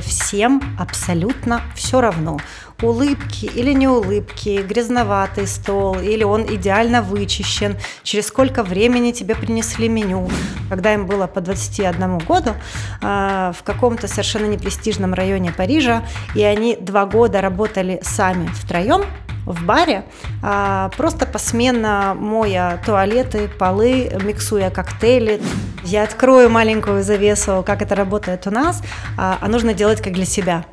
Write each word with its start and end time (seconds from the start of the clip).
Всем 0.00 0.62
абсолютно 0.78 1.60
все 1.74 2.00
равно. 2.00 2.38
Улыбки 2.82 3.44
или 3.44 3.72
не 3.72 3.86
улыбки, 3.86 4.62
грязноватый 4.62 5.46
стол, 5.46 5.98
или 6.00 6.24
он 6.24 6.42
идеально 6.42 7.02
вычищен, 7.02 7.76
через 8.02 8.28
сколько 8.28 8.62
времени 8.62 9.12
тебе 9.12 9.34
принесли 9.34 9.88
меню. 9.88 10.28
Когда 10.68 10.94
им 10.94 11.06
было 11.06 11.26
по 11.26 11.40
21 11.40 12.18
году 12.18 12.54
э, 13.02 13.52
в 13.56 13.62
каком-то 13.62 14.08
совершенно 14.08 14.46
непрестижном 14.46 15.14
районе 15.14 15.52
Парижа, 15.52 16.04
и 16.34 16.42
они 16.42 16.76
два 16.76 17.06
года 17.06 17.40
работали 17.40 18.00
сами 18.02 18.46
втроем, 18.46 19.04
в 19.46 19.64
баре, 19.64 20.04
а, 20.42 20.90
просто 20.96 21.26
посменно 21.26 22.14
моя 22.18 22.80
туалеты, 22.84 23.48
полы, 23.48 24.10
миксуя 24.22 24.70
коктейли. 24.70 25.40
Я 25.84 26.04
открою 26.04 26.50
маленькую 26.50 27.02
завесу, 27.02 27.62
как 27.66 27.82
это 27.82 27.94
работает 27.94 28.46
у 28.46 28.50
нас, 28.50 28.82
а, 29.18 29.38
а 29.40 29.48
нужно 29.48 29.74
делать 29.74 30.00
как 30.00 30.12
для 30.12 30.24
себя. 30.24 30.64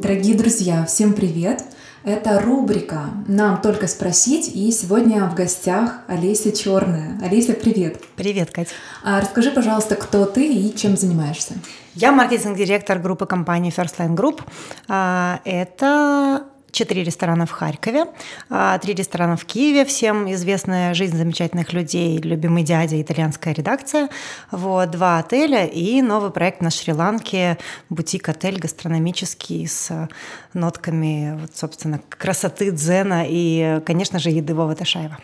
Дорогие 0.00 0.36
друзья, 0.36 0.84
всем 0.84 1.14
привет! 1.14 1.64
Это 2.04 2.38
рубрика 2.38 3.04
«Нам 3.26 3.62
только 3.62 3.86
спросить», 3.86 4.54
и 4.54 4.70
сегодня 4.72 5.24
в 5.24 5.34
гостях 5.34 6.00
Олеся 6.06 6.52
Черная. 6.52 7.18
Олеся, 7.22 7.54
привет! 7.54 7.98
Привет, 8.14 8.50
Катя! 8.50 8.72
А 9.02 9.22
расскажи, 9.22 9.50
пожалуйста, 9.50 9.94
кто 9.96 10.26
ты 10.26 10.46
и 10.46 10.76
чем 10.76 10.98
занимаешься? 10.98 11.54
Я 11.94 12.12
маркетинг-директор 12.12 12.98
группы 12.98 13.24
компании 13.24 13.72
First 13.74 13.96
Line 13.96 14.14
Group. 14.14 14.42
А, 14.86 15.40
это 15.46 16.44
четыре 16.74 17.04
ресторана 17.04 17.46
в 17.46 17.50
Харькове, 17.52 18.06
а, 18.50 18.76
три 18.78 18.94
ресторана 18.94 19.36
в 19.36 19.44
Киеве, 19.44 19.84
всем 19.84 20.30
известная 20.32 20.92
«Жизнь 20.92 21.16
замечательных 21.16 21.72
людей», 21.72 22.18
«Любимый 22.18 22.64
дядя», 22.64 23.00
итальянская 23.00 23.54
редакция, 23.54 24.10
вот, 24.50 24.90
два 24.90 25.18
отеля 25.18 25.64
и 25.64 26.02
новый 26.02 26.30
проект 26.30 26.60
на 26.60 26.70
Шри-Ланке, 26.70 27.58
бутик-отель 27.88 28.58
гастрономический 28.58 29.66
с 29.66 30.08
нотками, 30.52 31.38
вот, 31.40 31.56
собственно, 31.56 32.00
красоты, 32.08 32.72
дзена 32.72 33.24
и, 33.26 33.80
конечно 33.86 34.18
же, 34.18 34.30
еды 34.30 34.54
Вовы 34.54 34.74
Ташаева. 34.74 35.18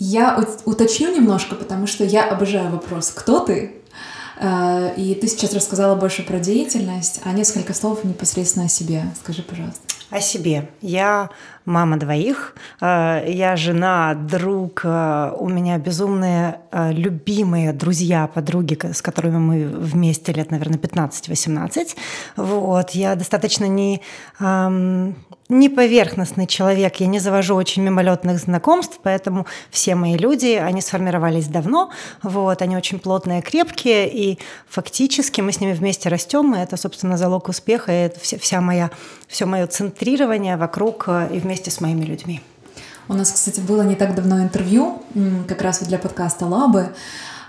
Я 0.00 0.44
уточню 0.64 1.14
немножко, 1.14 1.54
потому 1.54 1.86
что 1.86 2.04
я 2.04 2.28
обожаю 2.30 2.70
вопрос 2.70 3.10
«Кто 3.10 3.40
ты?», 3.40 3.77
и 4.40 5.18
ты 5.20 5.26
сейчас 5.26 5.52
рассказала 5.54 5.94
больше 5.96 6.22
про 6.22 6.38
деятельность, 6.38 7.20
а 7.24 7.32
несколько 7.32 7.74
слов 7.74 8.04
непосредственно 8.04 8.66
о 8.66 8.68
себе. 8.68 9.02
Скажи, 9.22 9.42
пожалуйста. 9.42 9.80
О 10.10 10.20
себе. 10.20 10.70
Я 10.80 11.28
мама 11.66 11.98
двоих, 11.98 12.54
э, 12.80 13.24
я 13.28 13.56
жена, 13.56 14.14
друг, 14.14 14.80
э, 14.84 15.32
у 15.38 15.48
меня 15.48 15.76
безумные 15.78 16.60
любимые 16.72 17.72
друзья, 17.72 18.26
подруги, 18.26 18.78
с 18.92 19.02
которыми 19.02 19.38
мы 19.38 19.66
вместе 19.66 20.32
лет, 20.32 20.50
наверное, 20.50 20.78
15-18. 20.78 21.96
Вот. 22.36 22.90
Я 22.90 23.16
достаточно 23.16 23.66
не 23.66 24.00
не 25.48 25.68
поверхностный 25.68 26.46
человек, 26.46 26.96
я 26.96 27.06
не 27.06 27.18
завожу 27.18 27.54
очень 27.54 27.82
мимолетных 27.82 28.38
знакомств, 28.38 28.98
поэтому 29.02 29.46
все 29.70 29.94
мои 29.94 30.16
люди, 30.16 30.48
они 30.48 30.82
сформировались 30.82 31.46
давно, 31.46 31.90
вот, 32.22 32.60
они 32.60 32.76
очень 32.76 32.98
плотные, 32.98 33.40
крепкие, 33.40 34.08
и 34.12 34.38
фактически 34.68 35.40
мы 35.40 35.52
с 35.52 35.60
ними 35.60 35.72
вместе 35.72 36.08
растем, 36.08 36.54
и 36.54 36.58
это, 36.58 36.76
собственно, 36.76 37.16
залог 37.16 37.48
успеха, 37.48 37.92
и 37.92 38.06
это 38.06 38.20
вся, 38.20 38.38
вся 38.38 38.60
моя, 38.60 38.90
все 39.26 39.46
мое 39.46 39.66
центрирование 39.66 40.56
вокруг 40.56 41.04
э, 41.08 41.28
и 41.32 41.38
вместе 41.38 41.70
с 41.70 41.80
моими 41.80 42.04
людьми. 42.04 42.42
У 43.08 43.14
нас, 43.14 43.32
кстати, 43.32 43.60
было 43.60 43.82
не 43.82 43.94
так 43.94 44.14
давно 44.14 44.42
интервью, 44.42 45.02
как 45.46 45.62
раз 45.62 45.80
для 45.80 45.98
подкаста 45.98 46.44
«Лабы», 46.44 46.92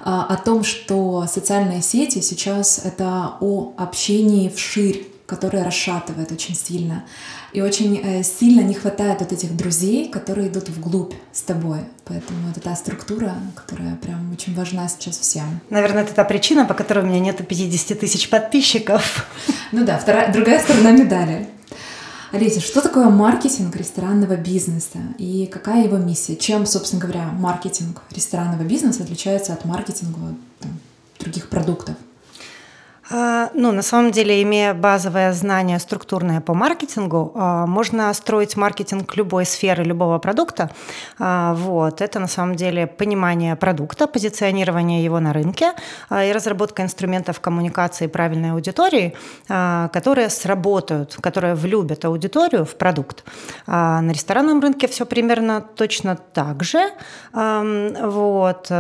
а, 0.02 0.26
о 0.26 0.38
том, 0.38 0.64
что 0.64 1.26
социальные 1.28 1.82
сети 1.82 2.22
сейчас 2.22 2.80
это 2.86 3.34
о 3.42 3.74
общении 3.78 4.48
вширь, 4.48 5.06
которое 5.30 5.64
расшатывает 5.64 6.32
очень 6.32 6.56
сильно. 6.56 7.04
И 7.54 7.62
очень 7.62 8.02
э, 8.04 8.24
сильно 8.24 8.62
не 8.62 8.74
хватает 8.74 9.20
вот 9.20 9.32
этих 9.32 9.56
друзей, 9.56 10.10
которые 10.10 10.48
идут 10.48 10.70
вглубь 10.70 11.14
с 11.32 11.44
тобой. 11.44 11.82
Поэтому 12.06 12.50
это 12.50 12.60
та 12.60 12.76
структура, 12.76 13.36
которая 13.56 13.96
прям 13.96 14.32
очень 14.34 14.56
важна 14.56 14.90
сейчас 14.90 15.20
всем. 15.20 15.62
Наверное, 15.70 16.04
это 16.04 16.14
та 16.16 16.24
причина, 16.24 16.66
по 16.66 16.74
которой 16.74 17.06
у 17.06 17.08
меня 17.08 17.20
нет 17.20 17.48
50 17.48 18.00
тысяч 18.00 18.30
подписчиков. 18.30 19.28
Ну 19.72 19.86
да, 19.86 20.00
вторая, 20.00 20.34
другая 20.34 20.60
сторона 20.60 20.90
медали. 20.90 21.48
Олеся, 22.32 22.60
что 22.60 22.82
такое 22.82 23.08
маркетинг 23.10 23.76
ресторанного 23.76 24.36
бизнеса 24.36 24.98
и 25.20 25.46
какая 25.46 25.84
его 25.84 25.98
миссия? 25.98 26.36
Чем, 26.36 26.66
собственно 26.66 27.00
говоря, 27.00 27.26
маркетинг 27.26 28.02
ресторанного 28.10 28.64
бизнеса 28.64 29.04
отличается 29.04 29.54
от 29.54 29.66
маркетинга 29.66 30.36
там, 30.60 30.80
других 31.20 31.50
продуктов? 31.50 31.96
А, 33.12 33.50
ну, 33.54 33.72
на 33.72 33.82
самом 33.82 34.12
деле, 34.12 34.42
имея 34.44 34.74
базовое 34.74 35.34
знание 35.34 35.80
структурное 35.80 36.42
по 36.42 36.54
маркетингу, 36.54 37.32
а, 37.36 37.66
можно 37.66 38.14
строить 38.14 38.56
маркетинг 38.56 39.16
любой 39.16 39.46
сферы, 39.46 39.84
любого 39.84 40.20
продукта. 40.20 40.70
А, 41.18 41.54
вот. 41.56 42.02
Это 42.02 42.20
на 42.20 42.28
самом 42.28 42.56
деле 42.56 42.86
понимание 42.86 43.56
продукта, 43.56 44.08
позиционирование 44.08 45.04
его 45.04 45.20
на 45.20 45.34
рынке 45.34 45.74
и 46.12 46.32
разработка 46.32 46.84
инструментов 46.84 47.40
коммуникации 47.40 48.08
правильной 48.08 48.52
аудитории, 48.52 49.16
которые 49.48 50.30
сработают, 50.30 51.18
которые 51.22 51.56
влюбят 51.56 52.06
аудиторию 52.06 52.66
в 52.66 52.76
продукт. 52.76 53.24
На 53.68 54.10
ресторанном 54.12 54.60
рынке 54.60 54.88
все 54.88 55.06
примерно 55.06 55.62
точно 55.62 56.16
так 56.16 56.64
же. 56.64 56.92
Вот 57.34 58.72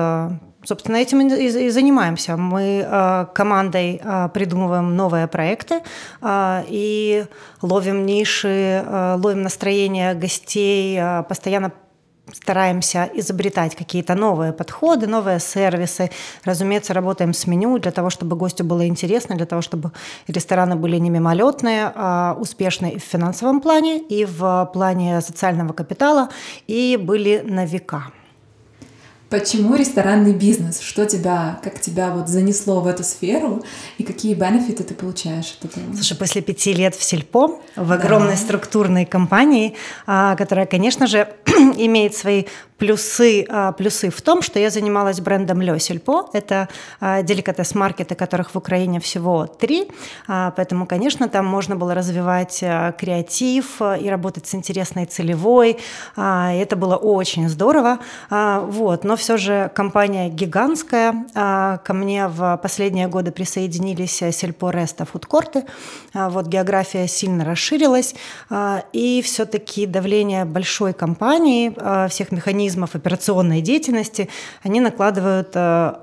Собственно, 0.66 0.97
этим 0.97 1.22
и 1.22 1.70
занимаемся. 1.70 2.36
Мы 2.36 2.86
э, 2.86 3.25
командой 3.34 4.02
э, 4.03 4.30
придумываем 4.34 4.94
новые 4.94 5.28
проекты 5.28 5.81
э, 6.22 6.64
и 6.68 7.25
ловим 7.62 8.06
ниши, 8.06 8.84
ловим 9.18 9.42
настроение 9.42 10.14
гостей, 10.16 11.00
постоянно 11.30 11.72
стараемся 12.34 13.09
изобретать 13.14 13.75
какие-то 13.75 14.16
новые 14.16 14.52
подходы, 14.52 15.08
новые 15.08 15.40
сервисы. 15.40 16.12
Разумеется, 16.44 16.94
работаем 16.94 17.34
с 17.34 17.48
меню 17.48 17.80
для 17.80 17.92
того, 17.92 18.09
чтобы 18.09 18.36
гостю 18.36 18.64
было 18.64 18.86
интересно, 18.86 19.36
для 19.36 19.46
того, 19.46 19.62
чтобы 19.62 19.92
рестораны 20.28 20.75
были 20.75 20.98
не 20.98 21.09
мимолетные, 21.09 21.92
а 21.96 22.36
успешные 22.40 22.94
и 22.94 23.00
в 23.00 23.03
финансовом 23.03 23.62
плане, 23.62 24.00
и 24.00 24.25
в 24.25 24.69
плане 24.74 25.22
социального 25.22 25.74
капитала, 25.74 26.30
и 26.68 26.98
были 27.02 27.42
на 27.46 27.66
века. 27.66 28.12
Почему 29.29 29.75
ресторанный 29.75 30.34
бизнес? 30.34 30.79
Что 30.79 31.06
тебя, 31.06 31.59
как 31.63 31.79
тебя 31.79 32.09
вот 32.09 32.28
занесло 32.28 32.81
в 32.81 32.88
эту 32.88 33.03
сферу 33.03 33.63
и 34.00 34.03
какие 34.03 34.34
бенефиты 34.34 34.84
ты 34.84 34.95
получаешь 34.95 35.56
от 35.59 35.69
этого? 35.69 35.94
Слушай, 35.94 36.17
после 36.17 36.41
пяти 36.41 36.73
лет 36.73 36.95
в 36.95 37.03
Сельпо, 37.03 37.59
в 37.75 37.91
огромной 37.91 38.31
да. 38.31 38.38
структурной 38.38 39.06
компании, 39.06 39.75
а, 40.07 40.35
которая, 40.35 40.66
конечно 40.66 41.06
же, 41.06 41.28
имеет 41.78 42.16
свои 42.16 42.46
плюсы, 42.80 43.46
а, 43.50 43.74
плюсы 43.74 44.09
в 44.09 44.22
том, 44.22 44.42
что 44.42 44.58
я 44.58 44.70
занималась 44.70 45.20
брендом 45.20 45.62
Лё 45.62 45.78
Сельпо. 45.78 46.30
Это 46.34 46.70
а, 47.00 47.22
деликатес-маркеты, 47.22 48.16
которых 48.16 48.52
в 48.52 48.58
Украине 48.58 49.00
всего 49.00 49.46
три. 49.46 49.92
Поэтому, 50.28 50.86
конечно, 50.86 51.28
там 51.28 51.46
можно 51.46 51.75
было 51.75 51.94
развивать 51.94 52.59
креатив 52.98 53.81
и 53.81 54.09
работать 54.09 54.48
с 54.48 54.56
интересной 54.56 55.06
целевой. 55.06 55.78
Это 56.16 56.75
было 56.78 56.96
очень 56.96 57.50
здорово. 57.50 58.00
Вот. 58.30 59.03
Но 59.03 59.18
все 59.18 59.38
же 59.38 59.69
компания 59.75 60.30
гигантская. 60.30 61.25
Ко 61.34 61.94
мне 61.94 62.28
в 62.28 62.58
последние 62.62 63.08
годы 63.08 63.31
присоединились 63.31 64.24
Сельпо 64.31 64.69
Реста 64.69 65.06
фудкорты. 65.06 65.66
Вот 66.14 66.48
география 66.48 67.08
сильно 67.08 67.44
расширилась. 67.44 68.16
И 68.94 69.22
все-таки 69.25 69.86
давление 69.86 70.45
большой 70.45 70.94
компании, 70.94 71.49
всех 72.10 72.31
механизмов 72.31 72.96
операционной 72.96 73.62
деятельности, 73.62 74.30
они 74.63 74.80
накладывают 74.81 75.51
э, 75.54 75.94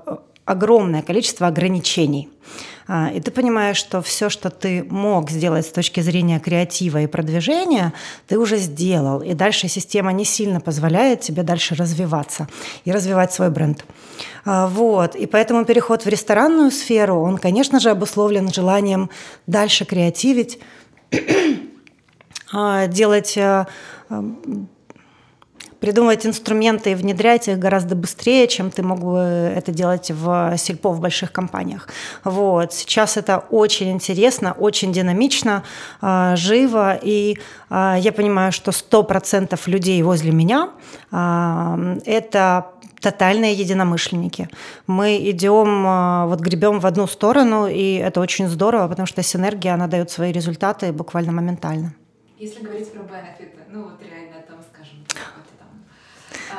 огромное 0.45 1.01
количество 1.01 1.47
ограничений. 1.47 2.29
А, 2.87 3.11
и 3.13 3.19
ты 3.19 3.31
понимаешь, 3.31 3.75
что 3.75 4.01
все, 4.01 4.29
что 4.29 4.49
ты 4.49 4.83
мог 4.89 5.29
сделать 5.29 5.65
с 5.65 5.71
точки 5.71 5.99
зрения 5.99 6.39
креатива 6.39 7.01
и 7.01 7.07
продвижения, 7.07 7.93
ты 8.27 8.39
уже 8.39 8.57
сделал. 8.57 9.21
И 9.21 9.33
дальше 9.33 9.67
система 9.67 10.13
не 10.13 10.23
сильно 10.23 10.61
позволяет 10.61 11.19
тебе 11.19 11.43
дальше 11.43 11.75
развиваться 11.75 12.47
и 12.85 12.91
развивать 12.91 13.33
свой 13.33 13.49
бренд. 13.49 13.83
А, 14.45 14.67
вот. 14.67 15.15
И 15.15 15.25
поэтому 15.25 15.65
переход 15.65 16.05
в 16.05 16.07
ресторанную 16.07 16.71
сферу, 16.71 17.19
он, 17.19 17.37
конечно 17.37 17.81
же, 17.81 17.89
обусловлен 17.89 18.51
желанием 18.53 19.09
дальше 19.47 19.83
креативить, 19.83 20.59
а, 22.53 22.87
делать 22.87 23.37
придумывать 25.79 26.25
инструменты 26.25 26.91
и 26.91 26.95
внедрять 26.95 27.47
их 27.47 27.59
гораздо 27.59 27.95
быстрее, 27.95 28.47
чем 28.47 28.71
ты 28.71 28.83
мог 28.83 28.99
бы 28.99 29.19
это 29.55 29.71
делать 29.71 30.11
в 30.11 30.55
сельпо, 30.57 30.91
в 30.91 30.99
больших 30.99 31.31
компаниях. 31.31 31.87
Вот. 32.23 32.73
Сейчас 32.73 33.17
это 33.17 33.39
очень 33.49 33.91
интересно, 33.91 34.53
очень 34.53 34.91
динамично, 34.91 35.63
а, 36.01 36.35
живо, 36.35 36.99
и 37.01 37.37
а, 37.69 37.97
я 37.99 38.11
понимаю, 38.11 38.51
что 38.51 38.71
100% 38.71 39.59
людей 39.67 40.01
возле 40.01 40.31
меня 40.31 40.69
а,– 41.11 41.77
это 42.05 42.67
тотальные 42.99 43.53
единомышленники. 43.53 44.49
Мы 44.87 45.17
идем, 45.29 46.27
вот 46.27 46.39
гребем 46.39 46.79
в 46.79 46.85
одну 46.87 47.05
сторону, 47.05 47.67
и 47.67 47.93
это 47.93 48.19
очень 48.19 48.47
здорово, 48.47 48.87
потому 48.87 49.05
что 49.05 49.21
синергия, 49.21 49.75
она 49.75 49.87
дает 49.87 50.09
свои 50.09 50.31
результаты 50.31 50.91
буквально 50.91 51.31
моментально. 51.31 51.93
Если 52.39 52.63
говорить 52.63 52.91
про 52.91 53.01
бенефиты, 53.01 53.57
ну 53.71 53.83
вот 53.83 54.01
реально 54.01 54.16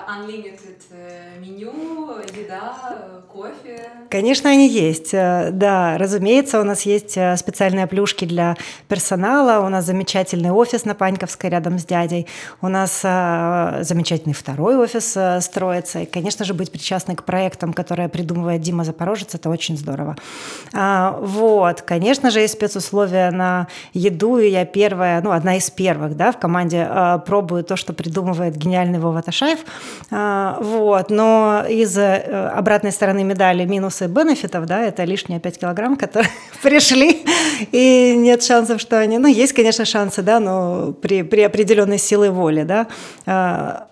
unlimited 0.08 0.80
э, 0.90 1.38
меню, 1.38 1.72
еда, 2.34 2.74
кофе? 3.30 3.90
Конечно, 4.08 4.48
они 4.48 4.66
есть. 4.66 5.12
Э, 5.12 5.50
да, 5.52 5.98
разумеется, 5.98 6.60
у 6.60 6.64
нас 6.64 6.82
есть 6.82 7.16
э, 7.16 7.36
специальные 7.36 7.86
плюшки 7.86 8.24
для 8.24 8.56
персонала, 8.88 9.64
у 9.66 9.68
нас 9.68 9.84
замечательный 9.84 10.50
офис 10.50 10.86
на 10.86 10.94
Паньковской 10.94 11.50
рядом 11.50 11.78
с 11.78 11.84
дядей, 11.84 12.26
у 12.62 12.68
нас 12.68 13.02
замечательный 13.02 14.32
второй 14.32 14.76
офис 14.76 15.16
строится, 15.44 16.00
и, 16.00 16.06
конечно 16.06 16.44
же, 16.44 16.54
быть 16.54 16.72
причастной 16.72 17.16
к 17.16 17.24
проектам, 17.24 17.72
которые 17.72 18.08
придумывает 18.08 18.62
Дима 18.62 18.84
Запорожец, 18.84 19.34
это 19.34 19.50
очень 19.50 19.76
здорово. 19.76 20.16
А, 20.72 21.18
вот, 21.20 21.82
конечно 21.82 22.30
же, 22.30 22.40
есть 22.40 22.54
спецусловия 22.54 23.30
на 23.30 23.68
еду, 23.92 24.38
и 24.38 24.48
я 24.48 24.64
первая, 24.64 25.20
ну, 25.22 25.30
одна 25.30 25.56
из 25.56 25.70
первых, 25.70 26.16
да, 26.16 26.32
в 26.32 26.38
команде 26.38 26.88
пробую 27.26 27.64
то, 27.64 27.76
что 27.76 27.92
придумывает 27.92 28.56
гениальный 28.56 28.98
Вова 28.98 29.22
Ташаев, 29.22 29.60
вот. 30.10 31.10
Но 31.10 31.64
из 31.68 31.96
э, 31.98 32.50
обратной 32.54 32.92
стороны 32.92 33.24
медали 33.24 33.64
минусы 33.64 34.06
бенефитов, 34.06 34.66
да, 34.66 34.80
это 34.80 35.04
лишние 35.04 35.40
5 35.40 35.58
килограмм, 35.58 35.96
которые 35.96 36.30
пришли, 36.62 37.24
и 37.72 38.14
нет 38.16 38.42
шансов, 38.42 38.80
что 38.80 38.98
они... 38.98 39.18
Ну, 39.18 39.28
есть, 39.28 39.52
конечно, 39.52 39.84
шансы, 39.84 40.22
да, 40.22 40.40
но 40.40 40.92
при, 40.92 41.22
при 41.22 41.42
определенной 41.42 41.98
силе 41.98 42.30
воли, 42.30 42.62
да. 42.62 42.86
А, 43.26 43.88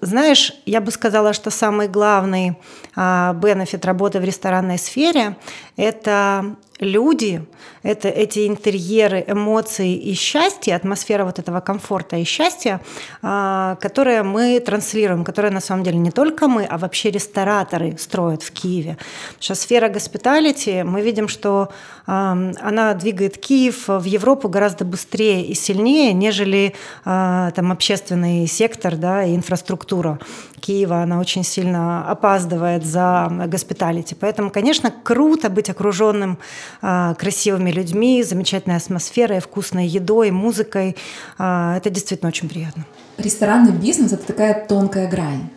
знаешь, 0.00 0.52
я 0.66 0.80
бы 0.80 0.90
сказала, 0.90 1.32
что 1.32 1.50
самый 1.50 1.88
главный 1.88 2.58
а, 2.94 3.32
бенефит 3.34 3.84
работы 3.84 4.20
в 4.20 4.24
ресторанной 4.24 4.78
сфере– 4.78 5.36
это 5.76 6.56
люди, 6.80 7.44
это 7.82 8.08
эти 8.08 8.46
интерьеры, 8.46 9.24
эмоции 9.26 9.94
и 9.94 10.14
счастье, 10.14 10.74
атмосфера 10.74 11.24
вот 11.24 11.38
этого 11.38 11.60
комфорта 11.60 12.16
и 12.16 12.24
счастья, 12.24 12.80
а, 13.22 13.76
которые 13.76 14.22
мы 14.22 14.60
транслируем, 14.60 15.24
которые 15.24 15.52
на 15.52 15.60
самом 15.60 15.84
деле 15.84 15.98
не 15.98 16.10
только 16.10 16.48
мы, 16.48 16.64
а 16.64 16.78
вообще 16.78 17.10
рестораторы 17.10 17.96
строят 17.98 18.42
в 18.42 18.52
Киеве. 18.52 18.96
Сейчас 19.38 19.60
сфера 19.60 19.88
госпиталити, 19.88 20.82
мы 20.82 21.02
видим, 21.02 21.28
что 21.28 21.70
она 22.06 22.94
двигает 22.94 23.38
Киев 23.38 23.88
в 23.88 24.04
Европу 24.04 24.48
гораздо 24.48 24.84
быстрее 24.84 25.44
и 25.44 25.54
сильнее, 25.54 26.12
нежели 26.12 26.74
а, 27.04 27.50
там 27.52 27.72
общественный 27.72 28.46
сектор 28.46 28.96
да, 28.96 29.24
и 29.24 29.34
инфраструктура 29.34 30.18
Киева. 30.60 31.02
Она 31.02 31.18
очень 31.18 31.44
сильно 31.44 32.06
опаздывает 32.08 32.84
за 32.84 33.28
госпиталити. 33.46 34.14
Поэтому, 34.14 34.50
конечно, 34.50 34.90
круто 34.90 35.48
быть 35.48 35.70
окруженным 35.70 36.38
красивыми 36.80 37.70
людьми, 37.70 38.22
замечательной 38.22 38.76
атмосферой, 38.76 39.40
вкусной 39.40 39.86
едой, 39.86 40.30
музыкой. 40.30 40.96
А, 41.38 41.76
это 41.76 41.90
действительно 41.90 42.28
очень 42.28 42.48
приятно. 42.48 42.84
Ресторанный 43.18 43.72
бизнес— 43.72 44.12
это 44.14 44.26
такая 44.26 44.66
тонкая 44.66 45.08
грань 45.08 45.50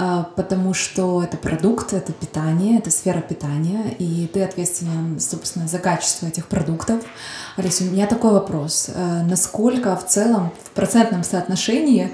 а, 0.00 0.30
потому 0.36 0.74
что 0.74 1.22
это 1.24 1.36
продукт, 1.36 1.92
это 1.92 2.12
питание, 2.12 2.78
это 2.78 2.90
сфера 2.90 3.20
питания, 3.20 3.96
и 3.98 4.30
ты 4.32 4.44
ответственен, 4.44 5.18
собственно, 5.18 5.66
за 5.66 5.78
качество 5.78 6.26
этих 6.26 6.46
продуктов. 6.46 7.02
Алиса, 7.56 7.82
у 7.82 7.88
меня 7.88 8.06
такой 8.06 8.32
вопрос. 8.32 8.90
Насколько 9.28 9.96
в 9.96 10.06
целом, 10.06 10.52
в 10.64 10.70
процентном 10.70 11.24
соотношении 11.24 12.04
а, 12.04 12.12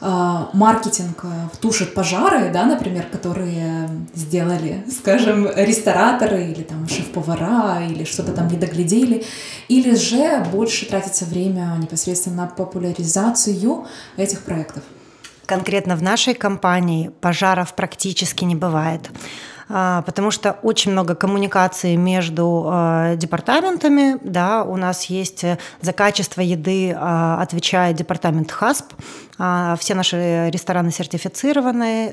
маркетинг 0.00 1.24
э, 1.24 1.28
тушит 1.60 1.94
пожары, 1.94 2.50
да, 2.52 2.64
например, 2.64 3.06
которые 3.10 3.88
сделали, 4.14 4.84
скажем, 4.90 5.48
рестораторы 5.56 6.44
или 6.44 6.62
там 6.62 6.88
шеф-повара 6.88 7.84
или 7.84 8.04
что-то 8.04 8.32
там 8.32 8.48
не 8.48 8.56
доглядели, 8.56 9.24
или 9.68 9.94
же 9.96 10.44
больше 10.52 10.86
тратится 10.86 11.24
время 11.24 11.76
непосредственно 11.80 12.42
на 12.42 12.46
популяризацию 12.46 13.86
этих 14.16 14.42
проектов? 14.42 14.82
Конкретно 15.46 15.96
в 15.96 16.02
нашей 16.02 16.34
компании 16.34 17.10
пожаров 17.20 17.74
практически 17.74 18.44
не 18.44 18.54
бывает. 18.54 19.10
А, 19.68 20.02
потому 20.02 20.30
что 20.30 20.58
очень 20.62 20.92
много 20.92 21.14
коммуникации 21.14 21.94
между 21.96 22.66
а, 22.66 23.16
департаментами. 23.16 24.18
Да, 24.22 24.64
у 24.64 24.76
нас 24.76 25.04
есть 25.04 25.44
э, 25.44 25.58
за 25.80 25.92
качество 25.92 26.40
еды 26.40 26.94
а, 26.96 27.40
отвечает 27.42 27.96
департамент 27.96 28.50
ХАСП. 28.50 28.94
Все 29.78 29.94
наши 29.94 30.50
рестораны 30.50 30.90
сертифицированы 30.90 32.12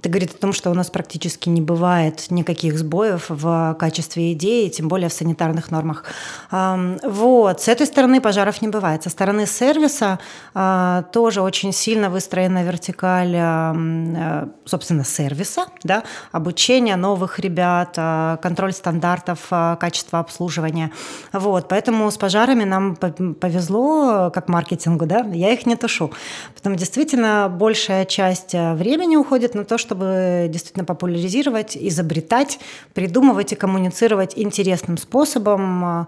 это 0.00 0.08
говорит 0.10 0.34
о 0.34 0.38
том, 0.38 0.52
что 0.52 0.70
у 0.70 0.74
нас 0.74 0.90
практически 0.90 1.48
не 1.48 1.60
бывает 1.60 2.26
никаких 2.30 2.78
сбоев 2.78 3.26
в 3.28 3.76
качестве 3.78 4.32
идеи, 4.32 4.68
тем 4.68 4.88
более 4.88 5.08
в 5.08 5.12
санитарных 5.12 5.70
нормах. 5.70 6.04
Вот. 6.50 7.60
С 7.60 7.68
этой 7.68 7.86
стороны 7.86 8.20
пожаров 8.20 8.62
не 8.62 8.68
бывает. 8.68 9.02
Со 9.02 9.10
стороны 9.10 9.46
сервиса 9.46 10.18
а, 10.54 11.02
тоже 11.12 11.42
очень 11.42 11.72
сильно 11.72 12.10
выстроена 12.10 12.62
вертикаль, 12.62 13.34
э, 13.34 14.46
собственно, 14.64 15.04
сервиса, 15.04 15.66
да, 15.82 16.04
обучения 16.32 16.96
новых 16.96 17.38
ребят, 17.40 17.94
а, 17.96 18.36
контроль 18.36 18.72
стандартов 18.72 19.46
а, 19.50 19.76
качества 19.76 20.20
обслуживания. 20.20 20.92
Вот. 21.32 21.68
Поэтому 21.68 22.10
с 22.10 22.16
пожарами 22.16 22.64
нам 22.64 22.96
повезло, 22.96 24.30
как 24.32 24.48
маркетингу, 24.48 25.06
да, 25.06 25.20
я 25.32 25.52
их 25.52 25.66
не 25.66 25.76
тушу. 25.76 26.12
Потому 26.54 26.76
действительно 26.76 27.48
большая 27.50 28.04
часть 28.04 28.54
э, 28.54 28.74
времени 28.74 29.16
уходит 29.16 29.54
на 29.54 29.64
то, 29.64 29.78
что 29.78 29.87
чтобы 29.88 30.48
действительно 30.50 30.84
популяризировать, 30.84 31.76
изобретать, 31.76 32.58
придумывать 32.92 33.52
и 33.52 33.56
коммуницировать 33.56 34.34
интересным 34.36 34.98
способом 34.98 35.84
а, 35.84 36.06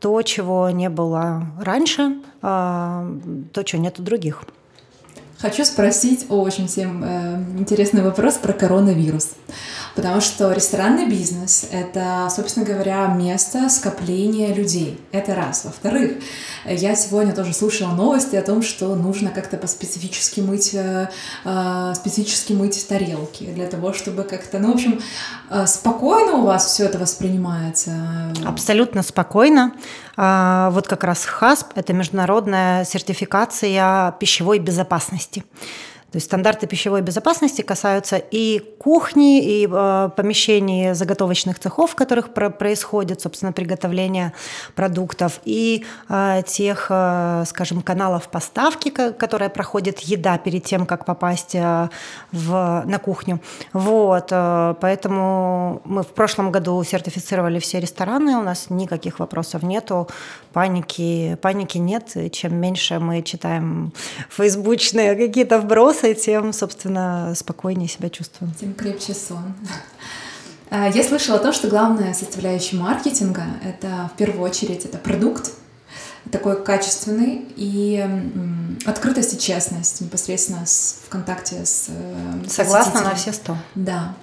то, 0.00 0.20
чего 0.22 0.68
не 0.68 0.90
было 0.90 1.46
раньше, 1.58 2.18
а, 2.42 3.10
то, 3.52 3.62
чего 3.62 3.80
нет 3.80 3.98
у 3.98 4.02
других. 4.02 4.44
Хочу 5.38 5.64
спросить 5.64 6.26
очень 6.28 6.68
всем 6.68 7.02
э, 7.02 7.42
интересный 7.58 8.02
вопрос 8.02 8.34
про 8.34 8.52
коронавирус. 8.52 9.30
Потому 9.94 10.20
что 10.20 10.52
ресторанный 10.52 11.06
бизнес— 11.06 11.66
это, 11.70 12.28
собственно 12.34 12.64
говоря, 12.64 13.06
место 13.08 13.68
скопления 13.68 14.54
людей. 14.54 14.98
Это 15.12 15.34
раз. 15.34 15.64
Во-вторых, 15.64 16.12
я 16.64 16.94
сегодня 16.94 17.34
тоже 17.34 17.52
слушала 17.52 17.92
новости 17.92 18.36
о 18.36 18.42
том, 18.42 18.62
что 18.62 18.94
нужно 18.94 19.30
как-то 19.30 19.58
по-специфически 19.58 20.40
мыть, 20.40 20.74
э, 20.74 21.08
э, 21.44 21.92
специфически 21.94 22.54
мыть 22.54 22.86
тарелки 22.88 23.44
для 23.44 23.66
того, 23.66 23.92
чтобы 23.92 24.22
как-то, 24.22 24.58
ну, 24.58 24.72
в 24.72 24.74
общем, 24.74 25.00
э, 25.50 25.66
спокойно 25.66 26.36
у 26.36 26.42
вас 26.42 26.66
все 26.66 26.84
это 26.84 26.98
воспринимается? 26.98 27.92
Абсолютно 28.46 29.02
спокойно. 29.02 29.72
А, 30.16 30.70
вот 30.70 30.88
как 30.88 31.04
раз 31.04 31.24
ХАСП– 31.24 31.72
это 31.74 31.92
международная 31.92 32.84
сертификация 32.84 34.12
пищевой 34.12 34.58
безопасности. 34.58 35.44
То 36.12 36.16
есть 36.16 36.26
стандарты 36.26 36.66
пищевой 36.66 37.00
безопасности 37.00 37.62
касаются 37.62 38.16
и 38.16 38.58
кухни, 38.78 39.42
и 39.42 39.66
э, 39.66 40.10
помещений 40.14 40.92
заготовочных 40.92 41.58
цехов, 41.58 41.92
в 41.92 41.94
которых 41.94 42.34
про- 42.34 42.50
происходит, 42.50 43.22
собственно, 43.22 43.52
приготовление 43.52 44.34
продуктов, 44.74 45.40
и 45.46 45.86
э, 46.10 46.42
тех, 46.46 46.88
э, 46.90 47.44
скажем, 47.46 47.80
каналов 47.80 48.28
поставки, 48.28 48.90
которые 48.90 49.48
проходит 49.48 50.00
еда 50.00 50.36
перед 50.36 50.64
тем, 50.64 50.84
как 50.84 51.06
попасть 51.06 51.54
э, 51.54 51.88
в, 52.30 52.82
на 52.84 52.98
кухню. 52.98 53.40
Вот, 53.72 54.28
э, 54.30 54.74
поэтому 54.80 55.80
мы 55.86 56.02
в 56.02 56.08
прошлом 56.08 56.52
году 56.52 56.84
сертифицировали 56.84 57.58
все 57.58 57.80
рестораны, 57.80 58.36
у 58.36 58.42
нас 58.42 58.68
никаких 58.68 59.18
вопросов 59.18 59.62
нету, 59.62 60.08
паники, 60.52 61.38
паники 61.40 61.78
нет. 61.78 62.14
Чем 62.32 62.56
меньше 62.56 62.98
мы 62.98 63.22
читаем 63.22 63.92
фейсбучные 64.28 65.14
какие-то 65.14 65.58
вбросы, 65.58 66.01
и 66.08 66.14
тем, 66.14 66.52
собственно, 66.52 67.34
спокойнее 67.36 67.88
себя 67.88 68.10
чувствуем. 68.10 68.52
Тем 68.54 68.74
крепче 68.74 69.14
сон. 69.14 69.54
А, 70.70 70.88
я 70.88 71.04
слышала 71.04 71.38
то, 71.38 71.52
что 71.52 71.68
главная 71.68 72.14
составляющая 72.14 72.76
маркетинга— 72.76 73.44
это 73.64 74.10
в 74.14 74.16
первую 74.16 74.42
очередь 74.42 74.86
это 74.86 74.96
продукт, 74.96 75.52
такой 76.30 76.62
качественный 76.62 77.46
и 77.56 78.02
открытость 78.86 79.34
и 79.34 79.38
честность 79.38 80.00
непосредственно 80.00 80.64
с, 80.64 81.00
в 81.04 81.08
контакте 81.10 81.66
с 81.66 81.88
э, 81.88 82.48
Согласна 82.48 83.02
на 83.02 83.14
все 83.14 83.32
сто. 83.32 83.56
Да. 83.74 84.14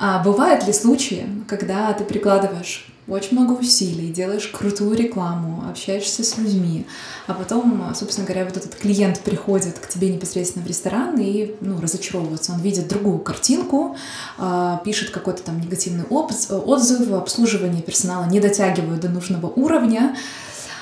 А 0.00 0.22
бывают 0.22 0.66
ли 0.66 0.72
случаи, 0.72 1.28
когда 1.46 1.92
ты 1.92 2.04
прикладываешь 2.04 2.92
очень 3.08 3.38
много 3.38 3.58
усилий, 3.58 4.12
делаешь 4.12 4.48
крутую 4.48 4.96
рекламу, 4.96 5.64
общаешься 5.68 6.22
с 6.22 6.36
людьми, 6.36 6.86
а 7.26 7.34
потом, 7.34 7.94
собственно 7.94 8.26
говоря, 8.26 8.44
вот 8.44 8.56
этот 8.56 8.74
клиент 8.74 9.20
приходит 9.20 9.78
к 9.78 9.88
тебе 9.88 10.10
непосредственно 10.10 10.64
в 10.64 10.68
ресторан 10.68 11.18
и 11.18 11.54
ну, 11.60 11.80
разочаровывается. 11.80 12.52
Он 12.52 12.60
видит 12.60 12.88
другую 12.88 13.18
картинку, 13.18 13.96
а, 14.36 14.80
пишет 14.84 15.10
какой-то 15.10 15.42
там 15.42 15.60
негативный 15.60 16.04
отзыв, 16.04 17.10
обслуживание 17.12 17.82
персонала 17.82 18.26
не 18.26 18.40
дотягивают 18.40 19.00
до 19.00 19.08
нужного 19.08 19.46
уровня. 19.46 20.16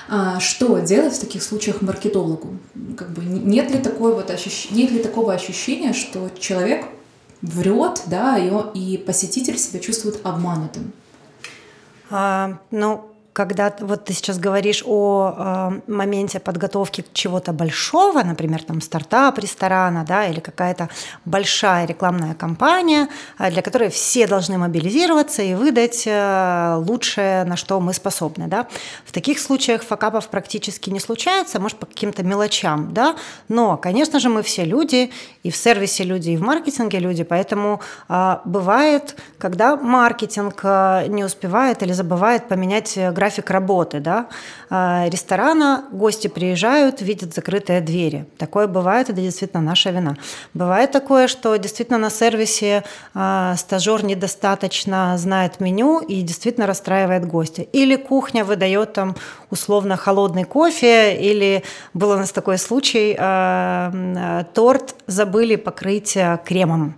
А, 0.08 0.40
что 0.40 0.78
делать 0.78 1.14
в 1.14 1.20
таких 1.20 1.42
случаях 1.42 1.82
маркетологу? 1.82 2.58
Как 2.96 3.10
бы 3.10 3.24
нет 3.24 3.70
ли, 3.70 3.78
такой 3.78 4.14
вот 4.14 4.30
ощущ... 4.30 4.70
нет 4.70 4.90
ли 4.90 5.00
такого 5.00 5.32
ощущения, 5.32 5.92
что 5.92 6.30
человек 6.38 6.86
врет, 7.42 8.02
да, 8.06 8.38
и, 8.38 8.50
и 8.78 8.98
посетитель 8.98 9.58
себя 9.58 9.80
чувствует 9.80 10.20
обманутым? 10.24 10.92
А, 12.10 12.58
ну, 12.70 13.16
когда 13.36 13.70
вот 13.80 14.06
ты 14.06 14.14
сейчас 14.14 14.38
говоришь 14.38 14.82
о 14.86 15.34
э, 15.36 15.92
моменте 15.92 16.40
подготовки 16.40 17.04
чего-то 17.12 17.52
большого, 17.52 18.22
например, 18.22 18.62
там 18.62 18.80
стартап 18.80 19.38
ресторана, 19.38 20.06
да, 20.08 20.26
или 20.26 20.40
какая-то 20.40 20.88
большая 21.26 21.86
рекламная 21.86 22.34
кампания, 22.34 23.10
э, 23.38 23.50
для 23.50 23.60
которой 23.60 23.90
все 23.90 24.26
должны 24.26 24.56
мобилизироваться 24.56 25.42
и 25.42 25.54
выдать 25.54 26.04
э, 26.06 26.76
лучшее, 26.78 27.44
на 27.44 27.56
что 27.56 27.78
мы 27.78 27.92
способны, 27.92 28.46
да. 28.46 28.68
В 29.04 29.12
таких 29.12 29.38
случаях 29.38 29.82
факапов 29.82 30.28
практически 30.28 30.88
не 30.88 30.98
случается, 30.98 31.60
может 31.60 31.76
по 31.76 31.84
каким-то 31.84 32.22
мелочам, 32.22 32.94
да, 32.94 33.16
но, 33.48 33.76
конечно 33.76 34.18
же, 34.18 34.30
мы 34.30 34.42
все 34.42 34.64
люди, 34.64 35.10
и 35.46 35.50
в 35.50 35.56
сервисе 35.56 36.04
люди, 36.04 36.30
и 36.30 36.36
в 36.36 36.42
маркетинге 36.42 36.98
люди, 36.98 37.24
поэтому 37.24 37.80
э, 38.08 38.36
бывает, 38.44 39.16
когда 39.38 39.76
маркетинг 39.76 40.60
э, 40.62 41.06
не 41.08 41.24
успевает 41.24 41.82
или 41.82 41.92
забывает 41.92 42.48
поменять 42.48 42.98
график 43.12 43.50
работы, 43.50 44.00
да, 44.00 44.26
а, 44.68 45.08
ресторана 45.08 45.84
гости 45.92 46.28
приезжают, 46.28 47.00
видят 47.00 47.34
закрытые 47.34 47.80
двери. 47.80 48.26
Такое 48.36 48.66
бывает, 48.66 49.10
это 49.10 49.20
действительно 49.20 49.62
наша 49.62 49.90
вина. 49.90 50.16
Бывает 50.54 50.90
такое, 50.90 51.28
что 51.28 51.56
действительно 51.56 51.98
на 51.98 52.10
сервисе 52.10 52.82
а, 53.14 53.54
стажер 53.56 54.04
недостаточно 54.04 55.16
знает 55.18 55.60
меню 55.60 56.00
и 56.00 56.22
действительно 56.22 56.66
расстраивает 56.66 57.26
гостя. 57.26 57.62
Или 57.62 57.96
кухня 57.96 58.44
выдает 58.44 58.94
там 58.94 59.14
условно 59.50 59.96
холодный 59.96 60.44
кофе, 60.44 61.16
или 61.16 61.62
был 61.94 62.10
у 62.10 62.16
нас 62.16 62.32
такой 62.32 62.58
случай, 62.58 63.16
а, 63.18 64.44
торт 64.54 64.96
забыли 65.36 65.56
покрыть 65.56 66.16
кремом. 66.46 66.94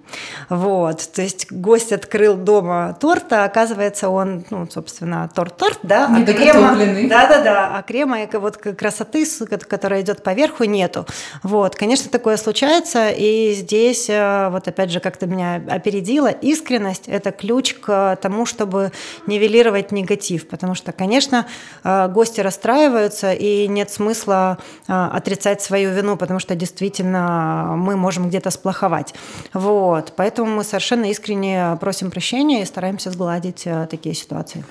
Вот, 0.49 1.11
то 1.13 1.23
есть 1.23 1.51
гость 1.51 1.93
открыл 1.93 2.37
дома 2.37 2.97
торт, 3.01 3.33
а 3.33 3.45
оказывается 3.45 4.09
он, 4.09 4.45
ну, 4.51 4.69
собственно, 4.71 5.29
торт-торт, 5.35 5.81
да, 5.83 6.07
а 6.07 6.25
крема, 6.25 6.77
да-да-да, 7.09 7.77
а 7.77 7.83
крема 7.83 8.23
и 8.23 8.37
вот 8.37 8.57
красоты, 8.57 9.27
которая 9.69 10.03
идет 10.03 10.23
поверху, 10.23 10.65
нету. 10.65 11.05
Вот, 11.43 11.75
конечно, 11.75 12.11
такое 12.11 12.37
случается, 12.37 13.11
и 13.11 13.55
здесь, 13.55 14.09
э, 14.09 14.49
вот 14.51 14.69
опять 14.69 14.91
же, 14.91 15.01
как-то 15.01 15.27
меня 15.27 15.61
опередила, 15.69 16.29
искренность– 16.29 17.05
это 17.09 17.33
ключ 17.33 17.75
к 17.75 18.17
тому, 18.23 18.47
чтобы 18.47 18.93
нивелировать 19.27 19.91
негатив, 19.91 20.49
потому 20.49 20.77
что, 20.77 20.93
конечно, 20.93 21.47
э, 21.83 22.09
гости 22.09 22.41
расстраиваются, 22.41 23.33
и 23.33 23.67
нет 23.67 23.91
смысла 23.91 24.59
э, 24.87 24.93
отрицать 24.93 25.61
свою 25.61 25.91
вину, 25.91 26.17
потому 26.17 26.39
что 26.39 26.55
действительно 26.55 27.75
мы 27.77 27.97
можем 27.97 28.28
где-то 28.29 28.51
сплоховать. 28.51 29.15
Вот, 29.53 30.13
поэтому 30.17 30.57
мы 30.57 30.65
совершенно 30.65 31.07
искренне 31.11 31.77
просим 31.81 32.11
прощения 32.11 32.63
и 32.63 32.65
стараемся 32.65 33.11
сгладить 33.11 33.67
такие 33.91 34.15
ситуации. 34.15 34.65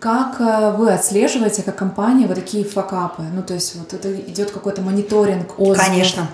Как 0.00 0.40
э, 0.40 0.72
вы 0.78 0.92
отслеживаете, 0.92 1.62
как 1.62 1.76
компания, 1.76 2.26
вот 2.26 2.36
такие 2.36 2.64
факапы? 2.64 3.22
Ну, 3.22 3.42
то 3.42 3.52
есть 3.52 3.76
вот 3.76 3.92
это 3.92 4.10
идет 4.18 4.50
какой-то 4.50 4.80
мониторинг 4.80 5.60
отзывов? 5.60 5.86
Конечно. 5.86 6.26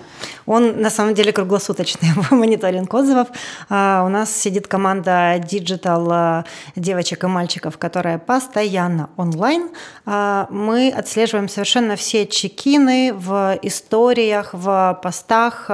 Он 0.47 0.81
на 0.81 0.89
самом 0.89 1.15
деле 1.15 1.33
круглосуточный 1.33 2.11
мониторинг 2.31 2.95
отзывов. 2.95 3.27
А, 3.69 4.05
у 4.07 4.09
нас 4.09 4.31
сидит 4.31 4.69
команда 4.69 5.43
digital 5.45 6.45
девочек 6.77 7.25
и 7.25 7.27
мальчиков, 7.27 7.77
которая 7.77 8.19
постоянно 8.19 9.11
онлайн. 9.17 9.71
А, 10.05 10.47
мы 10.51 10.89
отслеживаем 10.97 11.49
совершенно 11.49 11.97
все 11.97 12.25
чекины 12.29 13.13
в 13.13 13.59
историях, 13.63 14.51
в 14.53 15.01
постах, 15.03 15.71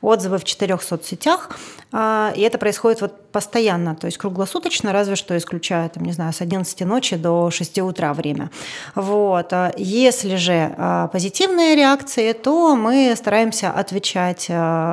отзывы 0.00 0.38
в 0.38 0.44
четырех 0.44 0.80
соцсетях. 0.80 1.50
А, 1.90 2.32
и 2.36 2.40
это 2.40 2.56
происходит 2.58 3.00
вот 3.00 3.21
постоянно, 3.32 3.94
то 3.94 4.06
есть 4.06 4.18
круглосуточно, 4.18 4.92
разве 4.92 5.16
что 5.16 5.36
исключая, 5.36 5.88
там, 5.88 6.04
не 6.04 6.12
знаю, 6.12 6.32
с 6.32 6.40
11 6.40 6.80
ночи 6.80 7.16
до 7.16 7.50
6 7.50 7.78
утра 7.80 8.12
время. 8.12 8.50
Вот. 8.94 9.52
А 9.52 9.72
если 9.76 10.36
же 10.36 10.74
а, 10.76 11.08
позитивные 11.08 11.74
реакции, 11.74 12.32
то 12.32 12.76
мы 12.76 13.14
стараемся 13.16 13.70
отвечать 13.70 14.50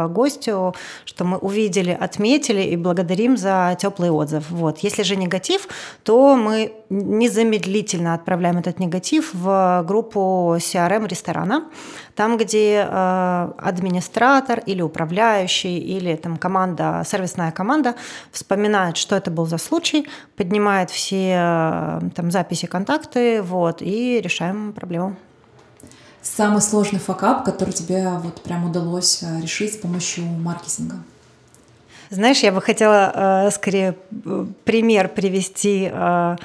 гостю, 0.09 0.73
что 1.05 1.25
мы 1.25 1.37
увидели, 1.37 1.91
отметили 1.91 2.61
и 2.61 2.77
благодарим 2.77 3.37
за 3.37 3.77
теплый 3.79 4.09
отзыв. 4.09 4.49
Вот. 4.49 4.79
Если 4.79 5.03
же 5.03 5.15
негатив, 5.15 5.67
то 6.03 6.35
мы 6.35 6.73
незамедлительно 6.89 8.13
отправляем 8.13 8.57
этот 8.57 8.79
негатив 8.79 9.33
в 9.33 9.83
группу 9.87 10.55
CRM 10.57 11.07
ресторана, 11.07 11.65
там, 12.15 12.37
где 12.37 12.81
администратор 12.81 14.59
или 14.65 14.81
управляющий, 14.81 15.77
или 15.77 16.15
там 16.15 16.37
команда, 16.37 17.03
сервисная 17.05 17.51
команда 17.51 17.95
вспоминает, 18.31 18.97
что 18.97 19.15
это 19.15 19.31
был 19.31 19.45
за 19.45 19.57
случай, 19.57 20.07
поднимает 20.35 20.89
все 20.89 21.33
э, 21.35 22.01
там 22.15 22.31
записи, 22.31 22.65
контакты, 22.65 23.41
вот, 23.41 23.81
и 23.81 24.21
решаем 24.21 24.73
проблему. 24.73 25.15
Самый 26.21 26.61
сложный 26.61 26.99
факап, 26.99 27.43
который 27.43 27.73
тебе 27.73 28.09
вот 28.19 28.41
прям 28.41 28.69
удалось 28.69 29.23
э, 29.23 29.41
решить 29.41 29.73
с 29.73 29.77
помощью 29.77 30.25
маркетинга? 30.25 30.97
Знаешь, 32.09 32.39
я 32.39 32.51
бы 32.51 32.61
хотела 32.61 33.47
э, 33.47 33.51
скорее 33.51 33.95
э, 34.25 34.45
пример 34.63 35.09
привести, 35.09 35.89
э, 35.91 36.35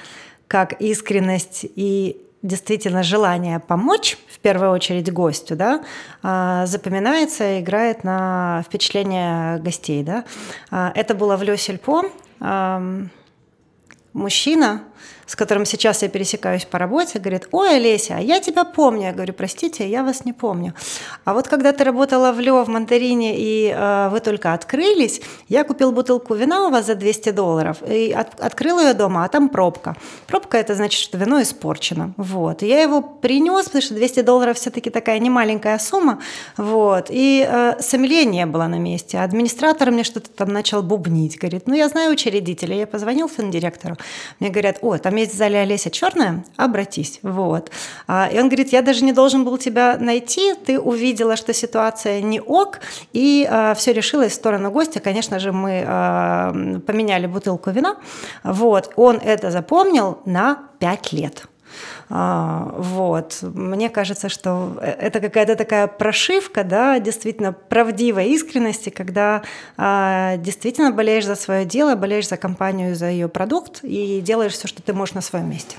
как 0.47 0.81
искренность 0.81 1.65
и 1.65 2.24
действительно 2.45 3.03
желание 3.03 3.59
помочь, 3.59 4.17
в 4.29 4.39
первую 4.39 4.71
очередь 4.71 5.11
гостю, 5.11 5.57
да, 5.57 5.83
а, 6.23 6.67
запоминается 6.67 7.57
и 7.57 7.61
играет 7.61 8.05
на 8.05 8.63
впечатление 8.67 9.59
гостей. 9.59 10.05
Да. 10.05 10.25
А, 10.71 10.93
это 10.95 11.15
было 11.15 11.37
в 11.37 11.43
Ле 11.43 11.57
Сельпо. 11.57 12.05
Мужчина 14.13 14.83
с 15.27 15.37
которым 15.37 15.65
сейчас 15.65 16.03
я 16.03 16.09
пересекаюсь 16.09 16.65
по 16.65 16.79
работе, 16.79 17.19
говорит, 17.19 17.49
ой, 17.53 17.77
Олеся, 17.77 18.17
а 18.19 18.21
я 18.21 18.41
тебя 18.41 18.65
помню. 18.65 19.07
Я 19.07 19.13
говорю, 19.13 19.33
простите, 19.33 19.89
я 19.89 20.03
вас 20.03 20.25
не 20.25 20.33
помню. 20.33 20.75
А 21.25 21.35
вот 21.35 21.49
когда 21.49 21.73
ты 21.73 21.85
работала 21.85 22.33
в 22.33 22.41
Лё 22.41 22.65
в 22.65 22.69
Мандарине, 22.69 23.35
и 23.37 23.75
э, 23.75 24.09
вы 24.11 24.21
только 24.21 24.53
открылись, 24.53 25.21
я 25.49 25.65
купил 25.65 25.93
бутылку 25.93 26.35
вина 26.35 26.67
у 26.67 26.71
вас 26.71 26.87
за 26.87 26.95
200 26.95 27.31
долларов, 27.31 27.79
и 27.87 28.13
от, 28.13 28.41
открыл 28.41 28.81
ее 28.81 28.95
дома, 28.95 29.25
а 29.25 29.29
там 29.29 29.49
пробка. 29.49 29.97
Пробка– 30.27 30.59
это 30.59 30.75
значит, 30.75 31.01
что 31.01 31.19
вино 31.19 31.41
испорчено. 31.43 32.13
Вот. 32.17 32.63
И 32.63 32.67
я 32.67 32.83
его 32.83 33.01
принес, 33.03 33.67
потому 33.67 33.83
что 33.83 33.95
200 33.95 34.23
долларов 34.23 34.57
все-таки 34.57 34.91
такая 34.91 35.19
немаленькая 35.19 35.79
сумма. 35.79 36.21
Вот. 36.57 37.07
И 37.11 37.47
э, 37.49 37.75
сомелье 37.81 38.25
не 38.25 38.47
было 38.47 38.67
на 38.67 38.79
месте. 38.79 39.19
Администратор 39.19 39.91
мне 39.91 40.05
что-то 40.05 40.31
там 40.31 40.53
начал 40.53 40.83
бубнить. 40.83 41.39
Говорит, 41.39 41.67
ну, 41.67 41.75
я 41.75 41.89
знаю 41.89 42.13
учредителя. 42.13 42.77
Я 42.77 42.87
позвонил 42.87 43.29
финдиректору. 43.29 43.97
Мне 44.41 44.51
говорят, 44.51 44.79
о, 44.83 44.99
там 44.99 45.14
есть 45.23 45.35
в 45.35 45.37
зале 45.37 45.61
Олеся 45.61 45.91
Черная, 45.91 46.45
обратись. 46.57 47.21
Вот. 47.23 47.71
А, 48.07 48.29
и 48.33 48.39
он 48.39 48.49
говорит, 48.49 48.73
я 48.73 48.83
даже 48.83 49.05
не 49.05 49.13
должен 49.13 49.45
был 49.45 49.59
тебя 49.59 49.97
найти, 49.99 50.55
ты 50.55 50.79
увидела, 50.79 51.37
что 51.37 51.53
ситуация 51.53 52.21
не 52.21 52.41
ок, 52.41 52.81
и 53.13 53.47
а, 53.51 53.75
все 53.75 53.93
решилось 53.93 54.33
в 54.33 54.35
сторону 54.35 54.71
гостя. 54.71 55.01
Конечно 55.01 55.39
же, 55.39 55.53
мы 55.53 55.85
а, 55.87 56.53
поменяли 56.87 57.27
бутылку 57.27 57.71
вина. 57.71 57.97
Вот. 58.43 58.93
Он 58.97 59.17
это 59.17 59.51
запомнил 59.51 60.19
на 60.25 60.65
пять 60.79 61.13
лет. 61.13 61.47
Вот. 62.09 63.39
Мне 63.43 63.89
кажется, 63.91 64.29
что 64.29 64.79
это 64.81 65.21
какая-то 65.21 65.57
такая 65.57 65.87
прошивка, 65.87 66.65
да, 66.65 66.99
действительно 66.99 67.53
правдивой 67.53 68.29
искренности, 68.31 68.91
когда 68.91 69.43
действительно 69.77 70.91
болеешь 70.93 71.27
за 71.27 71.35
свое 71.35 71.65
дело, 71.65 71.95
болеешь 71.95 72.29
за 72.29 72.37
компанию, 72.37 72.95
за 72.95 73.11
ее 73.11 73.29
продукт 73.29 73.81
и 73.83 74.21
делаешь 74.21 74.53
все, 74.53 74.69
что 74.69 74.83
ты 74.83 74.93
можешь 74.93 75.15
на 75.15 75.21
своем 75.21 75.51
месте. 75.51 75.77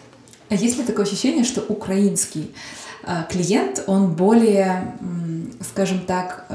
А 0.50 0.56
есть 0.56 0.78
ли 0.78 0.84
такое 0.84 1.06
ощущение, 1.06 1.44
что 1.44 1.62
украинский 1.62 2.54
клиент, 3.30 3.84
он 3.88 4.14
более, 4.14 4.96
скажем 5.62 6.00
так, 6.00 6.46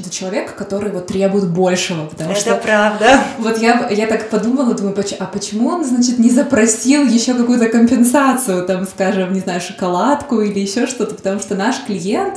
просто 0.00 0.10
человек, 0.10 0.54
который 0.56 0.90
вот 0.90 1.06
требует 1.06 1.48
большего, 1.48 2.06
потому 2.06 2.32
Это 2.32 2.40
что... 2.40 2.54
правда. 2.56 3.20
Вот 3.38 3.58
я, 3.58 3.88
я 3.90 4.06
так 4.06 4.30
подумала, 4.30 4.74
думаю, 4.74 4.94
а 5.18 5.24
почему 5.26 5.68
он, 5.68 5.84
значит, 5.84 6.18
не 6.18 6.30
запросил 6.30 7.04
еще 7.04 7.34
какую-то 7.34 7.68
компенсацию, 7.68 8.64
там, 8.66 8.86
скажем, 8.86 9.32
не 9.32 9.40
знаю, 9.40 9.60
шоколадку 9.60 10.40
или 10.40 10.58
еще 10.60 10.86
что-то, 10.86 11.14
потому 11.14 11.40
что 11.40 11.54
наш 11.54 11.84
клиент, 11.86 12.34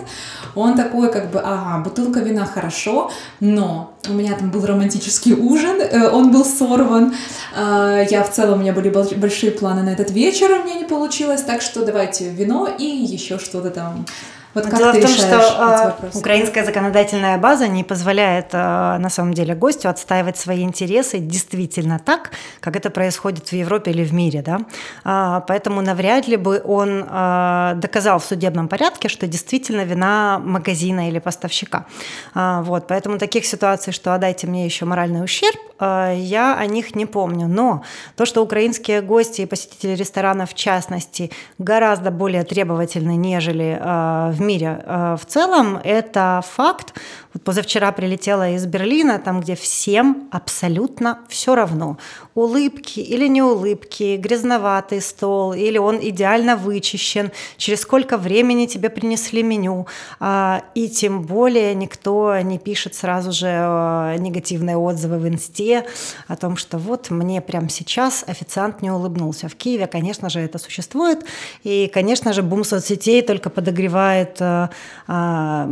он 0.56 0.76
такой 0.76 1.12
как 1.12 1.32
бы, 1.32 1.40
ага, 1.40 1.84
бутылка 1.84 2.20
вина 2.20 2.46
хорошо, 2.46 3.12
но 3.40 3.94
у 4.10 4.14
меня 4.14 4.34
там 4.34 4.52
был 4.52 4.66
романтический 4.66 5.34
ужин, 5.34 5.82
э, 5.82 6.10
он 6.10 6.32
был 6.32 6.46
сорван, 6.46 7.14
э, 7.56 8.06
я 8.10 8.24
в 8.24 8.32
целом, 8.32 8.60
у 8.60 8.62
меня 8.62 8.74
были 8.74 8.90
большие 8.90 9.52
планы 9.52 9.84
на 9.84 9.90
этот 9.90 10.12
вечер, 10.12 10.52
у 10.52 10.64
меня 10.64 10.76
не 10.76 10.86
получилось, 10.86 11.42
так 11.42 11.62
что 11.62 11.86
давайте 11.86 12.30
вино 12.30 12.68
и 12.78 12.86
еще 12.86 13.40
что-то 13.40 13.70
там 13.70 14.06
вот 14.54 14.66
как 14.66 14.78
Дело 14.78 14.92
ты 14.92 15.00
в 15.00 15.02
том, 15.02 15.16
что 15.16 15.98
э, 16.04 16.18
украинская 16.18 16.64
законодательная 16.64 17.38
база 17.40 17.68
не 17.68 17.84
позволяет 17.84 18.54
э, 18.54 18.98
на 19.00 19.10
самом 19.10 19.34
деле 19.34 19.56
гостю 19.56 19.90
отстаивать 19.90 20.38
свои 20.38 20.62
интересы 20.62 21.18
действительно 21.18 22.00
так, 22.00 22.32
как 22.60 22.76
это 22.76 22.92
происходит 22.92 23.48
в 23.48 23.54
Европе 23.54 23.92
или 23.92 24.04
в 24.04 24.14
мире. 24.14 24.44
Да? 24.44 24.60
Э, 25.06 25.42
поэтому 25.48 25.82
навряд 25.82 26.28
ли 26.28 26.38
бы 26.38 26.62
он 26.64 27.04
доказал 27.80 28.20
в 28.20 28.26
судебном 28.26 28.68
порядке, 28.68 29.10
что 29.10 29.28
действительно 29.28 29.86
вина 29.86 30.40
магазина 30.40 31.10
или 31.10 31.20
поставщика. 31.20 31.86
Вот, 32.36 32.88
поэтому 32.88 33.18
таких 33.18 33.46
ситуаций, 33.46 33.94
что 33.94 34.14
отдайте 34.14 34.48
мне 34.48 34.66
еще 34.66 34.86
моральный 34.86 35.24
ущерб, 35.24 35.60
я 35.80 36.56
о 36.58 36.66
них 36.66 36.96
не 36.96 37.06
помню. 37.06 37.48
Но 37.48 37.84
то, 38.16 38.26
что 38.26 38.42
украинские 38.42 39.02
гости 39.02 39.42
и 39.42 39.46
посетители 39.46 39.96
ресторанов 39.96 40.52
в 40.52 40.54
частности 40.54 41.32
гораздо 41.58 42.12
более 42.12 42.44
требовательны, 42.44 43.16
нежели 43.16 43.80
в 44.32 44.43
мире 44.44 44.84
э, 44.86 45.18
в 45.20 45.26
целом, 45.26 45.80
это 45.84 46.44
факт. 46.46 46.94
Вот 47.34 47.44
позавчера 47.44 47.92
прилетела 47.92 48.52
из 48.52 48.66
Берлина, 48.66 49.20
там, 49.20 49.42
где 49.42 49.56
всем 49.56 50.28
абсолютно 50.32 51.20
все 51.28 51.56
равно. 51.56 51.98
Улыбки 52.36 53.00
или 53.00 53.28
не 53.28 53.44
улыбки, 53.44 54.18
грязноватый 54.18 55.02
стол, 55.02 55.54
или 55.54 55.78
он 55.78 56.00
идеально 56.02 56.56
вычищен, 56.56 57.32
через 57.58 57.82
сколько 57.82 58.18
времени 58.18 58.66
тебе 58.66 58.90
принесли 58.90 59.44
меню. 59.44 59.86
А, 60.20 60.64
и 60.74 60.90
тем 60.90 61.22
более 61.22 61.76
никто 61.76 62.36
не 62.40 62.58
пишет 62.58 62.96
сразу 62.96 63.32
же 63.32 63.48
э, 63.48 64.16
негативные 64.18 64.78
отзывы 64.78 65.20
в 65.20 65.28
инсте 65.28 65.86
о 66.28 66.36
том, 66.36 66.58
что 66.58 66.80
вот 66.80 67.12
мне 67.12 67.40
прямо 67.40 67.70
сейчас 67.70 68.24
официант 68.26 68.82
не 68.82 68.90
улыбнулся. 68.90 69.48
В 69.48 69.56
Киеве, 69.56 69.86
конечно 69.86 70.30
же, 70.30 70.40
это 70.40 70.58
существует. 70.58 71.24
И, 71.64 71.88
конечно 71.94 72.34
же, 72.34 72.42
бум 72.42 72.64
соцсетей 72.64 73.22
только 73.22 73.52
подогревает, 73.52 74.38
а, 74.42 75.70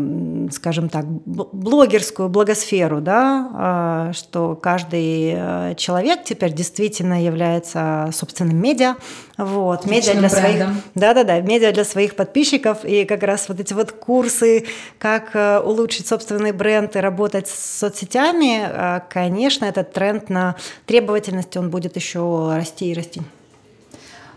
скажем 0.51 0.89
так, 0.89 1.05
блогерскую 1.07 2.29
благосферу, 2.29 3.01
да, 3.01 3.49
а, 3.53 4.13
что 4.13 4.55
каждый 4.55 5.75
человек 5.75 6.23
теперь 6.23 6.50
действительно 6.53 7.23
является 7.23 8.09
собственным 8.13 8.57
медиа, 8.57 8.95
вот, 9.37 9.85
медиа 9.85 10.15
для 10.15 10.29
своих, 10.29 10.65
да-да-да, 10.95 11.41
медиа 11.41 11.71
для 11.71 11.85
своих 11.85 12.15
подписчиков, 12.15 12.85
и 12.85 13.05
как 13.05 13.23
раз 13.23 13.49
вот 13.49 13.59
эти 13.59 13.73
вот 13.73 13.91
курсы, 13.91 14.65
как 14.97 15.35
э, 15.35 15.59
улучшить 15.59 16.07
собственный 16.07 16.51
бренд 16.51 16.95
и 16.95 16.99
работать 16.99 17.47
с 17.47 17.79
соцсетями, 17.79 18.61
э, 18.65 19.01
конечно, 19.09 19.65
этот 19.65 19.93
тренд 19.93 20.29
на 20.29 20.55
требовательность, 20.85 21.55
он 21.57 21.69
будет 21.69 21.95
еще 21.95 22.51
расти 22.55 22.91
и 22.91 22.93
расти. 22.93 23.21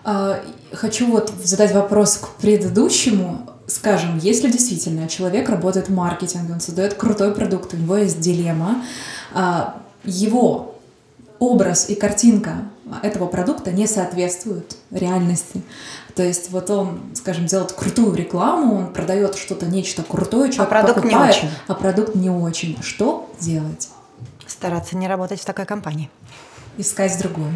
А, 0.04 0.40
хочу 0.72 1.10
вот 1.10 1.32
задать 1.42 1.72
вопрос 1.72 2.18
к 2.18 2.28
предыдущему. 2.40 3.48
Скажем, 3.66 4.18
если 4.18 4.50
действительно 4.50 5.08
человек 5.08 5.48
работает 5.48 5.88
он 6.52 6.60
создает 6.60 6.94
крутой 6.94 7.34
продукт, 7.34 7.72
у 7.72 7.78
него 7.78 7.96
есть 7.96 8.20
дилемма, 8.20 8.84
а, 9.32 9.80
его 10.04 10.73
образ 11.38 11.90
и 11.90 11.94
картинка 11.94 12.62
этого 13.02 13.26
продукта 13.26 13.72
не 13.72 13.86
соответствуют 13.86 14.76
реальности. 14.90 15.62
То 16.14 16.22
есть 16.22 16.50
вот 16.50 16.70
он, 16.70 17.00
скажем, 17.14 17.46
делает 17.46 17.72
крутую 17.72 18.14
рекламу, 18.14 18.76
он 18.76 18.92
продает 18.92 19.34
что-то, 19.36 19.66
нечто 19.66 20.02
крутое, 20.02 20.52
человек 20.52 20.72
а 20.72 20.82
продукт 20.82 21.02
покупает, 21.02 21.34
не 21.34 21.38
очень. 21.38 21.50
а 21.66 21.74
продукт 21.74 22.14
не 22.14 22.30
очень. 22.30 22.78
Что 22.82 23.30
делать? 23.40 23.88
Стараться 24.46 24.96
не 24.96 25.08
работать 25.08 25.40
в 25.40 25.44
такой 25.44 25.64
компании 25.64 26.10
искать 26.78 27.18
другую? 27.20 27.52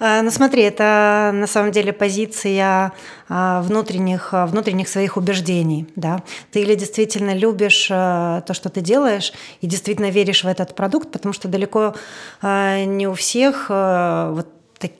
Ну 0.00 0.30
смотри, 0.30 0.62
это 0.62 1.30
на 1.34 1.46
самом 1.46 1.72
деле 1.72 1.92
позиция 1.92 2.92
а, 3.28 3.62
внутренних, 3.62 4.32
а, 4.32 4.46
внутренних 4.46 4.88
своих 4.88 5.16
убеждений. 5.16 5.86
Да? 5.96 6.22
Ты 6.52 6.60
или 6.60 6.74
действительно 6.74 7.34
любишь 7.34 7.88
то, 7.88 8.52
что 8.52 8.68
ты 8.68 8.80
делаешь, 8.80 9.32
и 9.60 9.66
действительно 9.66 10.10
веришь 10.10 10.44
в 10.44 10.46
этот 10.46 10.74
продукт, 10.74 11.10
потому 11.10 11.32
что 11.32 11.48
далеко 11.48 11.94
не 12.42 13.08
у 13.08 13.14
всех 13.14 13.66
вот 13.68 14.46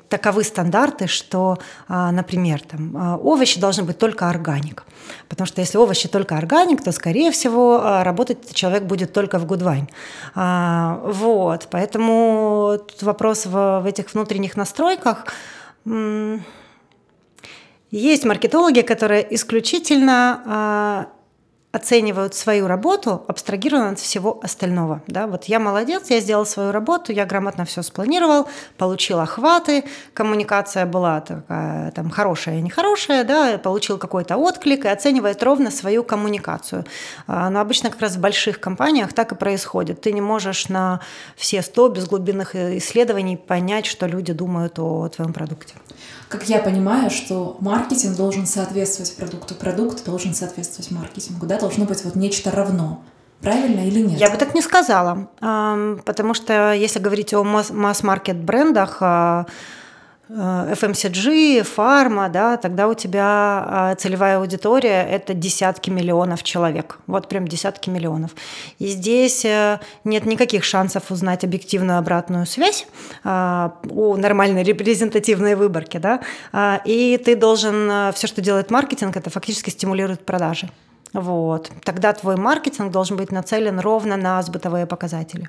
таковы 0.08 0.44
стандарты, 0.44 1.06
что, 1.06 1.58
например, 1.88 2.61
там, 2.62 3.18
овощи 3.23 3.61
должны 3.61 3.85
быть 3.85 3.99
только 3.99 4.28
органик. 4.28 4.85
Потому 5.28 5.47
что 5.47 5.61
если 5.61 5.78
овощи 5.78 6.08
только 6.08 6.37
органик, 6.37 6.82
то, 6.82 6.92
скорее 6.92 7.30
всего, 7.30 8.02
работать 8.02 8.54
человек 8.54 8.85
будет 8.85 9.12
только 9.12 9.38
в 9.38 9.47
Гудвайн. 9.47 9.88
Вот, 10.35 11.69
поэтому 11.71 12.78
вопрос 13.00 13.47
в, 13.47 13.80
в 13.80 13.86
этих 13.86 14.12
внутренних 14.14 14.56
настройках 14.56 15.26
есть 17.91 18.25
маркетологи, 18.25 18.80
которые 18.82 19.34
исключительно 19.34 21.08
оценивают 21.78 22.34
свою 22.34 22.67
работу 22.67 23.23
абстрагированно 23.28 23.91
от 23.91 23.99
всего 23.99 24.41
остального. 24.43 25.00
Да? 25.06 25.26
Вот 25.26 25.45
я 25.45 25.58
молодец, 25.58 26.10
я 26.10 26.21
сделал 26.21 26.45
свою 26.47 26.73
работу, 26.73 27.12
я 27.12 27.25
грамотно 27.25 27.64
все 27.64 27.82
спланировал, 27.82 28.49
получил 28.76 29.21
охваты, 29.21 29.84
коммуникация 30.14 30.86
была 30.86 31.21
такая 31.21 31.91
там 31.93 32.10
хорошая, 32.10 32.60
нехорошая, 32.60 33.25
да, 33.25 33.58
получил 33.58 33.99
какой-то 33.99 34.36
отклик 34.36 34.84
и 34.84 34.88
оценивает 34.88 35.43
ровно 35.43 35.71
свою 35.71 36.02
коммуникацию. 36.04 36.84
А, 37.26 37.50
но 37.50 37.60
обычно 37.60 37.91
как 37.91 38.00
раз 38.00 38.17
в 38.17 38.21
больших 38.21 38.60
компаниях 38.60 39.12
так 39.12 39.32
и 39.32 39.34
происходит. 39.34 40.00
Ты 40.00 40.12
не 40.12 40.21
можешь 40.21 40.69
на 40.69 41.00
все 41.36 41.62
сто 41.62 41.88
без 41.88 42.06
глубинных 42.06 42.56
исследований 42.56 43.36
понять, 43.36 43.86
что 43.86 44.06
люди 44.06 44.32
думают 44.32 44.78
о 44.78 45.08
твоем 45.08 45.32
продукте. 45.32 45.75
Как 46.28 46.45
я 46.45 46.58
понимаю, 46.58 47.10
что 47.10 47.56
маркетинг 47.60 48.17
должен 48.17 48.47
соответствовать 48.47 49.17
продукту, 49.17 49.54
продукт 49.54 50.04
должен 50.04 50.34
соответствовать 50.34 50.91
маркетингу, 50.91 51.47
да, 51.47 51.58
должно 51.69 51.85
быть 51.85 52.04
вот 52.04 52.17
нечто 52.17 52.50
равно. 52.50 53.02
Правильно 53.41 53.87
или 53.87 54.00
нет? 54.00 54.19
Я 54.19 54.31
бы 54.31 54.37
так 54.37 54.54
не 54.54 54.63
сказала, 54.63 55.28
потому 55.39 56.35
что 56.35 56.73
если 56.73 56.99
говорить 56.99 57.35
о 57.35 57.45
масс-маркет 57.45 58.37
брендах, 58.37 58.99
а, 59.00 59.47
FMCG, 60.31 61.63
фарма, 61.63 62.28
да, 62.28 62.57
тогда 62.57 62.89
у 62.89 62.95
тебя 62.95 63.65
а, 63.67 63.95
целевая 63.95 64.39
аудитория– 64.39 65.02
это 65.11 65.33
десятки 65.33 65.89
миллионов 65.89 66.43
человек. 66.43 66.99
Вот 67.07 67.28
прям 67.28 67.49
десятки 67.49 67.89
миллионов. 67.89 68.33
И 68.78 68.89
здесь 68.89 69.45
э, 69.47 69.81
нет 70.04 70.26
никаких 70.26 70.65
шансов 70.65 71.11
узнать 71.11 71.45
объективную 71.45 71.99
обратную 71.99 72.45
связь 72.45 72.87
а, 73.25 73.78
у 73.89 74.17
нормальной 74.17 74.65
репрезентативной 74.65 75.54
выборки. 75.54 75.97
Да? 75.97 76.21
А, 76.52 76.83
и 76.85 77.17
ты 77.17 77.35
должен, 77.35 77.91
э, 77.91 78.13
все, 78.15 78.26
что 78.26 78.43
делает 78.43 78.71
маркетинг, 78.71 79.17
это 79.17 79.31
фактически 79.31 79.71
стимулирует 79.71 80.26
продажи. 80.26 80.69
Вот. 81.12 81.71
Тогда 81.84 82.12
твой 82.12 82.36
маркетинг 82.36 82.92
должен 82.92 83.16
быть 83.16 83.32
нацелен 83.32 83.80
ровно 83.80 84.16
на 84.16 84.42
сбытовые 84.42 84.86
показатели. 84.86 85.49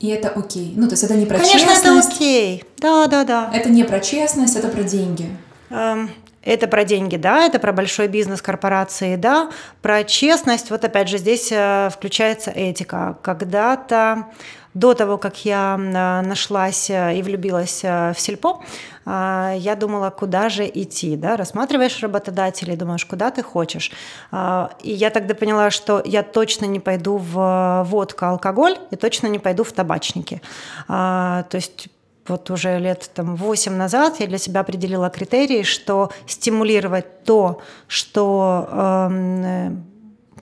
И 0.00 0.08
это 0.08 0.30
окей. 0.30 0.72
Ну, 0.76 0.86
то 0.86 0.92
есть 0.92 1.04
это 1.04 1.14
не 1.14 1.26
про 1.26 1.36
Конечно, 1.36 1.58
честность. 1.58 1.82
Конечно, 1.82 2.00
это 2.00 2.14
окей. 2.16 2.64
Да, 2.78 3.06
да, 3.06 3.24
да. 3.24 3.50
Это 3.52 3.68
не 3.68 3.84
про 3.84 4.00
честность, 4.00 4.56
это 4.56 4.68
про 4.68 4.82
деньги. 4.82 5.28
Эм, 5.68 6.10
это 6.42 6.68
про 6.68 6.84
деньги, 6.84 7.16
да, 7.16 7.44
это 7.44 7.58
про 7.58 7.72
большой 7.72 8.08
бизнес 8.08 8.40
корпорации, 8.40 9.16
да, 9.16 9.50
про 9.82 10.04
честность. 10.04 10.70
Вот 10.70 10.84
опять 10.84 11.08
же 11.08 11.18
здесь 11.18 11.52
э, 11.52 11.90
включается 11.92 12.50
этика. 12.50 13.18
Когда-то 13.22 14.26
до 14.74 14.94
того, 14.94 15.18
как 15.18 15.44
я 15.44 15.76
нашлась 15.76 16.90
э, 16.90 17.16
и 17.16 17.22
влюбилась 17.22 17.80
э, 17.82 18.12
в 18.12 18.20
сельпо, 18.20 18.60
а, 19.04 19.54
я 19.56 19.74
думала, 19.74 20.10
куда 20.10 20.48
же 20.48 20.70
идти, 20.72 21.16
да, 21.16 21.36
рассматриваешь 21.36 22.00
работодателей, 22.00 22.76
думаешь, 22.76 23.04
куда 23.04 23.30
ты 23.30 23.42
хочешь. 23.42 23.90
А, 24.30 24.70
и 24.82 24.92
я 24.92 25.10
тогда 25.10 25.34
поняла, 25.34 25.70
что 25.70 26.02
я 26.04 26.22
точно 26.22 26.66
не 26.66 26.80
пойду 26.80 27.16
в 27.16 27.84
водку, 27.88 28.26
алкоголь 28.26 28.78
и 28.90 28.96
точно 28.96 29.26
не 29.26 29.38
пойду 29.38 29.64
в 29.64 29.72
табачники. 29.72 30.42
А, 30.86 31.44
то 31.44 31.56
есть 31.56 31.88
вот 32.28 32.50
уже 32.50 32.78
лет 32.78 33.10
там, 33.14 33.34
8 33.34 33.72
назад 33.72 34.20
я 34.20 34.26
для 34.26 34.38
себя 34.38 34.60
определила 34.60 35.10
критерии, 35.10 35.62
что 35.62 36.12
стимулировать 36.26 37.24
то, 37.24 37.60
что 37.88 38.68
э, 38.70 39.70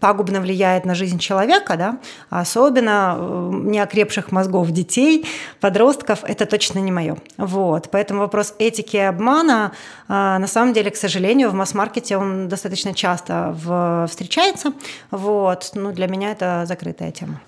пагубно 0.01 0.41
влияет 0.41 0.85
на 0.85 0.95
жизнь 0.95 1.19
человека, 1.19 1.77
да, 1.77 1.99
особенно 2.31 3.17
э, 3.19 3.51
неокрепших 3.65 4.33
мозгов 4.33 4.71
детей, 4.71 5.27
подростков, 5.61 6.25
это 6.25 6.47
точно 6.47 6.79
не 6.79 6.93
мое. 6.93 7.17
Вот. 7.37 7.91
Поэтому 7.91 8.21
вопрос 8.21 8.55
этики 8.59 8.97
и 8.97 9.01
обмана, 9.01 9.73
а, 10.09 10.39
на 10.39 10.47
самом 10.47 10.73
деле, 10.73 10.91
к 10.91 10.97
сожалению, 10.97 11.51
в 11.51 11.55
масс-маркете 11.55 12.17
он 12.17 12.49
достаточно 12.49 12.95
часто 12.95 13.55
встречается. 14.09 14.73
Вот. 15.11 15.71
Ну, 15.75 15.93
для 15.93 16.07
меня 16.07 16.33
это 16.33 16.65
закрытая 16.67 17.13
тема. 17.13 17.41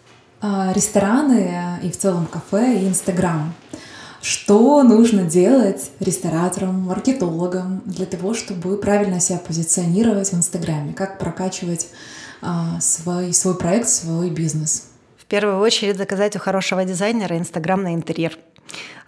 а, 0.43 0.73
рестораны 0.73 1.81
и 1.83 1.91
в 1.91 1.97
целом 1.99 2.27
кафе 2.27 2.79
и 2.79 2.89
Инстаграм. 2.89 3.53
Что 4.23 4.83
нужно 4.83 5.23
делать 5.23 5.91
рестораторам, 5.99 6.83
маркетологам 6.83 7.81
для 7.87 8.05
того, 8.05 8.35
чтобы 8.35 8.77
правильно 8.77 9.19
себя 9.19 9.39
позиционировать 9.39 10.31
в 10.31 10.35
Инстаграме? 10.35 10.93
Как 10.93 11.19
прокачивать 11.19 11.89
свой, 12.81 13.33
свой 13.33 13.57
проект, 13.57 13.89
свой 13.89 14.31
бизнес? 14.31 14.89
В 15.19 15.25
первую 15.27 15.59
очередь 15.61 15.97
заказать 15.97 16.37
у 16.37 16.39
хорошего 16.39 16.85
дизайнера 16.85 17.39
инстаграмный 17.39 17.95
интерьер. 17.95 18.37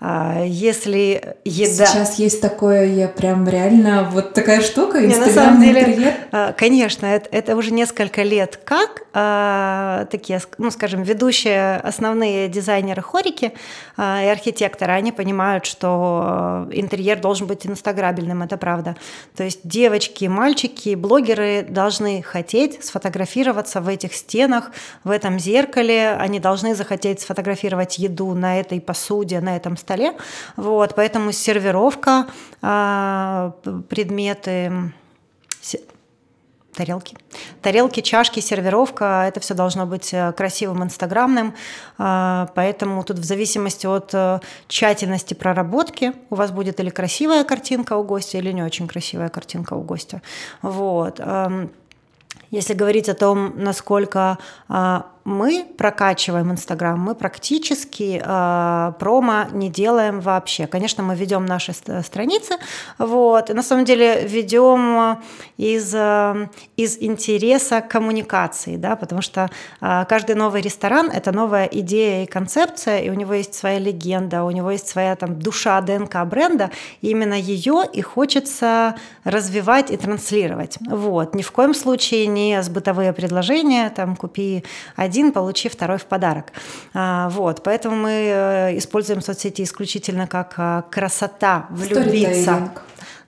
А, 0.05 0.43
если 0.45 1.37
еда... 1.45 1.87
Сейчас 1.87 2.19
есть 2.19 2.41
такое, 2.41 2.87
я 2.87 3.07
прям 3.07 3.49
реально 3.49 4.11
вот 4.11 4.35
такая 4.35 4.61
штука, 4.61 5.01
Не, 5.01 5.15
на 5.15 5.29
самом 5.29 5.63
деле, 5.63 5.81
интерьер. 5.81 6.15
А, 6.33 6.53
конечно, 6.53 7.07
это, 7.07 7.29
это 7.31 7.55
уже 7.55 7.73
несколько 7.73 8.25
лет 8.25 8.59
как 8.65 9.03
а, 9.15 10.07
такие, 10.11 10.41
ну, 10.59 10.71
скажем, 10.71 11.03
ведущие 11.03 11.77
основные 11.77 12.49
дизайнеры 12.49 13.03
хорики 13.03 13.53
а, 13.97 14.23
и 14.25 14.27
архитекторы, 14.27 14.93
они 14.93 15.13
понимают, 15.13 15.67
что 15.67 16.67
интерьер 16.73 17.21
должен 17.21 17.47
быть 17.47 17.67
инстаграбельным, 17.67 18.43
это 18.43 18.57
правда. 18.57 18.97
То 19.37 19.45
есть 19.45 19.61
девочки, 19.65 20.25
мальчики, 20.25 20.95
блогеры 20.95 21.63
должны 21.69 22.23
хотеть 22.23 22.83
сфотографироваться 22.85 23.81
в 23.81 23.89
этих 23.89 24.15
стенах, 24.15 24.73
в 25.05 25.11
этом 25.11 25.39
зеркале, 25.39 26.17
они 26.19 26.41
должны 26.41 26.75
захотеть 26.75 27.21
сфотографировать 27.21 27.99
еду 27.99 28.35
на 28.35 28.59
этой 28.59 28.81
посуде, 28.81 29.41
на 29.41 29.57
этом 29.57 29.77
столе, 29.77 29.92
столе. 29.93 30.17
Вот, 30.57 30.95
поэтому 30.95 31.33
сервировка, 31.33 32.27
а, 32.63 33.53
предметы, 33.89 34.93
тарелки. 36.75 37.17
Тарелки, 37.61 38.01
чашки, 38.01 38.41
сервировка, 38.41 39.25
это 39.29 39.41
все 39.41 39.53
должно 39.53 39.85
быть 39.85 40.15
э, 40.15 40.33
красивым, 40.33 40.83
инстаграмным. 40.83 41.55
А, 41.99 42.49
поэтому 42.55 43.05
тут 43.05 43.19
в 43.19 43.25
зависимости 43.25 43.87
от 43.87 44.15
э, 44.15 44.41
тщательности 44.69 45.35
проработки 45.35 46.15
у 46.31 46.35
вас 46.35 46.51
будет 46.51 46.81
или 46.81 46.89
красивая 46.89 47.45
картинка 47.45 47.99
у 47.99 48.05
гостя, 48.05 48.39
или 48.39 48.53
не 48.53 48.63
очень 48.63 48.89
красивая 48.89 49.29
картинка 49.29 49.75
у 49.75 49.83
гостя. 49.83 50.23
Вот. 50.63 51.21
Если 52.51 52.75
говорить 52.75 53.09
о 53.09 53.15
том, 53.15 53.53
насколько 53.57 54.39
а, 54.69 55.07
мы 55.25 55.65
прокачиваем 55.79 56.51
Инстаграм, 56.51 56.99
мы 56.99 57.15
практически 57.15 58.21
э, 58.25 58.93
промо 58.99 59.47
не 59.53 59.69
делаем 59.69 60.21
вообще. 60.21 60.67
Конечно, 60.67 61.03
мы 61.03 61.15
ведем 61.15 61.47
наши 61.47 61.73
страницы, 61.73 62.57
вот, 62.99 63.51
и 63.51 63.55
на 63.55 63.63
самом 63.63 63.85
деле 63.85 64.27
ведем 64.27 65.19
из, 65.57 65.95
э, 65.95 66.49
из 66.77 66.99
интереса 66.99 67.81
коммуникации, 67.81 68.77
да, 68.77 68.97
потому 68.97 69.23
что 69.23 69.51
э, 69.81 70.05
каждый 70.09 70.35
новый 70.35 70.61
ресторан– 70.61 71.11
это 71.15 71.33
новая 71.33 71.67
идея 71.67 72.25
и 72.25 72.27
концепция, 72.27 72.99
и 72.99 73.11
у 73.11 73.15
него 73.15 73.35
есть 73.35 73.55
своя 73.55 73.79
легенда, 73.79 74.43
у 74.43 74.51
него 74.51 74.71
есть 74.71 74.89
своя 74.89 75.15
там 75.17 75.39
душа 75.39 75.81
ДНК 75.81 76.25
бренда, 76.25 76.71
и 77.01 77.11
именно 77.11 77.35
ее 77.35 77.85
и 77.93 78.03
хочется 78.03 78.97
развивать 79.25 79.91
и 79.91 79.97
транслировать. 79.97 80.79
Вот. 80.81 81.35
Ни 81.35 81.43
в 81.43 81.53
коем 81.53 81.75
случае 81.75 82.27
не 82.27 82.61
с 82.61 82.69
бытовые 82.69 83.13
предложения, 83.13 83.91
там, 83.91 84.17
купи 84.17 84.65
один 84.97 85.12
один, 85.13 85.33
получи 85.33 85.69
второй 85.69 85.99
в 85.99 86.05
подарок. 86.05 86.47
А, 86.95 87.29
вот, 87.29 87.63
поэтому 87.63 87.97
мы 87.97 88.11
э, 88.11 88.79
используем 88.79 89.21
соцсети 89.21 89.63
исключительно 89.63 90.27
как 90.27 90.55
а, 90.57 90.83
красота, 90.91 91.67
влюбиться. 91.71 92.73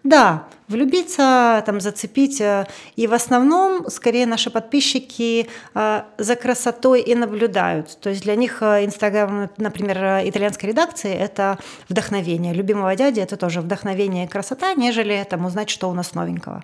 Да, 0.02 0.44
влюбиться, 0.68 1.62
там, 1.66 1.80
зацепить. 1.80 2.40
Э, 2.40 2.66
и 2.96 3.06
в 3.06 3.12
основном, 3.12 3.90
скорее, 3.90 4.26
наши 4.26 4.50
подписчики 4.50 5.46
э, 5.74 6.02
за 6.18 6.36
красотой 6.36 7.02
и 7.02 7.14
наблюдают. 7.14 7.98
То 8.00 8.10
есть 8.10 8.22
для 8.22 8.34
них 8.34 8.62
Инстаграм, 8.62 9.50
например, 9.58 10.26
итальянской 10.28 10.70
редакции– 10.70 11.14
это 11.26 11.58
вдохновение. 11.90 12.54
Любимого 12.54 12.96
дяди– 12.96 13.20
это 13.22 13.36
тоже 13.36 13.60
вдохновение 13.60 14.24
и 14.24 14.28
красота, 14.28 14.74
нежели 14.74 15.26
там, 15.28 15.44
узнать, 15.44 15.68
что 15.68 15.90
у 15.90 15.94
нас 15.94 16.14
новенького. 16.14 16.62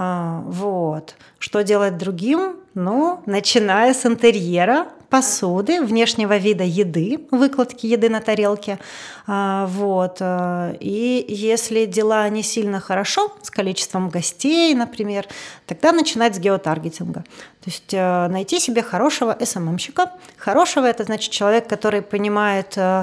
А, 0.00 0.42
вот. 0.46 1.16
Что 1.40 1.62
делать 1.62 1.98
другим? 1.98 2.56
Ну, 2.80 3.24
начиная 3.26 3.92
с 3.92 4.06
интерьера, 4.06 4.86
посуды, 5.10 5.82
внешнего 5.82 6.36
вида 6.36 6.62
еды, 6.62 7.26
выкладки 7.32 7.86
еды 7.86 8.08
на 8.08 8.20
тарелке. 8.20 8.78
А, 9.26 9.66
вот. 9.66 10.18
Э, 10.20 10.76
и 10.78 11.26
если 11.28 11.86
дела 11.86 12.28
не 12.28 12.44
сильно 12.44 12.78
хорошо, 12.78 13.32
с 13.42 13.50
количеством 13.50 14.10
гостей, 14.10 14.72
например, 14.76 15.26
тогда 15.66 15.90
начинать 15.90 16.36
с 16.36 16.38
геотаргетинга. 16.38 17.24
То 17.24 17.66
есть 17.66 17.92
э, 17.92 18.28
найти 18.28 18.60
себе 18.60 18.82
хорошего 18.82 19.36
СММщика. 19.44 20.12
Хорошего– 20.36 20.86
это 20.86 21.02
значит 21.02 21.32
человек, 21.32 21.66
который 21.66 22.00
понимает 22.00 22.74
э, 22.76 23.02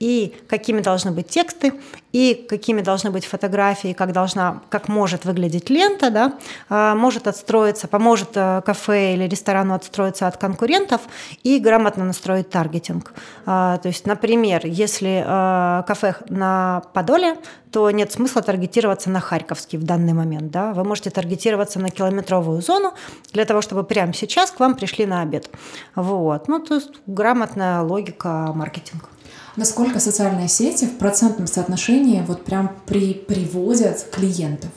и 0.00 0.34
какими 0.48 0.80
должны 0.80 1.12
быть 1.12 1.28
тексты, 1.28 1.72
и 2.12 2.46
какими 2.48 2.80
должны 2.80 3.10
быть 3.10 3.26
фотографии, 3.26 3.92
как 3.92 4.12
должна, 4.12 4.62
как 4.68 4.88
может 4.88 5.24
выглядеть 5.24 5.70
лента, 5.70 6.10
да, 6.10 6.34
а, 6.68 6.94
может 6.94 7.26
отстроиться, 7.26 7.88
поможет 7.88 8.30
э, 8.34 8.62
кафе 8.64 9.14
или 9.14 9.24
ресторану 9.24 9.74
отстроиться 9.74 10.28
от 10.28 10.36
конкурентов 10.36 11.02
и 11.42 11.58
грамотно 11.58 12.04
настроить 12.04 12.50
таргетинг. 12.50 13.12
А, 13.46 13.78
то 13.78 13.88
есть, 13.88 14.06
например, 14.06 14.60
если 14.64 15.24
э, 15.26 15.82
кафе 15.86 16.14
на 16.28 16.82
Подоле, 16.92 17.36
то 17.72 17.90
нет 17.90 18.12
смысла 18.12 18.40
таргетироваться 18.42 19.10
на 19.10 19.18
Харьковский 19.18 19.78
в 19.78 19.82
данный 19.82 20.12
момент. 20.12 20.52
Да? 20.52 20.72
Вы 20.72 20.84
можете 20.84 21.10
таргетироваться 21.10 21.80
на 21.80 21.90
километровую 21.90 22.62
зону 22.62 22.94
для 23.32 23.44
того, 23.44 23.60
чтобы 23.62 23.82
прямо 23.82 24.12
сейчас 24.12 24.52
к 24.52 24.60
вам 24.60 24.76
пришли 24.76 25.06
на 25.06 25.22
обед. 25.22 25.50
Вот. 25.96 26.46
Ну, 26.46 26.60
то 26.60 26.74
есть 26.76 26.92
грамотная 27.06 27.80
логика 27.80 28.52
маркетинга. 28.54 29.08
Насколько 29.56 30.00
социальные 30.00 30.48
сети 30.48 30.84
в 30.86 30.98
процентном 30.98 31.46
соотношении 31.46 32.24
вот 32.26 32.44
прям 32.44 32.76
при, 32.86 33.14
привозят 33.14 34.04
клиентов? 34.10 34.70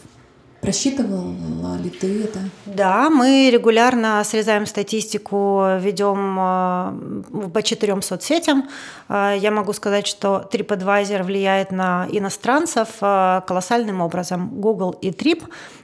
Просчитывала 0.62 1.78
ли 1.78 1.90
ты 1.90 2.24
это? 2.24 2.40
Да, 2.66 3.10
мы 3.10 3.50
регулярно 3.52 4.24
срезаем 4.24 4.66
статистику, 4.66 5.78
ведем 5.80 6.38
э, 6.40 7.50
по 7.54 7.62
четырем 7.62 8.02
соцсетям. 8.02 8.68
Э, 9.08 9.36
я 9.38 9.52
могу 9.52 9.72
сказать, 9.74 10.08
что 10.08 10.50
TripAdvisor 10.52 11.24
влияет 11.24 11.72
на 11.72 12.08
иностранцев 12.12 12.90
э, 13.02 13.42
колоссальным 13.48 14.02
образом. 14.02 14.50
Google 14.60 14.92
и 15.02 15.12
Trip 15.12 15.44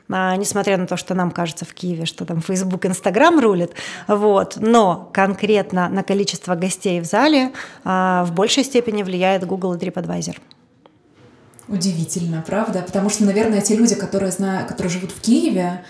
несмотря 0.09 0.77
на 0.77 0.85
то, 0.85 0.95
что 0.97 1.15
нам 1.15 1.31
кажется 1.31 1.63
в 1.65 1.73
Киеве, 1.73 2.05
что 2.05 2.25
там 2.25 2.41
Facebook, 2.41 2.85
Instagram 2.85 3.39
рулит, 3.39 3.71
вот, 4.07 4.57
но 4.57 5.09
конкретно 5.13 5.87
на 5.87 6.03
количество 6.03 6.55
гостей 6.55 6.99
в 6.99 7.05
зале 7.05 7.53
в 7.83 8.27
большей 8.31 8.65
степени 8.65 9.01
влияет 9.01 9.45
Google 9.45 9.73
и 9.73 9.77
TripAdvisor. 9.77 10.37
Удивительно, 11.67 12.43
правда? 12.45 12.81
Потому 12.81 13.09
что, 13.09 13.23
наверное, 13.23 13.61
те 13.61 13.75
люди, 13.75 13.95
которые 13.95 14.31
знают, 14.31 14.67
которые 14.67 14.91
живут 14.91 15.11
в 15.11 15.21
Киеве, 15.21 15.83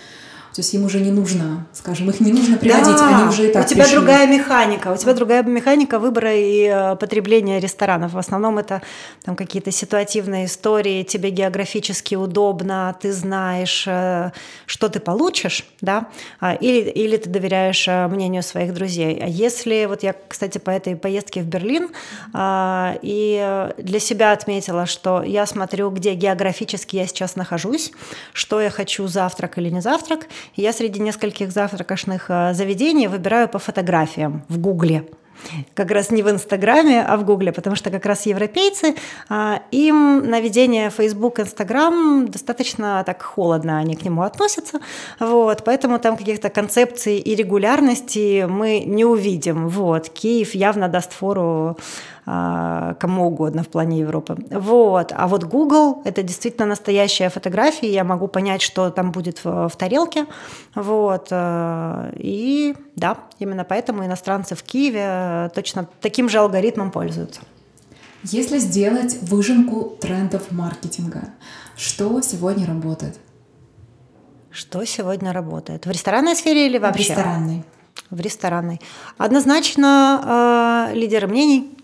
то 0.54 0.60
есть 0.60 0.72
им 0.72 0.84
уже 0.84 1.00
не 1.00 1.10
нужно, 1.10 1.66
скажем, 1.72 2.08
их 2.10 2.20
не 2.20 2.32
нужно 2.32 2.56
приводить, 2.56 2.96
да, 2.96 3.18
они 3.18 3.28
уже 3.28 3.48
и 3.48 3.52
так 3.52 3.66
У 3.66 3.68
тебя 3.68 3.82
пришли. 3.82 3.96
другая 3.96 4.28
механика, 4.28 4.92
у 4.92 4.96
тебя 4.96 5.12
другая 5.12 5.42
механика 5.42 5.98
выбора 5.98 6.32
и 6.32 6.68
э, 6.72 6.94
потребления 6.94 7.58
ресторанов. 7.58 8.12
В 8.12 8.18
основном 8.18 8.58
это 8.58 8.80
там 9.24 9.34
какие-то 9.34 9.72
ситуативные 9.72 10.46
истории, 10.46 11.02
тебе 11.02 11.30
географически 11.30 12.14
удобно, 12.14 12.96
ты 13.00 13.12
знаешь, 13.12 13.84
э, 13.88 14.30
что 14.66 14.88
ты 14.88 15.00
получишь, 15.00 15.64
да, 15.80 16.06
а, 16.38 16.54
или, 16.54 16.88
или 16.88 17.16
ты 17.16 17.28
доверяешь 17.28 17.88
э, 17.88 18.06
мнению 18.06 18.44
своих 18.44 18.72
друзей. 18.74 19.18
А 19.20 19.26
если, 19.26 19.86
вот 19.86 20.04
я, 20.04 20.14
кстати, 20.28 20.58
по 20.58 20.70
этой 20.70 20.94
поездке 20.94 21.42
в 21.42 21.46
Берлин, 21.46 21.90
а, 22.32 22.96
и 23.02 23.72
для 23.78 23.98
себя 23.98 24.30
отметила, 24.30 24.86
что 24.86 25.24
я 25.24 25.46
смотрю, 25.46 25.90
где 25.90 26.14
географически 26.14 26.94
я 26.94 27.08
сейчас 27.08 27.34
нахожусь, 27.34 27.90
что 28.32 28.60
я 28.60 28.70
хочу 28.70 29.08
завтрак 29.08 29.58
или 29.58 29.68
не 29.68 29.80
завтрак, 29.80 30.28
я 30.56 30.72
среди 30.72 31.00
нескольких 31.00 31.52
завтракашных 31.52 32.26
э, 32.28 32.54
заведений 32.54 33.08
выбираю 33.08 33.48
по 33.48 33.58
фотографиям 33.58 34.42
в 34.48 34.58
Гугле. 34.58 35.04
Как 35.74 35.90
раз 35.90 36.10
не 36.10 36.22
в 36.22 36.30
Инстаграме, 36.30 37.02
а 37.02 37.16
в 37.16 37.24
Гугле, 37.24 37.52
потому 37.52 37.76
что 37.76 37.90
как 37.90 38.06
раз 38.06 38.26
европейцы, 38.26 38.94
а, 39.28 39.60
им 39.70 40.30
на 40.30 40.40
ведение 40.40 40.90
Facebook, 40.90 41.40
Инстаграм 41.40 42.28
достаточно 42.28 43.02
так 43.04 43.22
холодно 43.22 43.78
они 43.78 43.96
к 43.96 44.04
нему 44.04 44.22
относятся, 44.22 44.80
вот, 45.20 45.64
поэтому 45.64 45.98
там 45.98 46.16
каких-то 46.16 46.50
концепций 46.50 47.18
и 47.18 47.34
регулярности 47.34 48.46
мы 48.48 48.80
не 48.80 49.04
увидим, 49.04 49.68
вот, 49.68 50.08
Киев 50.08 50.54
явно 50.54 50.88
даст 50.88 51.12
фору 51.12 51.76
кому 52.24 53.26
угодно 53.26 53.62
в 53.62 53.68
плане 53.68 54.00
Европы. 54.00 54.36
Вот. 54.50 55.12
А 55.14 55.28
вот 55.28 55.44
Google– 55.44 56.00
это 56.04 56.22
действительно 56.22 56.66
настоящая 56.66 57.28
фотография, 57.28 57.92
я 57.92 58.02
могу 58.02 58.28
понять, 58.28 58.62
что 58.62 58.88
там 58.90 59.12
будет 59.12 59.44
в, 59.44 59.68
в 59.68 59.76
тарелке. 59.76 60.26
Вот. 60.74 61.28
Э, 61.30 62.12
и 62.16 62.74
да, 62.96 63.18
именно 63.38 63.64
поэтому 63.64 64.06
иностранцы 64.06 64.54
в 64.54 64.62
Киеве 64.62 65.50
точно 65.54 65.86
таким 66.00 66.30
же 66.30 66.38
алгоритмом 66.38 66.90
пользуются. 66.90 67.42
Если 68.22 68.58
сделать 68.58 69.18
выжимку 69.20 69.98
трендов 70.00 70.50
маркетинга, 70.50 71.28
что 71.76 72.22
сегодня 72.22 72.66
работает? 72.66 73.18
Что 74.50 74.84
сегодня 74.86 75.32
работает? 75.32 75.84
В 75.84 75.90
ресторанной 75.90 76.36
сфере 76.36 76.68
или 76.68 76.78
вообще? 76.78 77.12
В 77.12 77.16
ресторанной. 77.16 77.64
в 78.08 78.20
ресторанной. 78.20 78.80
Однозначно 79.18 80.88
лидеры 80.94 81.26
мнений, 81.26 81.76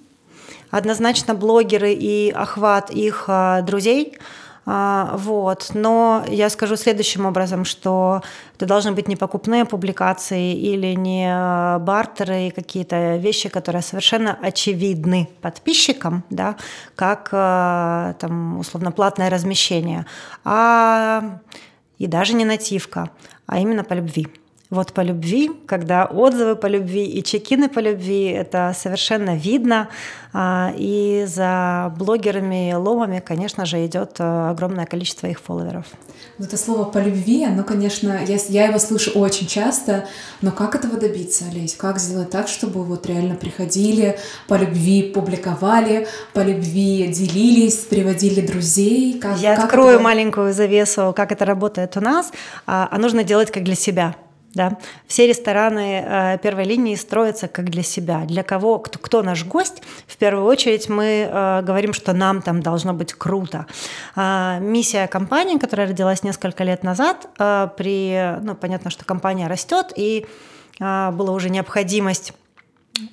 однозначно 0.71 1.35
блогеры 1.35 1.93
и 1.93 2.31
охват 2.31 2.91
их 2.91 3.29
друзей– 3.65 4.19
а, 4.67 5.17
вот. 5.17 5.71
Но 5.75 6.25
я 6.29 6.49
скажу 6.51 6.77
следующим 6.77 7.27
образом, 7.27 7.65
что 7.65 8.23
это 8.55 8.67
должны 8.67 8.93
быть 8.93 9.09
не 9.09 9.17
покупные 9.17 9.65
публикации 9.65 10.55
или 10.55 10.95
не 10.95 11.79
бартеры 11.81 12.49
и 12.49 12.51
какие-то 12.51 13.17
вещи, 13.17 13.49
которые 13.49 13.83
совершенно 13.83 14.39
очевидны 14.41 15.29
подписчикам, 15.41 16.25
да, 16.31 16.57
как 16.95 17.31
а, 17.33 18.15
там, 18.21 18.59
условно 18.59 18.93
платное 18.93 19.31
размещение, 19.31 20.07
а 20.45 21.41
и 21.99 22.07
даже 22.07 22.35
не 22.35 22.45
нативка, 22.45 23.11
а 23.47 23.59
именно 23.59 23.83
по 23.83 23.95
любви. 23.95 24.29
Вот 24.71 24.93
по 24.93 25.01
любви, 25.01 25.51
когда 25.67 26.07
отзывы 26.07 26.55
по 26.55 26.67
любви 26.67 27.05
и 27.05 27.25
чекины 27.25 27.69
по 27.69 27.81
любви, 27.81 28.27
это 28.27 28.73
совершенно 28.77 29.37
видно. 29.37 29.89
А, 30.33 30.73
и 30.77 31.25
за 31.27 31.93
блогерами 31.99 32.73
ломами, 32.75 33.21
конечно 33.25 33.67
же, 33.67 33.85
идет 33.85 34.21
э, 34.21 34.51
огромное 34.51 34.87
количество 34.87 35.27
их 35.27 35.41
фолловеров. 35.41 35.87
Это 36.39 36.57
слово 36.57 36.85
по 36.85 36.99
любви, 36.99 37.45
оно, 37.45 37.65
конечно, 37.65 38.17
я, 38.25 38.39
я 38.49 38.67
его 38.67 38.79
слышу 38.79 39.11
очень 39.19 39.49
часто, 39.49 40.07
но 40.41 40.53
как 40.53 40.77
этого 40.77 40.99
добиться, 40.99 41.47
Олесь? 41.51 41.75
Как 41.75 41.99
сделать 41.99 42.31
так, 42.31 42.47
чтобы 42.47 42.85
вот 42.85 43.07
реально 43.07 43.35
приходили, 43.35 44.21
по 44.47 44.55
любви 44.55 45.03
публиковали, 45.03 46.07
по 46.33 46.41
любви 46.41 47.09
делились, 47.09 47.79
приводили 47.79 48.41
друзей? 48.47 49.19
Как, 49.19 49.37
я 49.39 49.57
как 49.57 49.65
открою 49.65 49.97
это... 49.97 50.05
маленькую 50.05 50.55
завесу, 50.55 51.13
как 51.17 51.33
это 51.33 51.45
работает 51.45 51.97
у 51.97 52.01
нас, 52.01 52.31
а, 52.69 52.89
а 52.89 52.99
нужно 52.99 53.25
делать 53.25 53.51
как 53.51 53.65
для 53.65 53.75
себя. 53.75 54.15
Да? 54.55 54.79
Все 55.07 55.29
рестораны 55.29 56.05
э, 56.05 56.39
первой 56.43 56.65
линии 56.65 56.97
строятся 56.97 57.47
как 57.47 57.71
для 57.71 57.85
себя. 57.85 58.25
Для 58.25 58.43
кого, 58.43 58.79
кто, 58.81 58.99
кто 58.99 59.23
наш 59.23 59.45
гость, 59.45 59.83
в 60.09 60.17
первую 60.17 60.45
очередь 60.45 60.89
мы 60.89 61.29
э, 61.31 61.63
говорим, 61.63 61.93
что 61.93 62.13
нам 62.13 62.43
там 62.43 62.61
должно 62.61 62.93
быть 62.93 63.13
круто. 63.13 63.67
Э, 64.17 64.59
миссия 64.61 65.07
компании, 65.07 65.57
которая 65.59 65.89
родилась 65.89 66.25
несколько 66.25 66.65
лет 66.65 66.83
назад, 66.83 67.29
э, 67.39 67.69
при, 67.77 68.39
ну, 68.43 68.57
понятно, 68.57 68.91
что 68.91 69.05
компания 69.05 69.47
растет, 69.47 69.93
и 69.95 70.27
э, 70.81 71.11
была 71.13 71.33
уже 71.33 71.49
необходимость 71.49 72.33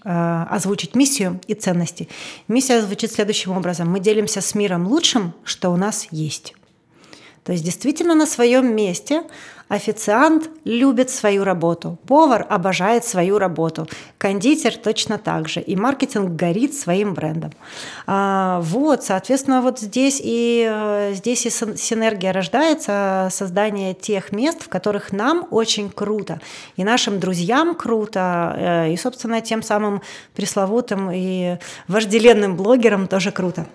э, 0.03 0.45
озвучить 0.49 0.95
миссию 0.95 1.39
и 1.45 1.53
ценности. 1.53 2.09
Миссия 2.47 2.81
звучит 2.81 3.11
следующим 3.11 3.51
образом. 3.51 3.91
Мы 3.91 3.99
делимся 3.99 4.41
с 4.41 4.55
миром 4.55 4.87
лучшим, 4.87 5.33
что 5.43 5.69
у 5.69 5.77
нас 5.77 6.07
есть. 6.09 6.55
То 7.43 7.53
есть 7.53 7.63
действительно 7.63 8.13
на 8.13 8.25
своем 8.25 8.75
месте 8.75 9.23
Официант 9.69 10.49
любит 10.63 11.09
свою 11.09 11.43
работу, 11.43 11.97
повар 12.07 12.45
обожает 12.49 13.03
свою 13.03 13.37
работу, 13.37 13.85
кондитер 14.17 14.77
точно 14.77 15.17
так 15.17 15.49
же, 15.49 15.59
и 15.59 15.75
маркетинг 15.75 16.37
горит 16.37 16.73
своим 16.73 17.13
брендом. 17.13 17.51
А, 18.05 18.61
вот, 18.61 19.03
соответственно, 19.03 19.61
вот 19.61 19.79
здесь 19.79 20.21
и, 20.23 20.65
э, 20.69 21.13
здесь 21.15 21.45
и 21.45 21.49
синергия 21.49 22.31
рождается, 22.31 23.27
создание 23.29 23.93
тех 23.93 24.31
мест, 24.31 24.63
в 24.63 24.69
которых 24.69 25.11
нам 25.11 25.45
очень 25.51 25.89
круто, 25.89 26.39
и 26.77 26.85
нашим 26.85 27.19
друзьям 27.19 27.75
круто, 27.75 28.55
э, 28.57 28.93
и, 28.93 28.95
собственно, 28.95 29.41
тем 29.41 29.61
самым 29.61 30.01
пресловутым 30.33 31.11
и 31.13 31.57
вожделенным 31.89 32.55
блогерам 32.55 33.07
тоже 33.07 33.31
круто. 33.31 33.65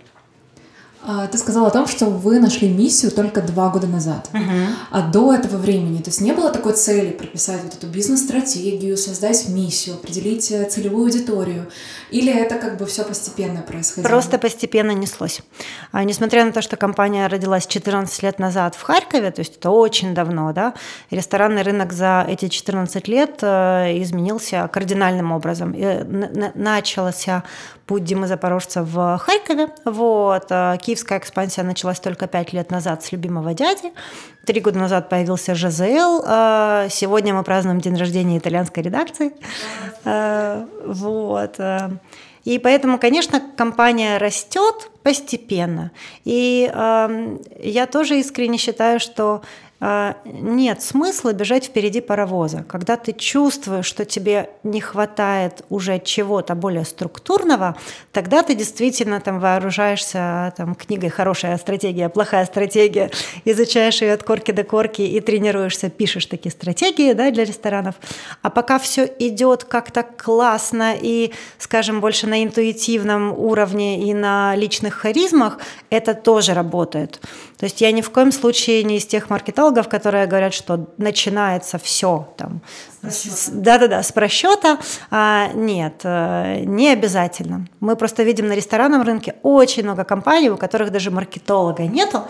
А, 1.04 1.26
ты 1.26 1.36
сказала 1.36 1.66
о 1.66 1.70
том, 1.70 1.88
что 1.88 2.06
вы 2.06 2.38
нашли 2.38 2.68
миссию 2.68 3.10
только 3.10 3.42
два 3.42 3.70
года 3.70 3.88
назад. 3.88 4.28
Угу. 4.32 4.42
А 4.90 5.02
до 5.02 5.34
этого 5.34 5.56
времени, 5.56 5.98
то 5.98 6.10
есть 6.10 6.20
не 6.20 6.32
было 6.32 6.50
такой 6.50 6.74
цели 6.74 7.10
прописать 7.10 7.60
вот 7.64 7.74
эту 7.74 7.88
бизнес-стратегию, 7.88 8.96
создать 8.96 9.48
миссию, 9.48 9.96
определить 9.96 10.50
э, 10.52 10.64
целевую 10.64 11.06
аудиторию? 11.06 11.68
Или 12.10 12.32
это 12.32 12.56
как 12.56 12.78
бы 12.78 12.86
все 12.86 13.04
постепенно 13.04 13.62
происходило? 13.62 14.08
Просто 14.08 14.38
постепенно 14.38 14.92
неслось. 14.92 15.40
А, 15.90 16.04
несмотря 16.04 16.44
на 16.44 16.52
то, 16.52 16.62
что 16.62 16.76
компания 16.76 17.26
родилась 17.26 17.66
14 17.66 18.22
лет 18.22 18.38
назад 18.38 18.76
в 18.76 18.82
Харькове, 18.82 19.32
то 19.32 19.40
есть 19.40 19.56
это 19.56 19.70
очень 19.70 20.14
давно, 20.14 20.52
да, 20.52 20.74
ресторанный 21.10 21.62
рынок 21.62 21.92
за 21.92 22.24
эти 22.28 22.48
14 22.48 23.08
лет 23.08 23.38
э, 23.42 24.00
изменился 24.02 24.68
кардинальным 24.72 25.32
образом. 25.32 25.72
И 25.72 26.04
начался 26.54 27.42
путь 27.86 28.04
Димы 28.04 28.26
Запорожца 28.26 28.82
в 28.82 29.18
Харькове. 29.18 29.68
Вот. 29.84 30.46
А 30.50 30.76
киевская 30.92 31.18
экспансия 31.18 31.62
началась 31.62 32.00
только 32.00 32.26
пять 32.26 32.52
лет 32.52 32.70
назад 32.70 33.02
с 33.02 33.12
любимого 33.12 33.55
дяди. 33.55 33.92
Три 34.44 34.61
года 34.61 34.78
назад 34.78 35.09
появился 35.09 35.55
ЖЗЛ. 35.55 36.22
А 36.26 36.88
сегодня 36.90 37.33
мы 37.33 37.42
празднуем 37.44 37.81
день 37.81 37.96
рождения 37.96 38.37
итальянской 38.37 38.83
редакции. 38.83 39.33
А, 40.05 40.66
вот. 40.85 41.59
И 42.44 42.59
поэтому, 42.59 42.98
конечно, 42.98 43.40
компания 43.57 44.18
растет 44.18 44.90
постепенно. 45.02 45.92
И 46.24 46.70
э, 46.72 47.38
я 47.62 47.87
тоже 47.87 48.18
искренне 48.18 48.59
считаю, 48.59 48.98
что 48.98 49.42
а, 49.71 49.71
нет 50.25 50.81
смысла 50.81 51.33
бежать 51.33 51.64
впереди 51.64 52.01
паровоза. 52.01 52.64
Когда 52.68 52.97
ты 52.97 53.12
чувствуешь, 53.12 53.85
что 53.85 54.05
тебе 54.05 54.51
не 54.62 54.81
хватает 54.81 55.64
уже 55.71 55.99
чего-то 55.99 56.55
более 56.55 56.85
структурного, 56.85 57.77
тогда 58.12 58.45
ты 58.45 58.55
действительно 58.55 59.21
там 59.21 59.40
вооружаешься 59.40 60.55
там, 60.57 60.77
книгой 60.77 61.11
«Хорошая 61.11 61.59
стратегия», 61.59 62.09
«Плохая 62.09 62.47
стратегия», 62.47 63.11
изучаешь 63.45 64.03
ее 64.03 64.12
от 64.12 64.23
корки 64.23 64.53
до 64.53 64.62
корки 64.62 65.03
и 65.03 65.18
тренируешься, 65.21 65.90
пишешь 65.90 66.27
такие 66.27 66.53
стратегии 66.53 67.12
да, 67.12 67.33
для 67.33 67.45
ресторанов. 67.45 67.97
А 68.40 68.51
пока 68.51 68.79
все 68.79 69.11
идет 69.18 69.64
как-то 69.64 70.05
классно 70.05 70.95
и, 70.95 71.33
скажем, 71.59 72.01
больше 72.01 72.29
на 72.29 72.45
интуитивном 72.45 73.33
уровне 73.37 74.09
и 74.09 74.14
на 74.14 74.55
личных 74.55 74.95
харизмах, 74.95 75.59
это 75.90 76.14
тоже 76.14 76.55
работает. 76.55 77.21
То 77.62 77.66
есть 77.66 77.81
я 77.81 77.92
ни 77.92 78.01
в 78.01 78.11
коем 78.11 78.33
случае 78.33 78.83
не 78.83 78.96
из 78.96 79.07
тех 79.07 79.31
маркетологов, 79.31 79.88
которые 79.88 80.27
говорят, 80.27 80.53
что 80.53 80.88
начинается 80.98 81.79
все 81.79 82.35
там. 82.37 82.61
Да-да-да, 83.53 84.03
с 84.03 84.11
просчета. 84.11 84.79
А, 85.12 85.46
нет, 85.55 86.01
э, 86.03 86.64
не 86.64 86.88
обязательно. 86.88 87.68
Мы 87.79 87.94
просто 87.94 88.25
видим 88.25 88.48
на 88.48 88.55
ресторанном 88.55 89.03
рынке 89.03 89.37
очень 89.44 89.85
много 89.85 90.03
компаний, 90.03 90.51
у 90.51 90.57
которых 90.57 90.90
даже 90.90 91.12
маркетолога 91.12 91.85
нету. 91.85 92.22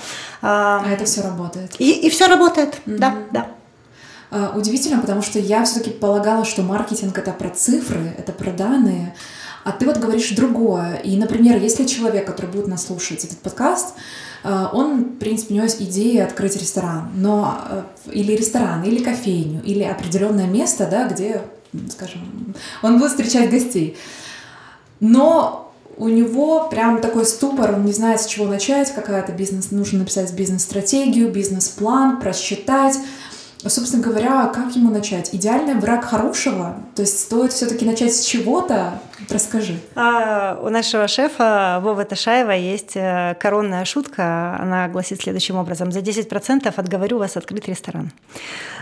А, 0.43 0.83
а 0.85 0.91
это 0.91 1.07
все 1.07 1.23
работает. 1.23 1.77
И, 1.79 1.93
и 1.93 2.11
все 2.11 2.29
работает, 2.29 2.83
mm-hmm. 2.85 2.99
да, 2.99 3.17
да. 3.31 3.47
А, 4.31 4.53
удивительно, 4.55 5.01
потому 5.01 5.23
что 5.23 5.39
я 5.39 5.65
все-таки 5.65 5.93
полагала, 5.93 6.45
что 6.45 6.61
маркетинг 6.61 7.17
это 7.17 7.33
про 7.33 7.49
цифры, 7.49 8.15
это 8.19 8.33
про 8.33 8.51
данные. 8.51 9.15
А 9.65 9.73
ты 9.73 9.87
вот 9.87 9.97
говоришь 9.97 10.29
другое. 10.33 10.97
И, 10.97 11.17
например, 11.17 11.57
если 11.57 11.87
человек, 11.87 12.27
который 12.27 12.51
будет 12.51 12.67
нас 12.67 12.85
слушать 12.85 13.25
этот 13.25 13.39
подкаст, 13.39 13.95
он, 14.73 15.05
в 15.05 15.19
принципе, 15.19 15.55
у 15.55 15.57
него 15.57 15.65
есть 15.65 15.83
идея 15.83 16.25
открыть 16.25 16.57
ресторан, 16.57 17.11
но 17.15 17.59
э, 17.69 17.83
или 18.13 18.33
ресторан, 18.33 18.83
или 18.83 19.03
кофейню, 19.03 19.63
или 19.63 19.85
определенное 19.85 20.47
место, 20.47 20.89
да, 20.91 21.09
где, 21.09 21.43
скажем, 21.91 22.55
он 22.83 22.99
будет 22.99 23.13
встречать 23.13 23.51
гостей. 23.51 23.97
Но 24.99 25.73
у 25.97 26.09
него 26.09 26.69
прям 26.69 27.01
такой 27.01 27.27
ступор, 27.27 27.75
он 27.75 27.85
не 27.85 27.93
знает, 27.93 28.21
с 28.21 28.27
чего 28.27 28.47
начать, 28.47 28.93
какая-то 28.93 29.33
бизнес, 29.33 29.71
нужно 29.71 30.01
написать 30.01 30.33
бизнес-стратегию, 30.33 31.31
бизнес-план, 31.31 32.21
просчитать, 32.21 32.97
собственно 33.69 34.03
говоря, 34.03 34.51
как 34.55 34.75
ему 34.75 34.91
начать? 34.91 35.31
Идеальный 35.33 35.75
враг 35.75 36.05
хорошего? 36.05 36.77
То 36.95 37.03
есть 37.03 37.19
стоит 37.19 37.53
все-таки 37.53 37.85
начать 37.85 38.15
с 38.15 38.25
чего-то? 38.25 39.01
Расскажи. 39.31 39.79
А, 39.95 40.59
у 40.63 40.69
нашего 40.69 41.07
шефа 41.07 41.81
Вовы 41.83 42.05
Ташаева 42.05 42.51
есть 42.51 42.97
э, 42.97 43.37
коронная 43.41 43.85
шутка. 43.85 44.57
Она 44.61 44.89
гласит 44.89 45.23
следующим 45.23 45.57
образом. 45.57 45.93
За 45.93 46.01
10% 46.01 46.73
отговорю 46.77 47.19
вас 47.19 47.37
открыть 47.37 47.69
ресторан. 47.69 48.11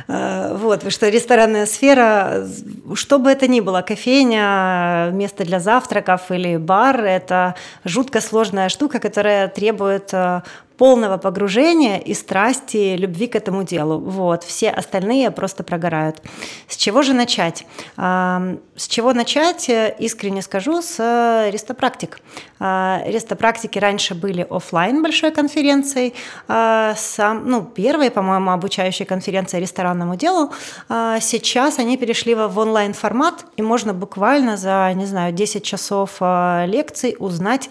А, 0.09 0.55
вот, 0.55 0.91
что 0.91 1.09
ресторанная 1.09 1.67
сфера, 1.67 2.47
что 2.95 3.19
бы 3.19 3.31
это 3.31 3.49
ни 3.49 3.61
было, 3.61 3.83
кофейня, 3.83 5.11
место 5.13 5.45
для 5.45 5.61
завтраков 5.61 6.31
или 6.31 6.57
бар, 6.57 7.05
это 7.05 7.55
жутко 7.85 8.21
сложная 8.21 8.69
штука, 8.69 8.99
которая 8.99 9.49
требует 9.49 10.11
э, 10.13 10.43
полного 10.81 11.19
погружения 11.19 11.99
и 11.99 12.15
страсти, 12.15 12.97
любви 12.97 13.27
к 13.27 13.37
этому 13.37 13.65
делу. 13.65 13.99
Вот. 13.99 14.45
Все 14.45 14.71
остальные 14.71 15.31
просто 15.31 15.63
прогорают. 15.63 16.23
С 16.69 16.77
чего 16.77 17.03
же 17.03 17.13
начать? 17.13 17.67
С 17.97 18.89
чего 18.89 19.13
начать, 19.13 19.69
э, 19.69 19.95
искренне 19.99 20.41
скажу, 20.41 20.81
с 20.81 20.97
э, 20.99 21.51
рестопрактик. 21.51 22.19
А, 22.59 23.03
рестопрактики 23.05 23.79
раньше 23.79 24.15
были 24.15 24.47
офлайн 24.49 25.03
большой 25.03 25.33
конференцией, 25.33 26.15
а, 26.49 26.95
сам, 26.97 27.47
ну, 27.47 27.63
первой, 27.63 28.11
по-моему, 28.11 28.51
обучающей 28.51 29.05
конференции 29.05 29.61
ресторанному 29.61 30.17
делу. 30.17 30.51
А, 30.89 31.21
сейчас 31.21 31.79
они 31.79 31.99
перешли 31.99 32.35
в 32.35 32.59
онлайн 32.59 32.95
формат, 32.95 33.45
и 33.59 33.63
можно 33.63 33.93
буквально 33.93 34.57
за, 34.57 34.91
не 34.95 35.05
знаю, 35.05 35.35
10 35.35 35.63
часов 35.63 36.21
лекций 36.21 37.17
узнать 37.19 37.69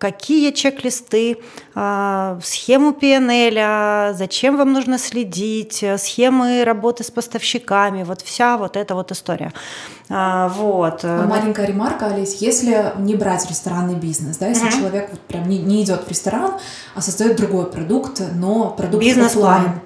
какие 0.00 0.50
чек-листы, 0.50 1.38
а, 1.74 2.38
схему 2.42 2.92
PNL, 2.92 4.14
зачем 4.14 4.56
вам 4.56 4.72
нужно 4.72 4.98
следить, 4.98 5.84
схемы 5.98 6.64
работы 6.64 7.04
с 7.04 7.10
поставщиками, 7.10 8.02
вот 8.02 8.22
вся 8.22 8.56
вот 8.56 8.76
эта 8.76 8.94
вот 8.94 9.12
история. 9.12 9.52
А, 10.08 10.48
вот. 10.48 11.04
Маленькая 11.04 11.66
ремарка, 11.66 12.06
Олесь, 12.06 12.38
если 12.40 12.92
не 12.98 13.14
брать 13.14 13.48
ресторанный 13.48 13.94
бизнес, 13.94 14.38
да, 14.38 14.48
если 14.48 14.68
mm-hmm. 14.68 14.78
человек 14.78 15.08
вот 15.10 15.20
прям 15.20 15.48
не, 15.48 15.58
не 15.58 15.84
идет 15.84 16.04
в 16.06 16.08
ресторан, 16.08 16.54
а 16.94 17.02
создает 17.02 17.36
другой 17.36 17.70
продукт, 17.70 18.22
но 18.34 18.70
продукт 18.70 19.04
Бизнес-план. 19.04 19.80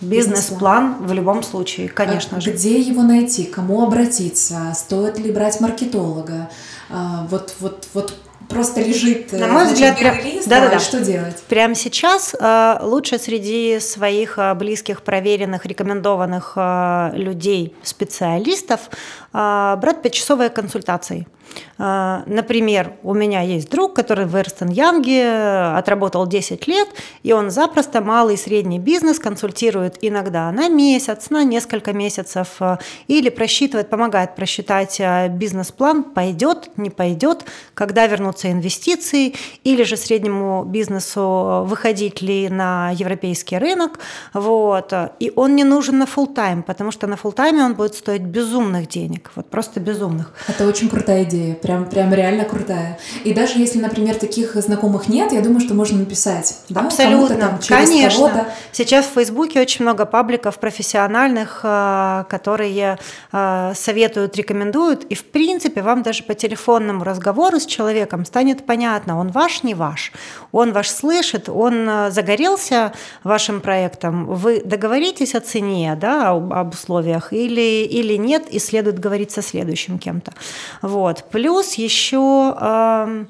Бизнес-план 0.00 1.06
в 1.06 1.12
любом 1.12 1.42
случае, 1.42 1.88
конечно 1.88 2.40
же. 2.40 2.52
Где 2.52 2.80
его 2.80 3.02
найти, 3.02 3.44
кому 3.44 3.84
обратиться, 3.84 4.72
стоит 4.74 5.18
ли 5.18 5.30
брать 5.32 5.60
маркетолога? 5.60 6.48
А, 6.88 7.26
вот, 7.28 7.54
вот, 7.60 7.88
вот 7.94 8.14
просто 8.48 8.80
лежит 8.80 9.32
на 9.32 9.46
мой 9.46 9.66
значит, 9.66 9.74
взгляд 9.74 9.98
прям... 9.98 10.24
лист, 10.24 10.48
да, 10.48 10.60
да, 10.60 10.70
да. 10.70 10.78
что 10.80 11.00
делать? 11.00 11.36
Прямо 11.48 11.74
сейчас 11.74 12.34
э, 12.38 12.78
лучше 12.82 13.18
среди 13.18 13.78
своих 13.80 14.38
э, 14.38 14.54
близких, 14.54 15.02
проверенных, 15.02 15.66
рекомендованных 15.66 16.52
э, 16.56 17.10
людей, 17.14 17.74
специалистов 17.82 18.80
э, 19.32 19.76
брать 19.78 20.02
пятичасовые 20.02 20.50
консультации. 20.50 21.26
А, 21.78 22.22
например, 22.26 22.92
у 23.02 23.14
меня 23.14 23.42
есть 23.42 23.70
друг, 23.70 23.94
который 23.94 24.26
в 24.26 24.36
Эрстон 24.36 24.68
Янге 24.68 25.28
отработал 25.76 26.26
10 26.26 26.66
лет, 26.66 26.88
и 27.22 27.32
он 27.32 27.50
запросто 27.50 28.00
малый 28.00 28.34
и 28.34 28.36
средний 28.36 28.78
бизнес 28.78 29.18
консультирует 29.18 29.98
иногда 30.00 30.50
на 30.52 30.68
месяц, 30.68 31.30
на 31.30 31.44
несколько 31.44 31.92
месяцев, 31.92 32.56
а, 32.60 32.78
или 33.06 33.28
просчитывает, 33.28 33.90
помогает 33.90 34.34
просчитать 34.34 35.00
а, 35.00 35.28
бизнес-план, 35.28 36.04
пойдет, 36.04 36.70
не 36.76 36.90
пойдет, 36.90 37.44
когда 37.74 38.06
вернутся 38.06 38.50
инвестиции, 38.50 39.34
или 39.64 39.82
же 39.82 39.96
среднему 39.96 40.64
бизнесу 40.64 41.64
выходить 41.66 42.22
ли 42.22 42.48
на 42.48 42.90
европейский 42.90 43.58
рынок. 43.58 43.98
Вот. 44.32 44.92
И 45.18 45.32
он 45.34 45.56
не 45.56 45.64
нужен 45.64 45.98
на 45.98 46.04
full 46.04 46.32
тайм 46.32 46.62
потому 46.62 46.90
что 46.90 47.06
на 47.06 47.14
full 47.14 47.32
тайме 47.32 47.62
он 47.62 47.74
будет 47.74 47.94
стоить 47.94 48.22
безумных 48.22 48.88
денег, 48.88 49.30
вот 49.34 49.48
просто 49.48 49.80
безумных. 49.80 50.32
Это 50.48 50.66
очень 50.66 50.88
крутая 50.88 51.24
идея 51.24 51.37
идея, 51.38 51.54
прям, 51.54 51.88
прям 51.88 52.12
реально 52.12 52.44
крутая. 52.44 52.98
И 53.24 53.32
даже 53.32 53.58
если, 53.58 53.78
например, 53.78 54.16
таких 54.16 54.54
знакомых 54.54 55.08
нет, 55.08 55.32
я 55.32 55.40
думаю, 55.40 55.60
что 55.60 55.74
можно 55.74 55.98
написать. 55.98 56.58
Да? 56.68 56.82
Абсолютно, 56.82 57.36
там, 57.36 57.58
конечно. 57.66 58.46
Сейчас 58.72 59.06
в 59.06 59.10
Фейсбуке 59.14 59.60
очень 59.60 59.84
много 59.84 60.06
пабликов 60.06 60.58
профессиональных, 60.58 61.60
э, 61.62 62.24
которые 62.28 62.98
э, 63.32 63.72
советуют, 63.74 64.36
рекомендуют, 64.36 65.04
и 65.04 65.14
в 65.14 65.24
принципе 65.24 65.82
вам 65.82 66.02
даже 66.02 66.22
по 66.22 66.34
телефонному 66.34 67.04
разговору 67.04 67.60
с 67.60 67.66
человеком 67.66 68.24
станет 68.24 68.66
понятно, 68.66 69.18
он 69.18 69.30
ваш, 69.30 69.62
не 69.62 69.74
ваш, 69.74 70.12
он 70.52 70.72
ваш 70.72 70.90
слышит, 70.90 71.48
он 71.48 71.88
э, 71.88 72.10
загорелся 72.10 72.92
вашим 73.24 73.60
проектом, 73.60 74.26
вы 74.26 74.62
договоритесь 74.64 75.34
о 75.34 75.40
цене, 75.40 75.96
да, 76.00 76.30
об 76.30 76.74
условиях 76.74 77.32
или, 77.32 77.84
или 77.84 78.16
нет, 78.16 78.48
и 78.50 78.58
следует 78.58 78.98
говорить 78.98 79.30
со 79.30 79.42
следующим 79.42 79.98
кем-то. 79.98 80.32
Вот. 80.82 81.24
Плюс 81.30 81.74
еще 81.74 83.26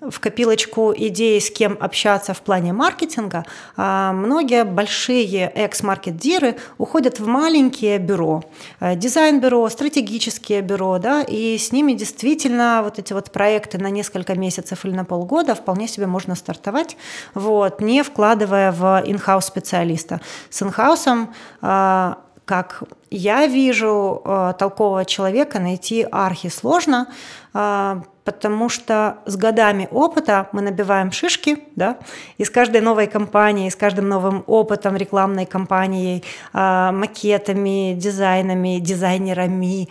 в 0.00 0.20
копилочку 0.20 0.92
идей, 0.96 1.40
с 1.40 1.50
кем 1.50 1.76
общаться 1.80 2.34
в 2.34 2.40
плане 2.42 2.72
маркетинга, 2.72 3.44
а, 3.76 4.12
многие 4.12 4.64
большие 4.64 5.48
экс-маркет-диры 5.48 6.56
уходят 6.78 7.18
в 7.18 7.26
маленькие 7.26 7.98
бюро, 7.98 8.44
э, 8.80 8.94
дизайн-бюро, 8.96 9.68
стратегические 9.68 10.60
бюро, 10.60 10.98
да, 10.98 11.22
и 11.22 11.56
с 11.56 11.72
ними 11.72 11.92
действительно 11.92 12.82
вот 12.84 12.98
эти 12.98 13.12
вот 13.12 13.30
проекты 13.32 13.78
на 13.78 13.90
несколько 13.90 14.34
месяцев 14.34 14.84
или 14.84 14.92
на 14.92 15.04
полгода 15.04 15.54
вполне 15.54 15.88
себе 15.88 16.06
можно 16.06 16.34
стартовать, 16.34 16.96
вот, 17.34 17.80
не 17.80 18.02
вкладывая 18.02 18.72
в 18.72 19.02
инхаус 19.06 19.46
специалиста. 19.46 20.20
С 20.50 20.62
инхаусом 20.62 21.34
а, 21.62 22.18
как 22.46 22.84
я 23.10 23.46
вижу, 23.46 24.22
э, 24.24 24.54
толкового 24.58 25.04
человека 25.04 25.58
найти 25.58 26.06
архи 26.10 26.48
сложно, 26.48 27.08
э, 27.52 28.00
потому 28.26 28.68
что 28.68 29.18
с 29.24 29.36
годами 29.36 29.88
опыта 29.90 30.48
мы 30.52 30.60
набиваем 30.60 31.12
шишки, 31.12 31.58
да, 31.76 31.96
и 32.36 32.44
с 32.44 32.50
каждой 32.50 32.80
новой 32.82 33.06
компанией, 33.06 33.70
с 33.70 33.76
каждым 33.76 34.08
новым 34.08 34.44
опытом 34.46 34.96
рекламной 34.96 35.46
кампанией, 35.46 36.22
э, 36.52 36.90
макетами, 36.92 37.94
дизайнами, 37.94 38.78
дизайнерами, 38.80 39.88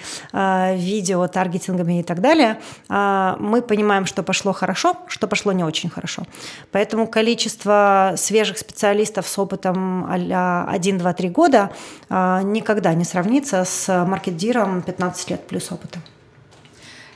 видео, 0.76 1.28
таргетингами 1.28 2.02
и 2.02 2.04
так 2.04 2.20
далее, 2.20 2.60
мы 2.90 3.62
понимаем, 3.62 4.06
что 4.06 4.24
пошло 4.24 4.54
хорошо, 4.54 4.98
что 5.08 5.28
пошло 5.28 5.52
не 5.54 5.64
очень 5.64 5.90
хорошо. 5.90 6.24
Поэтому 6.72 7.08
количество 7.08 8.14
свежих 8.18 8.58
специалистов 8.58 9.28
с 9.28 9.40
опытом 9.40 10.06
а 10.06 10.68
1, 10.70 10.98
2, 10.98 11.14
3 11.14 11.30
года 11.30 11.72
никогда 12.10 12.94
не 12.94 13.06
сравнится 13.06 13.64
с 13.64 14.06
маркетдиром 14.06 14.82
15 14.82 15.30
лет 15.30 15.48
плюс 15.48 15.72
опыта. 15.72 16.00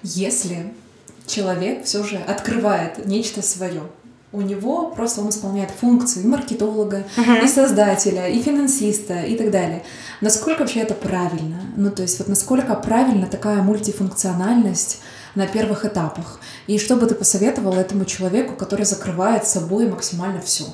Если 0.04 0.74
человек 1.30 1.86
все 1.86 2.04
же 2.04 2.18
открывает 2.18 3.06
нечто 3.06 3.42
свое, 3.42 3.84
у 4.32 4.42
него 4.42 4.92
просто 4.92 5.22
он 5.22 5.30
исполняет 5.30 5.72
функции 5.72 6.22
и 6.22 6.28
маркетолога, 6.28 7.04
uh-huh. 7.18 7.46
и 7.46 7.48
создателя, 7.48 8.28
и 8.28 8.40
финансиста, 8.42 9.22
и 9.22 9.36
так 9.36 9.50
далее. 9.50 9.84
Насколько 10.22 10.60
вообще 10.60 10.82
это 10.82 10.94
правильно? 10.94 11.62
Ну, 11.76 11.90
то 11.90 12.04
есть 12.04 12.20
вот 12.20 12.28
насколько 12.28 12.76
правильно 12.76 13.26
такая 13.26 13.64
мультифункциональность 13.64 15.02
на 15.34 15.48
первых 15.48 15.86
этапах? 15.86 16.40
И 16.68 16.78
что 16.78 16.96
бы 16.96 17.08
ты 17.08 17.16
посоветовал 17.16 17.74
этому 17.74 18.06
человеку, 18.06 18.56
который 18.56 18.86
закрывает 18.86 19.48
собой 19.48 19.88
максимально 19.88 20.42
все? 20.42 20.66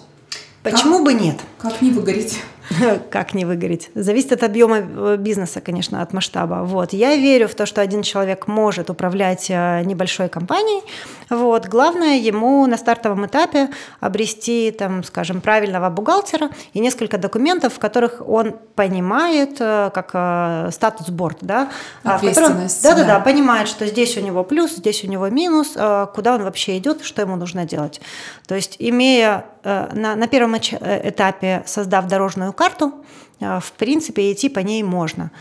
Почему 0.62 0.98
как, 0.98 1.06
бы 1.06 1.14
нет? 1.14 1.38
Как 1.58 1.82
не 1.82 1.92
выгореть? 1.92 2.40
Как 3.10 3.34
не 3.34 3.46
выгореть? 3.46 3.90
Зависит 3.96 4.32
от 4.32 4.44
объема 4.44 4.78
э, 4.78 5.18
бизнеса, 5.18 5.62
конечно, 5.62 6.02
от 6.02 6.14
масштаба. 6.14 6.64
Вот. 6.64 6.94
Я 6.94 7.16
верю 7.16 7.48
в 7.48 7.56
то, 7.56 7.66
что 7.66 7.82
один 7.82 8.02
человек 8.02 8.48
может 8.48 8.90
управлять 8.90 9.48
э, 9.50 9.84
небольшой 9.84 10.30
компанией. 10.30 10.84
Вот. 11.30 11.68
Главное 11.68 12.18
ему 12.18 12.66
на 12.66 12.78
стартовом 12.78 13.26
этапе 13.26 13.70
обрести, 14.00 14.72
там, 14.72 15.04
скажем, 15.04 15.42
правильного 15.42 15.90
бухгалтера 15.90 16.50
и 16.74 16.80
несколько 16.80 17.18
документов, 17.18 17.74
в 17.74 17.80
которых 17.80 18.28
он 18.28 18.56
понимает, 18.76 19.58
э, 19.60 19.92
как 19.94 20.74
статус-борд, 20.74 21.38
да, 21.42 21.70
Ответственность. 22.04 22.84
Да, 22.84 22.96
да, 22.96 23.04
да, 23.04 23.20
понимает, 23.20 23.68
что 23.68 23.86
здесь 23.86 24.18
у 24.18 24.22
него 24.22 24.44
плюс, 24.44 24.76
здесь 24.76 25.04
у 25.04 25.08
него 25.08 25.30
минус, 25.30 25.74
куда 26.14 26.36
он 26.36 26.44
вообще 26.44 26.78
идет, 26.78 27.04
что 27.04 27.22
ему 27.22 27.36
нужно 27.36 27.66
делать. 27.66 28.02
То 28.48 28.56
есть, 28.56 28.78
имея 28.80 29.46
на, 29.64 30.16
на 30.16 30.28
первом 30.28 30.56
этапе, 30.58 31.64
создав 31.66 32.08
дорожную 32.08 32.54
карту, 32.56 32.94
а, 33.42 33.60
в 33.60 33.72
принципе, 33.74 34.32
идти 34.32 34.50
по 34.50 34.60
ней 34.60 34.84
можно. 34.84 35.32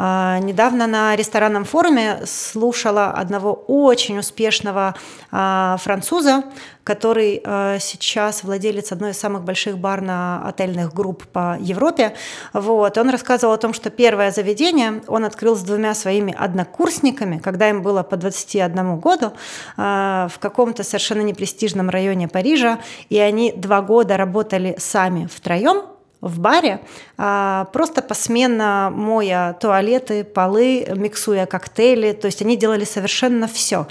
А, 0.00 0.38
недавно 0.38 0.86
на 0.86 1.16
ресторанном 1.16 1.64
форуме 1.64 2.20
слушала 2.24 3.10
одного 3.10 3.52
очень 3.52 4.18
успешного 4.18 4.94
а, 5.32 5.76
француза, 5.80 6.44
который 6.84 7.42
сейчас 7.80 8.44
владелец 8.44 8.92
одной 8.92 9.10
из 9.10 9.18
самых 9.18 9.44
больших 9.44 9.76
барно-отельных 9.76 10.94
групп 10.94 11.26
по 11.26 11.58
Европе. 11.60 12.14
Вот. 12.54 12.96
Он 12.96 13.10
рассказывал 13.10 13.52
о 13.52 13.58
том, 13.58 13.74
что 13.74 13.90
первое 13.90 14.30
заведение 14.30 15.02
он 15.06 15.26
открыл 15.26 15.54
с 15.54 15.60
двумя 15.60 15.92
своими 15.92 16.34
однокурсниками, 16.34 17.40
когда 17.40 17.68
им 17.68 17.82
было 17.82 18.02
по 18.02 18.16
21 18.16 18.96
году, 19.00 19.32
в 19.76 20.32
каком-то 20.40 20.82
совершенно 20.82 21.20
непрестижном 21.20 21.90
районе 21.90 22.26
Парижа, 22.26 22.78
и 23.10 23.18
они 23.18 23.52
два 23.52 23.82
года 23.82 24.16
работали 24.16 24.74
сами 24.78 25.26
втроем, 25.26 25.82
в 26.20 26.40
баре, 26.40 26.80
просто 27.18 28.00
посменно 28.00 28.92
моя 28.94 29.52
туалеты, 29.54 30.22
полы, 30.22 30.86
миксуя 30.94 31.46
коктейли, 31.46 32.12
то 32.12 32.26
есть 32.26 32.42
они 32.42 32.56
делали 32.56 32.84
совершенно 32.84 33.48
все. 33.48 33.88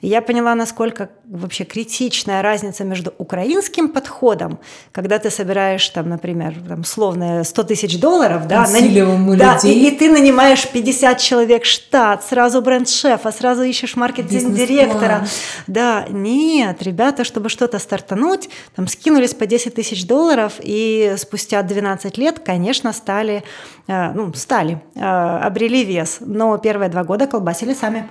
И 0.00 0.08
я 0.08 0.22
поняла, 0.22 0.54
насколько 0.54 1.10
вообще 1.26 1.64
критичная 1.64 2.40
разница 2.40 2.84
между 2.84 3.12
украинским 3.18 3.88
подходом, 3.88 4.58
когда 4.92 5.18
ты 5.18 5.30
собираешь 5.30 5.86
там, 5.90 6.08
например, 6.08 6.54
там, 6.66 6.84
словно 6.84 7.44
100 7.44 7.62
тысяч 7.64 8.00
долларов, 8.00 8.46
да, 8.48 8.62
на, 8.62 9.36
да 9.36 9.58
и, 9.68 9.88
и 9.88 9.90
ты 9.90 10.10
нанимаешь 10.10 10.66
50 10.66 11.18
человек 11.18 11.66
штат, 11.66 12.24
сразу 12.24 12.62
бренд-шефа, 12.62 13.30
сразу 13.30 13.62
ищешь 13.62 13.94
маркетинг-директора. 13.94 15.26
Да, 15.66 16.06
нет, 16.08 16.82
ребята, 16.82 17.24
чтобы 17.24 17.50
что-то 17.50 17.78
стартануть, 17.78 18.48
там 18.74 18.88
скинулись 18.88 19.34
по 19.34 19.44
10 19.44 19.74
тысяч 19.74 20.06
долларов 20.06 20.54
и 20.60 21.14
спустя 21.18 21.62
12 21.62 22.16
лет, 22.16 22.38
конечно, 22.38 22.69
стали, 22.92 23.42
э, 23.86 24.12
ну, 24.12 24.32
стали, 24.34 24.82
э, 24.94 25.00
обрели 25.00 25.84
вес. 25.84 26.18
Но 26.20 26.56
первые 26.58 26.88
два 26.88 27.04
года 27.04 27.26
колбасили 27.26 27.74
сами. 27.74 28.08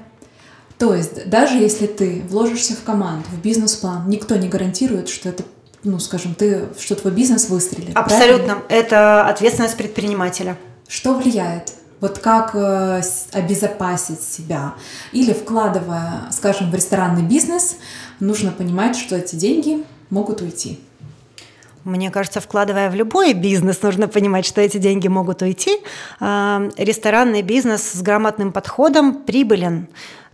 То 0.78 0.94
есть, 0.94 1.30
даже 1.30 1.58
если 1.58 1.88
ты 1.88 2.24
вложишься 2.30 2.74
в 2.74 2.84
команду, 2.84 3.26
в 3.32 3.42
бизнес-план, 3.42 4.08
никто 4.08 4.36
не 4.36 4.48
гарантирует, 4.48 5.10
что 5.10 5.30
это 5.30 5.44
ну, 5.84 6.00
скажем, 6.00 6.36
ты, 6.36 6.68
что 6.78 6.96
твой 6.96 7.14
бизнес 7.14 7.50
выстрелит. 7.50 7.96
Абсолютно. 7.96 8.56
Правильно? 8.56 8.64
Это 8.68 9.28
ответственность 9.28 9.78
предпринимателя. 9.78 10.58
Что 10.88 11.14
влияет 11.14 11.74
Вот 12.02 12.20
как 12.20 12.56
э, 12.56 13.02
обезопасить 13.34 14.22
себя? 14.22 14.76
Или 15.12 15.34
вкладывая, 15.34 16.30
скажем, 16.32 16.72
в 16.72 16.76
ресторанный 16.76 17.24
бизнес, 17.24 17.78
нужно 18.20 18.52
понимать, 18.52 18.96
что 18.96 19.16
эти 19.16 19.36
деньги 19.36 19.84
могут 20.10 20.42
уйти. 20.42 20.80
Мне 21.90 22.12
кажется, 22.12 22.40
вкладывая 22.40 22.90
в 22.90 22.96
любой 22.96 23.34
бизнес, 23.34 23.82
нужно 23.82 24.08
понимать, 24.08 24.46
что 24.46 24.62
эти 24.62 24.78
деньги 24.78 25.08
могут 25.08 25.42
уйти. 25.42 25.80
А, 26.20 26.70
ресторанный 26.78 27.42
бизнес 27.42 27.94
с 27.94 28.02
грамотным 28.02 28.52
подходом 28.52 29.24
прибылен. 29.24 29.88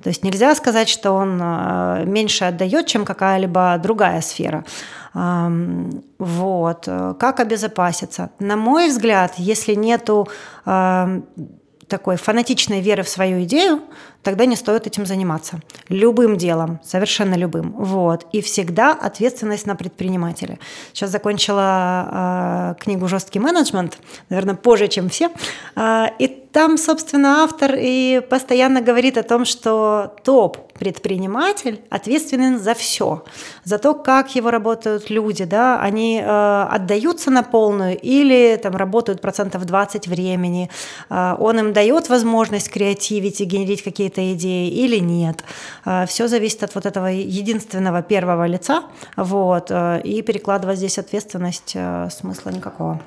То 0.04 0.10
есть 0.10 0.24
нельзя 0.24 0.54
сказать, 0.56 0.90
что 0.90 1.14
он 1.14 1.40
а, 1.42 2.04
меньше 2.04 2.46
отдает, 2.46 2.88
чем 2.88 3.06
какая-либо 3.06 3.80
другая 3.82 4.22
сфера. 4.22 4.66
Вот. 5.14 6.90
Как 7.20 7.40
обезопаситься? 7.40 8.32
На 8.40 8.58
мой 8.58 8.90
взгляд, 8.90 9.36
если 9.38 9.74
нету 9.74 10.28
такой 10.66 12.18
фанатичной 12.18 12.82
веры 12.82 13.04
в 13.04 13.10
свою 13.10 13.44
идею, 13.44 13.82
тогда 14.26 14.46
не 14.46 14.56
стоит 14.56 14.88
этим 14.88 15.06
заниматься. 15.06 15.62
Любым 15.88 16.36
делом, 16.36 16.80
совершенно 16.84 17.36
любым. 17.36 17.72
Вот. 17.78 18.26
И 18.34 18.42
всегда 18.42 18.92
ответственность 18.92 19.68
на 19.68 19.76
предпринимателя. 19.76 20.58
Сейчас 20.94 21.12
закончила 21.12 22.76
э, 22.80 22.84
книгу 22.84 23.08
«Жесткий 23.08 23.40
менеджмент», 23.40 24.00
наверное, 24.30 24.56
позже, 24.56 24.88
чем 24.88 25.10
все. 25.10 25.30
Э, 25.76 26.08
и 26.20 26.46
там, 26.56 26.78
собственно, 26.78 27.44
автор 27.44 27.76
и 27.78 28.22
постоянно 28.30 28.80
говорит 28.80 29.18
о 29.18 29.24
том, 29.24 29.44
что 29.44 30.16
топ-предприниматель 30.24 31.82
ответственен 31.90 32.60
за 32.60 32.74
все. 32.74 33.26
За 33.66 33.78
то, 33.78 33.94
как 33.94 34.36
его 34.36 34.52
работают 34.52 35.10
люди. 35.10 35.44
Да? 35.44 35.82
Они 35.82 36.18
э, 36.18 36.68
отдаются 36.72 37.30
на 37.30 37.44
полную 37.44 38.00
или 38.00 38.56
там, 38.56 38.74
работают 38.78 39.20
процентов 39.20 39.66
20 39.66 40.08
времени. 40.08 40.70
Э, 41.10 41.36
он 41.38 41.60
им 41.60 41.74
дает 41.74 42.08
возможность 42.08 42.70
креативить 42.70 43.42
и 43.42 43.44
генерить 43.44 43.84
какие-то 43.84 44.15
какие-то 44.16 44.34
идеи 44.34 44.70
или 44.70 44.98
нет. 44.98 45.44
А, 45.84 46.06
Все 46.06 46.28
зависит 46.28 46.64
от 46.64 46.76
вот 46.76 46.86
этого 46.86 47.08
единственного 47.08 48.02
первого 48.02 48.48
лица, 48.48 48.84
вот, 49.16 49.68
э, 49.70 50.02
и 50.04 50.22
перекладывать 50.22 50.78
здесь 50.78 50.98
ответственность 50.98 51.74
э, 51.76 52.10
смысла 52.12 52.50
никакого. 52.52 53.02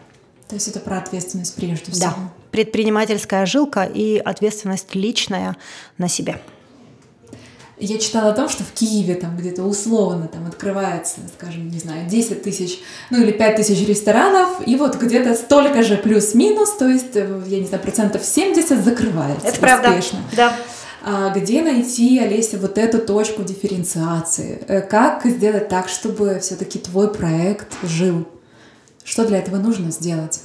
То 0.48 0.54
есть 0.54 0.68
это 0.68 0.80
про 0.80 0.98
ответственность 0.98 1.54
прежде 1.56 1.92
всего. 1.92 2.11
Да, 2.11 2.14
предпринимательская 2.50 3.46
жилка 3.46 3.84
и 3.84 4.18
ответственность 4.18 4.94
личная 4.94 5.56
на 5.98 6.09
себе. 6.09 6.40
Я 7.80 7.98
читала 7.98 8.30
о 8.30 8.32
том, 8.32 8.48
что 8.48 8.64
в 8.64 8.72
Киеве 8.72 9.14
там 9.14 9.36
где-то 9.36 9.62
условно 9.62 10.26
там 10.26 10.46
открывается, 10.46 11.20
скажем, 11.38 11.70
не 11.70 11.78
знаю, 11.78 12.09
10 12.09 12.42
тысяч, 12.42 12.80
ну 13.11 13.22
или 13.22 13.30
5 13.30 13.56
тысяч 13.56 13.86
ресторанов, 13.86 14.66
и 14.66 14.74
вот 14.74 14.96
где-то 14.96 15.34
столько 15.34 15.82
же 15.84 15.96
плюс-минус, 15.96 16.72
то 16.72 16.88
есть, 16.88 17.14
э, 17.14 17.42
я 17.46 17.61
не 17.61 17.66
знаю, 17.66 17.82
процентов 17.82 18.24
70 18.24 18.82
закрывается 18.84 19.46
Это 19.46 19.61
правда, 19.61 20.00
да. 20.36 20.56
А 21.03 21.30
где 21.30 21.62
найти, 21.62 22.18
Олеся, 22.18 22.59
вот 22.59 22.76
эту 22.76 22.99
точку 22.99 23.42
дифференциации? 23.42 24.62
Э, 24.66 24.80
как 24.80 25.24
сделать 25.24 25.68
так, 25.68 25.88
чтобы 25.88 26.38
все-таки 26.40 26.78
твой 26.78 27.12
проект 27.12 27.76
жил? 27.82 28.26
Что 29.05 29.24
для 29.24 29.38
этого 29.38 29.57
нужно 29.57 29.90
сделать? 29.90 30.42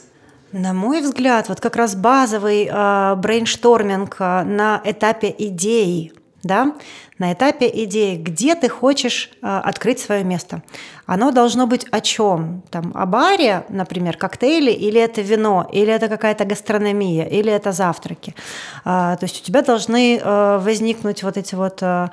На 0.52 0.74
мой 0.74 1.02
взгляд, 1.02 1.50
вот 1.50 1.60
как 1.60 1.76
раз 1.76 1.96
базовый 1.96 2.70
э, 2.72 3.16
брейншторминг 3.16 4.16
э, 4.20 4.44
на 4.44 4.80
этапе 4.84 5.34
идеи, 5.38 6.14
да, 6.44 6.76
на 7.20 7.32
этапе 7.32 7.70
идеи, 7.86 8.18
где 8.18 8.56
ты 8.56 8.68
хочешь 8.68 9.32
э, 9.42 9.48
открыть 9.48 10.00
свое 10.00 10.24
место. 10.24 10.62
Оно 11.06 11.32
должно 11.32 11.68
быть 11.68 11.86
о 11.92 12.02
чем? 12.02 12.64
Там, 12.70 12.92
о 12.94 13.06
баре, 13.06 13.66
например, 13.70 14.18
коктейли, 14.18 14.72
или 14.72 15.00
это 15.00 15.22
вино, 15.22 15.68
или 15.72 15.92
это 15.92 16.10
какая-то 16.10 16.44
гастрономия, 16.44 17.26
или 17.26 17.52
это 17.52 17.72
завтраки. 17.72 18.36
Э, 18.84 19.16
то 19.18 19.24
есть 19.24 19.42
у 19.42 19.46
тебя 19.46 19.62
должны 19.62 20.18
э, 20.18 20.58
возникнуть 20.62 21.24
вот 21.24 21.38
эти 21.38 21.56
вот 21.56 21.82
э, 21.82 22.10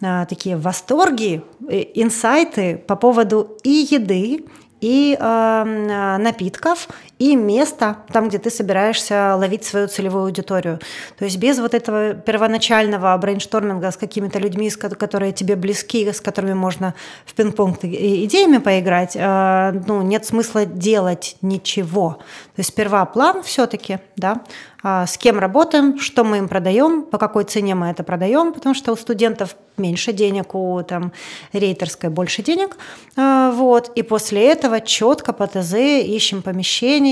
э 0.00 0.26
такие 0.28 0.56
восторги, 0.56 1.42
э, 1.68 1.84
инсайты 1.94 2.76
по 2.76 2.96
поводу 2.96 3.58
и 3.64 3.86
еды, 3.90 4.44
и 4.80 5.16
э, 5.18 6.16
напитков, 6.18 6.88
и 7.18 7.36
место 7.36 7.98
там, 8.12 8.28
где 8.28 8.38
ты 8.38 8.50
собираешься 8.50 9.36
ловить 9.36 9.64
свою 9.64 9.88
целевую 9.88 10.24
аудиторию. 10.24 10.80
То 11.18 11.24
есть 11.24 11.38
без 11.38 11.58
вот 11.58 11.74
этого 11.74 12.14
первоначального 12.14 13.16
брейншторминга 13.16 13.90
с 13.90 13.96
какими-то 13.96 14.38
людьми, 14.38 14.70
которые 14.70 15.32
тебе 15.32 15.56
близки, 15.56 16.10
с 16.10 16.20
которыми 16.20 16.54
можно 16.54 16.94
в 17.24 17.34
пинг-понг 17.34 17.78
идеями 17.82 18.58
поиграть, 18.58 19.12
э, 19.14 19.82
ну, 19.86 20.02
нет 20.02 20.24
смысла 20.26 20.64
делать 20.64 21.36
ничего. 21.42 22.18
То 22.56 22.60
есть 22.60 22.70
сперва 22.70 23.04
план 23.04 23.42
все-таки, 23.42 23.98
да, 24.16 24.42
а, 24.86 25.06
с 25.06 25.16
кем 25.16 25.38
работаем, 25.38 25.98
что 25.98 26.24
мы 26.24 26.38
им 26.38 26.48
продаем, 26.48 27.04
по 27.04 27.16
какой 27.16 27.44
цене 27.44 27.74
мы 27.74 27.86
это 27.86 28.04
продаем, 28.04 28.52
потому 28.52 28.74
что 28.74 28.92
у 28.92 28.96
студентов 28.96 29.56
меньше 29.78 30.12
денег, 30.12 30.54
у 30.54 30.82
там, 30.82 31.12
рейтерской 31.54 32.10
больше 32.10 32.42
денег. 32.42 32.76
А, 33.16 33.50
вот. 33.52 33.90
И 33.94 34.02
после 34.02 34.46
этого 34.46 34.82
четко 34.82 35.32
по 35.32 35.46
ТЗ 35.46 35.72
ищем 35.72 36.42
помещение, 36.42 37.03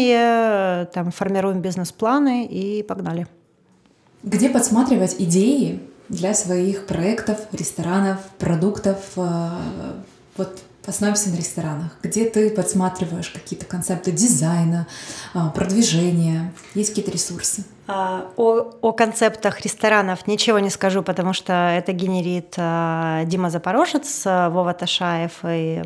там, 0.93 1.11
формируем 1.11 1.61
бизнес-планы 1.61 2.47
и 2.47 2.83
погнали. 2.83 3.27
Где 4.23 4.49
подсматривать 4.49 5.17
идеи 5.19 5.81
для 6.09 6.35
своих 6.35 6.87
проектов, 6.87 7.41
ресторанов, 7.53 8.19
продуктов? 8.39 8.99
А, 9.17 9.61
вот 10.37 10.63
Остановимся 10.85 11.31
на 11.31 11.37
ресторанах, 11.37 11.93
где 12.03 12.29
ты 12.29 12.51
подсматриваешь 12.51 13.29
какие-то 13.29 13.65
концепты 13.67 14.11
дизайна, 14.11 14.89
продвижения, 15.55 16.53
есть 16.75 16.91
какие-то 16.91 17.13
ресурсы? 17.13 17.65
А, 17.95 18.33
о, 18.37 18.71
о 18.81 18.93
концептах 18.93 19.61
ресторанов 19.61 20.27
ничего 20.27 20.59
не 20.59 20.71
скажу, 20.71 21.03
потому 21.03 21.35
что 21.35 21.53
это 21.53 21.93
генерит 21.93 22.55
а, 22.57 23.25
Дима 23.25 23.51
Запорожец, 23.51 24.23
а, 24.25 24.49
Вова 24.49 24.73
Ташаев 24.73 25.41
и 25.45 25.83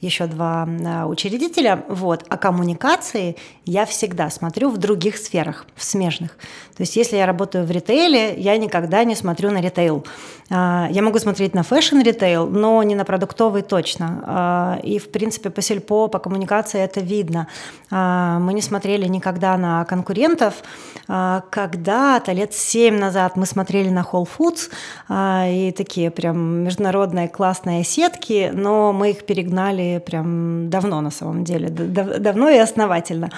еще 0.00 0.26
два 0.26 0.68
учредителя. 1.06 1.82
Вот. 1.88 2.26
А 2.28 2.36
коммуникации 2.36 3.36
я 3.64 3.86
всегда 3.86 4.28
смотрю 4.28 4.68
в 4.68 4.76
других 4.76 5.16
сферах, 5.16 5.64
в 5.76 5.82
смежных. 5.82 6.32
То 6.76 6.82
есть 6.82 6.96
если 6.96 7.16
я 7.16 7.24
работаю 7.24 7.64
в 7.64 7.70
ритейле, 7.70 8.34
я 8.38 8.58
никогда 8.58 9.02
не 9.04 9.14
смотрю 9.14 9.50
на 9.50 9.62
ритейл. 9.62 10.04
Я 10.50 11.00
могу 11.00 11.18
смотреть 11.18 11.54
на 11.54 11.62
fashion-ритейл, 11.62 12.46
но 12.48 12.82
не 12.82 12.94
на 12.94 13.06
продуктовый 13.06 13.62
точно. 13.62 14.78
И, 14.82 14.98
в 14.98 15.10
принципе, 15.10 15.48
по 15.48 15.62
Сильпо, 15.62 16.08
по 16.08 16.18
коммуникации 16.18 16.82
это 16.82 17.00
видно. 17.00 17.48
Мы 17.90 18.52
не 18.52 18.60
смотрели 18.60 19.06
никогда 19.06 19.56
на 19.56 19.86
конкурентов, 19.86 20.62
когда-то, 21.06 22.32
лет 22.32 22.54
семь 22.54 22.98
назад, 22.98 23.36
мы 23.36 23.46
смотрели 23.46 23.90
на 23.90 24.00
Whole 24.00 24.28
Foods, 24.38 24.70
а, 25.08 25.46
и 25.48 25.70
такие 25.72 26.10
прям 26.10 26.64
международные 26.64 27.28
классные 27.28 27.84
сетки, 27.84 28.50
но 28.52 28.92
мы 28.92 29.10
их 29.10 29.26
перегнали 29.26 30.02
прям 30.04 30.70
давно 30.70 31.00
на 31.00 31.10
самом 31.10 31.44
деле, 31.44 31.68
давно 31.68 32.48
и 32.48 32.56
основательно. 32.56 33.30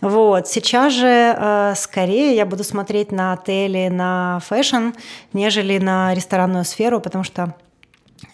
Вот. 0.00 0.48
Сейчас 0.48 0.92
же 0.92 1.34
а, 1.38 1.74
скорее 1.76 2.34
я 2.34 2.46
буду 2.46 2.64
смотреть 2.64 3.12
на 3.12 3.32
отели, 3.34 3.88
на 3.88 4.40
fashion, 4.46 4.90
нежели 5.32 5.78
на 5.78 6.14
ресторанную 6.14 6.64
сферу, 6.64 7.00
потому 7.00 7.24
что 7.24 7.54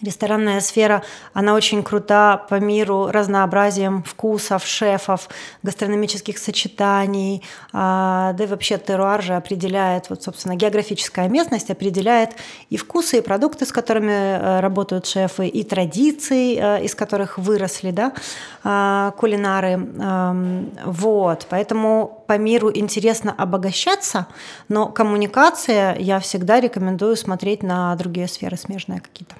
Ресторанная 0.02 0.60
сфера, 0.60 1.02
она 1.32 1.54
очень 1.54 1.82
крута 1.82 2.36
по 2.36 2.56
миру 2.56 3.08
разнообразием 3.10 4.02
вкусов, 4.02 4.64
шефов, 4.64 5.28
гастрономических 5.62 6.38
сочетаний, 6.38 7.42
а, 7.72 8.32
да 8.34 8.44
и 8.44 8.46
вообще 8.46 8.78
теруар 8.78 9.22
же 9.22 9.34
определяет, 9.34 10.10
вот, 10.10 10.22
собственно, 10.22 10.54
географическая 10.54 11.28
местность 11.28 11.70
определяет 11.70 12.30
и 12.70 12.76
вкусы, 12.76 13.18
и 13.18 13.20
продукты, 13.20 13.66
с 13.66 13.72
которыми 13.72 14.12
э, 14.12 14.60
работают 14.60 15.06
шефы, 15.06 15.48
и 15.48 15.64
традиции, 15.64 16.56
э, 16.56 16.84
из 16.84 16.94
которых 16.94 17.38
выросли, 17.38 17.90
да, 17.90 18.12
а, 18.64 19.12
кулинары. 19.12 19.78
Вот, 20.84 21.46
поэтому 21.48 22.24
по 22.26 22.38
миру 22.38 22.70
интересно 22.72 23.34
обогащаться, 23.36 24.26
но 24.68 24.86
коммуникация 24.86 25.96
я 25.96 26.20
всегда 26.20 26.60
рекомендую 26.60 27.16
смотреть 27.16 27.62
на 27.62 27.94
другие 27.96 28.28
сферы 28.28 28.56
смежные 28.56 29.00
какие-то. 29.00 29.34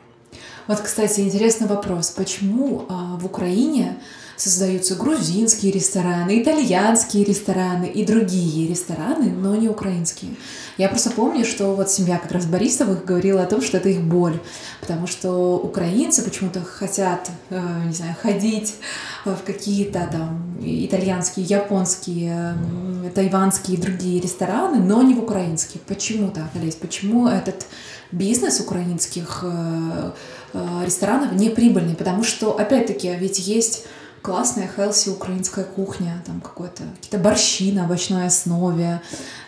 Вот, 0.69 0.81
кстати, 0.81 1.21
интересный 1.21 1.67
вопрос. 1.67 2.11
Почему 2.11 2.85
а, 2.91 3.17
в 3.17 3.25
Украине 3.25 3.99
создаются 4.37 4.97
грузинские 4.97 5.73
рестораны, 5.73 6.43
итальянские 6.43 7.25
рестораны 7.25 7.87
и 7.87 8.05
другие 8.05 8.69
рестораны, 8.69 9.31
но 9.31 9.57
не 9.57 9.69
украинские. 9.71 10.33
Я 10.79 10.89
просто 10.89 11.11
помню, 11.11 11.45
что 11.45 11.75
вот 11.75 11.91
семья 11.91 12.19
как 12.19 12.31
раз 12.31 12.47
Борисовых 12.47 13.05
говорила 13.05 13.43
о 13.43 13.47
том, 13.47 13.61
что 13.61 13.79
это 13.79 13.89
их 13.89 14.01
боль, 14.01 14.41
потому 14.81 15.09
что 15.09 15.57
украинцы 15.57 16.23
почему-то 16.23 16.63
хотят, 16.63 17.29
э, 17.51 17.61
не 17.87 17.93
знаю, 17.93 18.15
ходить 18.23 18.77
в 19.25 19.39
какие-то 19.45 20.09
там 20.11 20.57
итальянские, 20.61 21.47
японские, 21.47 22.55
тайванские 23.13 23.77
и 23.77 23.81
другие 23.81 24.21
рестораны, 24.21 24.79
но 24.79 25.03
не 25.03 25.15
в 25.15 25.19
украинские. 25.19 25.83
Почему 25.85 26.31
так, 26.31 26.49
Олесь? 26.55 26.77
Почему 26.77 27.27
этот 27.27 27.67
бизнес 28.13 28.61
украинских 28.61 29.41
э, 29.43 30.13
э, 30.53 30.83
ресторанов 30.85 31.33
не 31.33 31.51
прибыльный, 31.51 31.97
потому 31.97 32.23
что, 32.23 32.57
опять-таки, 32.57 33.13
ведь 33.17 33.41
есть 33.41 33.85
классная 34.23 34.69
хелси 34.69 35.11
украинская 35.11 35.65
кухня, 35.65 36.23
там 36.27 36.41
какой-то 36.41 36.85
какие-то 36.97 37.19
борщи 37.19 37.73
на 37.73 37.85
овощной 37.85 38.27
основе, 38.27 39.01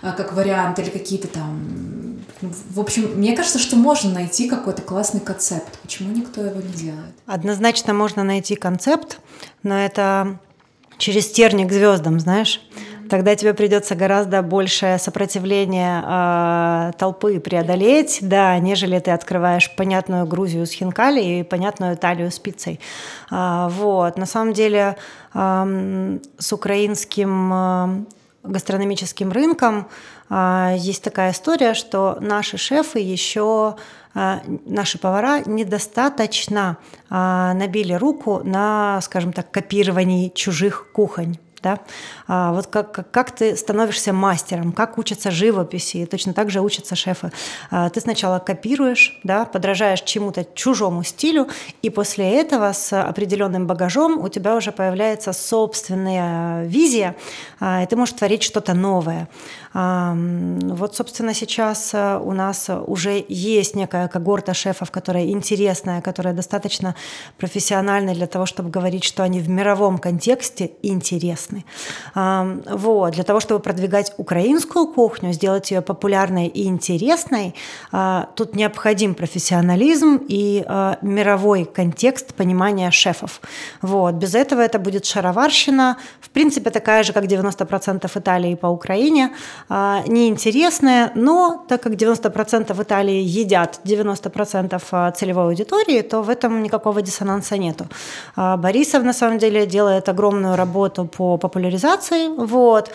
а, 0.03 0.13
как 0.13 0.33
вариант, 0.33 0.79
или 0.79 0.91
какие-то 0.91 1.29
там... 1.29 2.21
В 2.41 2.81
общем, 2.81 3.19
мне 3.19 3.37
кажется, 3.37 3.59
что 3.59 3.77
можно 3.77 4.11
найти 4.13 4.49
какой-то 4.49 4.83
классный 4.83 5.21
концепт. 5.21 5.79
Почему 5.83 6.13
никто 6.15 6.43
его 6.43 6.61
не 6.61 6.73
делает? 6.73 7.15
Однозначно 7.27 7.93
можно 7.93 8.25
найти 8.25 8.55
концепт, 8.57 9.21
но 9.63 9.79
это 9.79 10.39
через 10.99 11.31
терник 11.31 11.73
звездам, 11.73 12.21
знаешь. 12.21 12.61
Тогда 13.11 13.35
тебе 13.35 13.55
придется 13.55 13.97
гораздо 13.97 14.41
большее 14.41 14.97
сопротивление 14.99 16.01
э, 16.07 16.93
толпы 16.97 17.41
преодолеть, 17.41 18.19
да, 18.23 18.57
нежели 18.61 19.01
ты 19.01 19.11
открываешь 19.11 19.69
понятную 19.75 20.27
Грузию 20.27 20.65
с 20.65 20.71
хинкали 20.71 21.21
и 21.21 21.43
понятную 21.43 21.95
Италию 21.95 22.31
с 22.31 22.39
пиццей. 22.39 22.79
Э, 23.33 23.67
вот. 23.69 24.17
На 24.17 24.27
самом 24.27 24.53
деле 24.53 24.97
э, 25.35 26.19
с 26.39 26.53
украинским 26.53 27.53
э, 27.53 28.05
гастрономическим 28.45 29.33
рынком 29.33 29.89
э, 30.31 30.77
есть 30.79 31.03
такая 31.03 31.33
история, 31.33 31.75
что 31.75 32.17
наши 32.21 32.59
шефы 32.59 33.01
еще 33.01 33.75
наши 34.13 34.99
повара 34.99 35.41
недостаточно 35.47 36.79
набили 37.09 37.93
руку 37.93 38.41
на, 38.43 39.01
скажем 39.03 39.33
так, 39.33 39.53
копировании 39.53 40.33
чужих 40.35 40.91
кухонь 40.93 41.39
да? 41.63 41.79
А, 42.27 42.53
вот 42.53 42.67
как, 42.67 43.11
как, 43.11 43.31
ты 43.31 43.57
становишься 43.57 44.13
мастером, 44.13 44.73
как 44.73 44.99
учатся 44.99 45.31
живописи, 45.31 46.07
точно 46.07 46.33
так 46.33 46.51
же 46.51 46.61
учатся 46.61 46.97
шефы. 46.97 47.33
А, 47.71 47.89
ты 47.91 48.01
сначала 48.01 48.39
копируешь, 48.39 49.19
да, 49.25 49.45
подражаешь 49.45 50.03
чему-то 50.03 50.47
чужому 50.55 51.03
стилю, 51.03 51.49
и 51.83 51.91
после 51.91 52.41
этого 52.41 52.73
с 52.73 52.93
определенным 52.93 53.67
багажом 53.67 54.19
у 54.19 54.29
тебя 54.29 54.57
уже 54.57 54.73
появляется 54.73 55.33
собственная 55.33 56.65
визия, 56.65 57.17
а, 57.59 57.83
и 57.83 57.87
ты 57.87 57.97
можешь 57.97 58.15
творить 58.15 58.43
что-то 58.43 58.75
новое. 58.75 59.29
Вот, 59.73 60.97
собственно, 60.97 61.35
сейчас 61.35 61.91
а, 61.95 62.19
у 62.19 62.33
нас 62.33 62.71
уже 62.87 63.25
есть 63.29 63.77
некая 63.77 64.09
когорта 64.09 64.55
шефов, 64.55 64.91
которая 64.91 65.27
интересная, 65.27 66.01
которая 66.01 66.35
достаточно 66.35 66.95
профессиональная 67.39 68.15
для 68.15 68.27
того, 68.27 68.47
чтобы 68.47 68.71
говорить, 68.71 69.05
что 69.05 69.23
они 69.23 69.41
в 69.41 69.49
мировом 69.49 69.99
контексте 69.99 70.73
интересны 70.83 71.11
интересны. 71.11 71.65
Вот. 72.15 73.15
Для 73.15 73.25
того, 73.25 73.41
чтобы 73.41 73.61
продвигать 73.61 74.13
украинскую 74.17 74.87
кухню, 74.87 75.33
сделать 75.33 75.71
ее 75.71 75.81
популярной 75.81 76.47
и 76.47 76.67
интересной, 76.67 77.55
а, 77.93 78.29
тут 78.35 78.57
необходим 78.57 79.15
профессионализм 79.15 80.21
и 80.29 80.65
а, 80.67 80.99
мировой 81.03 81.65
контекст 81.65 82.35
понимания 82.35 82.91
шефов. 82.91 83.41
Вот. 83.83 84.15
Без 84.15 84.35
этого 84.35 84.61
это 84.61 84.79
будет 84.79 85.05
шароварщина, 85.05 85.97
в 86.21 86.31
принципе, 86.31 86.71
такая 86.71 87.03
же, 87.03 87.13
как 87.13 87.25
90% 87.25 88.11
Италии 88.19 88.55
по 88.55 88.67
Украине, 88.69 89.31
а, 89.73 90.03
неинтересная, 90.07 91.13
но 91.15 91.65
так 91.69 91.83
как 91.83 91.93
90% 91.93 92.83
Италии 92.83 93.23
едят 93.23 93.81
90% 93.85 95.13
целевой 95.13 95.45
аудитории, 95.45 96.03
то 96.03 96.23
в 96.23 96.29
этом 96.29 96.63
никакого 96.63 97.03
диссонанса 97.03 97.57
нету. 97.57 97.87
Борисов, 98.37 99.05
на 99.05 99.13
самом 99.13 99.39
деле, 99.39 99.67
делает 99.67 100.09
огромную 100.09 100.57
работу 100.57 101.05
по 101.05 101.39
популяризации. 101.39 102.29
Вот. 102.37 102.91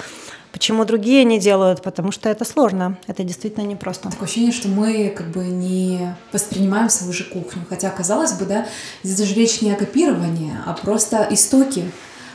Почему 0.56 0.86
другие 0.86 1.26
не 1.26 1.38
делают? 1.38 1.82
Потому 1.82 2.12
что 2.12 2.30
это 2.30 2.46
сложно. 2.46 2.98
Это 3.08 3.24
действительно 3.24 3.66
непросто. 3.66 4.10
Такое 4.10 4.26
ощущение, 4.26 4.54
что 4.54 4.70
мы 4.70 5.10
как 5.10 5.28
бы 5.28 5.44
не 5.44 6.16
воспринимаем 6.32 6.90
свою 6.90 7.12
же 7.12 7.26
кухню. 7.26 7.64
Хотя, 7.68 7.90
казалось 7.90 8.32
бы, 8.34 8.46
да, 8.46 8.66
здесь 9.04 9.28
же 9.28 9.36
речь 9.36 9.62
не 9.62 9.74
о 9.74 9.76
копировании, 9.76 10.54
а 10.66 10.72
просто 10.72 11.28
истоки 11.30 11.84
а, 11.84 11.92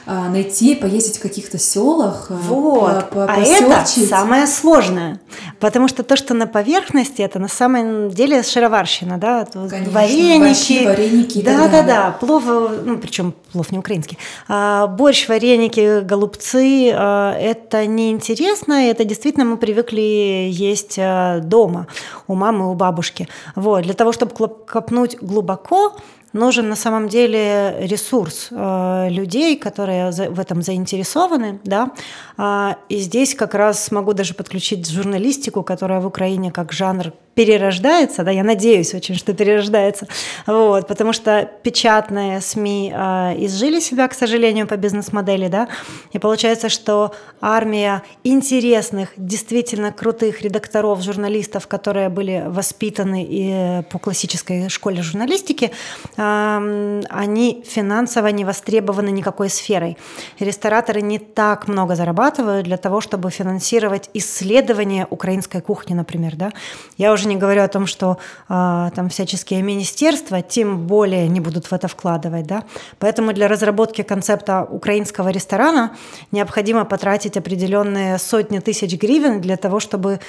найти, 0.06 0.74
поездить 0.74 1.18
в 1.18 1.22
каких-то 1.22 1.58
селах, 1.58 2.26
а, 2.30 2.34
вот. 2.34 3.10
по, 3.10 3.26
по, 3.26 3.32
а 3.32 3.40
это 3.40 3.84
самое 3.86 4.46
сложное, 4.46 5.20
потому 5.58 5.88
что 5.88 6.02
то, 6.02 6.16
что 6.16 6.34
на 6.34 6.46
поверхности, 6.46 7.22
это 7.22 7.38
на 7.38 7.48
самом 7.48 8.10
деле 8.10 8.42
шароварщина, 8.42 9.18
да, 9.18 9.46
Конечно, 9.52 9.92
вареники, 9.92 10.38
борщи, 10.38 10.86
вареники, 10.86 11.42
да, 11.42 11.68
да, 11.68 11.82
да, 11.82 12.10
плов, 12.18 12.44
ну 12.46 12.98
причем 12.98 13.34
плов 13.52 13.70
не 13.72 13.78
украинский, 13.78 14.18
а, 14.48 14.86
борщ, 14.86 15.28
вареники, 15.28 16.00
голубцы, 16.00 16.92
а, 16.94 17.34
это 17.38 17.86
неинтересно, 17.86 18.88
это 18.90 19.04
действительно 19.04 19.44
мы 19.44 19.56
привыкли 19.56 20.48
есть 20.50 20.98
дома 21.42 21.86
у 22.26 22.34
мамы, 22.34 22.70
у 22.70 22.74
бабушки, 22.74 23.28
вот, 23.54 23.82
для 23.82 23.94
того, 23.94 24.12
чтобы 24.12 24.34
копнуть 24.34 25.16
глубоко, 25.20 25.96
нужен 26.32 26.68
на 26.68 26.76
самом 26.76 27.08
деле 27.08 27.76
ресурс 27.80 28.48
э, 28.50 29.08
людей, 29.10 29.56
которые 29.56 30.10
в 30.10 30.40
этом 30.40 30.62
заинтересованы, 30.62 31.60
да, 31.64 31.90
а, 32.36 32.76
и 32.88 32.98
здесь 32.98 33.34
как 33.34 33.54
раз 33.54 33.90
могу 33.90 34.12
даже 34.12 34.34
подключить 34.34 34.88
журналистику, 34.88 35.62
которая 35.62 36.00
в 36.00 36.06
Украине 36.06 36.50
как 36.50 36.72
жанр 36.72 37.12
перерождается, 37.34 38.22
да, 38.22 38.30
я 38.30 38.42
надеюсь 38.42 38.92
очень, 38.92 39.14
что 39.14 39.32
перерождается, 39.32 40.06
вот, 40.46 40.88
потому 40.88 41.12
что 41.12 41.48
печатные 41.62 42.40
СМИ 42.40 42.92
э, 42.94 43.44
изжили 43.44 43.80
себя, 43.80 44.08
к 44.08 44.14
сожалению, 44.14 44.66
по 44.66 44.76
бизнес-модели, 44.76 45.48
да, 45.48 45.68
и 46.12 46.18
получается, 46.18 46.68
что 46.68 47.14
армия 47.40 48.02
интересных, 48.24 49.10
действительно 49.16 49.92
крутых 49.92 50.42
редакторов, 50.42 51.02
журналистов, 51.02 51.66
которые 51.66 52.08
были 52.08 52.44
воспитаны 52.46 53.26
и 53.28 53.82
по 53.90 53.98
классической 53.98 54.68
школе 54.68 55.02
журналистики, 55.02 55.72
э, 56.16 56.19
они 56.20 57.64
финансово 57.66 58.28
не 58.28 58.44
востребованы 58.44 59.10
никакой 59.10 59.48
сферой. 59.48 59.96
Рестораторы 60.38 61.00
не 61.00 61.18
так 61.18 61.68
много 61.68 61.96
зарабатывают 61.96 62.64
для 62.66 62.76
того, 62.76 63.00
чтобы 63.00 63.30
финансировать 63.30 64.10
исследования 64.14 65.06
украинской 65.08 65.60
кухни, 65.60 65.94
например, 65.94 66.36
да. 66.36 66.52
Я 66.98 67.12
уже 67.12 67.26
не 67.28 67.36
говорю 67.36 67.62
о 67.62 67.68
том, 67.68 67.86
что 67.86 68.18
а, 68.48 68.90
там 68.90 69.08
всяческие 69.08 69.62
министерства 69.62 70.42
тем 70.42 70.86
более 70.86 71.28
не 71.28 71.40
будут 71.40 71.66
в 71.66 71.72
это 71.72 71.88
вкладывать. 71.88 72.46
Да? 72.46 72.64
Поэтому 72.98 73.32
для 73.32 73.48
разработки 73.48 74.02
концепта 74.02 74.64
украинского 74.64 75.30
ресторана 75.30 75.96
необходимо 76.32 76.84
потратить 76.84 77.36
определенные 77.36 78.18
сотни 78.18 78.58
тысяч 78.58 79.00
гривен 79.00 79.40
для 79.40 79.56
того, 79.56 79.80
чтобы 79.80 80.20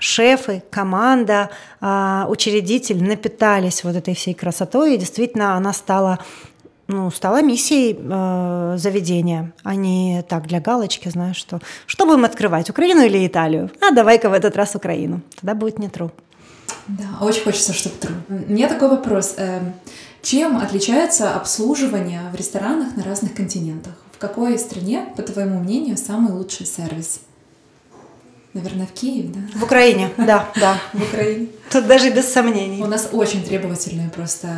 шефы, 0.00 0.62
команда, 0.70 1.50
а, 1.80 2.26
учредитель 2.28 3.02
напитались 3.02 3.84
вот 3.84 3.94
этой 3.94 4.14
всей 4.14 4.34
красотой, 4.34 4.94
и 4.94 4.98
действительно 4.98 5.54
она 5.54 5.72
стала 5.72 6.18
ну, 6.88 7.08
стала 7.12 7.40
миссией 7.40 7.96
э, 7.96 8.74
заведения, 8.76 9.52
а 9.62 9.76
не 9.76 10.24
так 10.28 10.48
для 10.48 10.60
галочки, 10.60 11.08
знаешь, 11.08 11.36
что 11.36 11.60
что 11.86 12.04
будем 12.04 12.24
открывать, 12.24 12.68
Украину 12.68 13.02
или 13.02 13.24
Италию? 13.24 13.70
А 13.80 13.92
давай-ка 13.92 14.28
в 14.28 14.32
этот 14.32 14.56
раз 14.56 14.74
Украину, 14.74 15.20
тогда 15.36 15.54
будет 15.54 15.78
не 15.78 15.86
true. 15.86 16.10
Да, 16.88 17.24
очень 17.24 17.44
хочется, 17.44 17.72
чтобы 17.72 17.94
true. 18.00 18.46
У 18.48 18.52
меня 18.52 18.68
такой 18.68 18.88
вопрос. 18.88 19.34
Эм, 19.36 19.72
чем 20.22 20.58
отличается 20.58 21.34
обслуживание 21.34 22.22
в 22.32 22.34
ресторанах 22.34 22.96
на 22.96 23.04
разных 23.04 23.34
континентах? 23.34 23.94
В 24.12 24.18
какой 24.18 24.58
стране, 24.58 25.06
по 25.16 25.22
твоему 25.22 25.60
мнению, 25.60 25.96
самый 25.96 26.32
лучший 26.32 26.66
сервис? 26.66 27.20
Наверное, 28.52 28.86
в 28.86 28.92
Киеве, 28.92 29.28
да? 29.28 29.58
В 29.60 29.62
Украине, 29.62 30.10
да, 30.16 30.48
да. 30.56 30.76
В 30.92 31.02
Украине. 31.02 31.46
Тут 31.70 31.86
даже 31.86 32.10
без 32.10 32.32
сомнений. 32.32 32.82
У 32.82 32.86
нас 32.86 33.10
очень 33.12 33.44
требовательные 33.44 34.08
просто. 34.08 34.48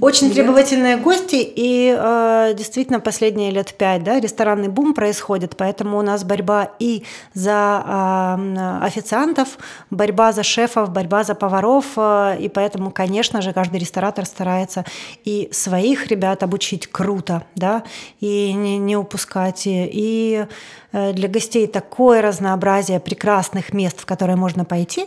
Очень 0.00 0.30
клиенты. 0.30 0.34
требовательные 0.34 0.96
гости, 0.96 1.38
и 1.42 1.92
э, 1.98 2.54
действительно 2.56 3.00
последние 3.00 3.50
лет 3.50 3.74
пять, 3.74 4.04
да, 4.04 4.20
ресторанный 4.20 4.68
бум 4.68 4.94
происходит, 4.94 5.56
поэтому 5.56 5.98
у 5.98 6.02
нас 6.02 6.22
борьба 6.22 6.70
и 6.78 7.02
за 7.34 7.82
э, 7.84 8.86
официантов, 8.86 9.58
борьба 9.90 10.30
за 10.30 10.44
шефов, 10.44 10.90
борьба 10.90 11.24
за 11.24 11.34
поваров, 11.34 11.84
э, 11.96 12.36
и 12.38 12.48
поэтому, 12.48 12.92
конечно 12.92 13.42
же, 13.42 13.52
каждый 13.52 13.80
ресторатор 13.80 14.24
старается 14.24 14.84
и 15.24 15.48
своих 15.50 16.06
ребят 16.06 16.44
обучить 16.44 16.86
круто, 16.86 17.42
да, 17.56 17.82
и 18.20 18.52
не, 18.52 18.78
не 18.78 18.96
упускать, 18.96 19.62
и 19.66 20.46
э, 20.46 20.46
для 20.92 21.28
гостей 21.28 21.66
такое 21.66 22.22
разнообразие 22.22 23.00
прекрасных 23.00 23.72
мест, 23.72 24.00
в 24.00 24.06
которые 24.06 24.36
можно 24.36 24.64
пойти, 24.64 25.06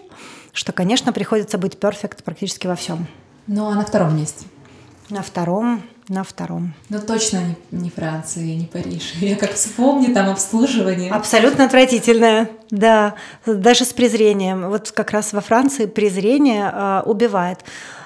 что, 0.54 0.72
конечно, 0.72 1.14
приходится 1.14 1.58
быть 1.58 1.80
перфект 1.80 2.24
практически 2.24 2.68
во 2.68 2.76
всем. 2.76 3.08
Ну 3.48 3.68
а 3.68 3.76
на 3.76 3.86
втором 3.86 4.16
месте? 4.18 4.46
На 5.10 5.24
втором, 5.24 5.82
на 6.08 6.24
втором. 6.24 6.74
Ну 6.90 7.00
точно 7.00 7.40
не, 7.72 7.80
не 7.80 7.90
Франция, 7.90 8.44
не 8.44 8.66
Париж. 8.66 9.14
Я 9.22 9.36
как 9.36 9.54
вспомню 9.54 10.14
там 10.14 10.30
обслуживание. 10.30 11.12
Абсолютно 11.12 11.66
отвратительное, 11.66 12.50
да, 12.70 13.16
даже 13.46 13.86
с 13.86 13.94
презрением. 13.94 14.70
Вот 14.70 14.92
как 14.92 15.12
раз 15.12 15.34
во 15.34 15.42
Франции 15.42 15.86
презрение 15.86 16.72
э, 16.72 17.02
убивает. 17.06 17.64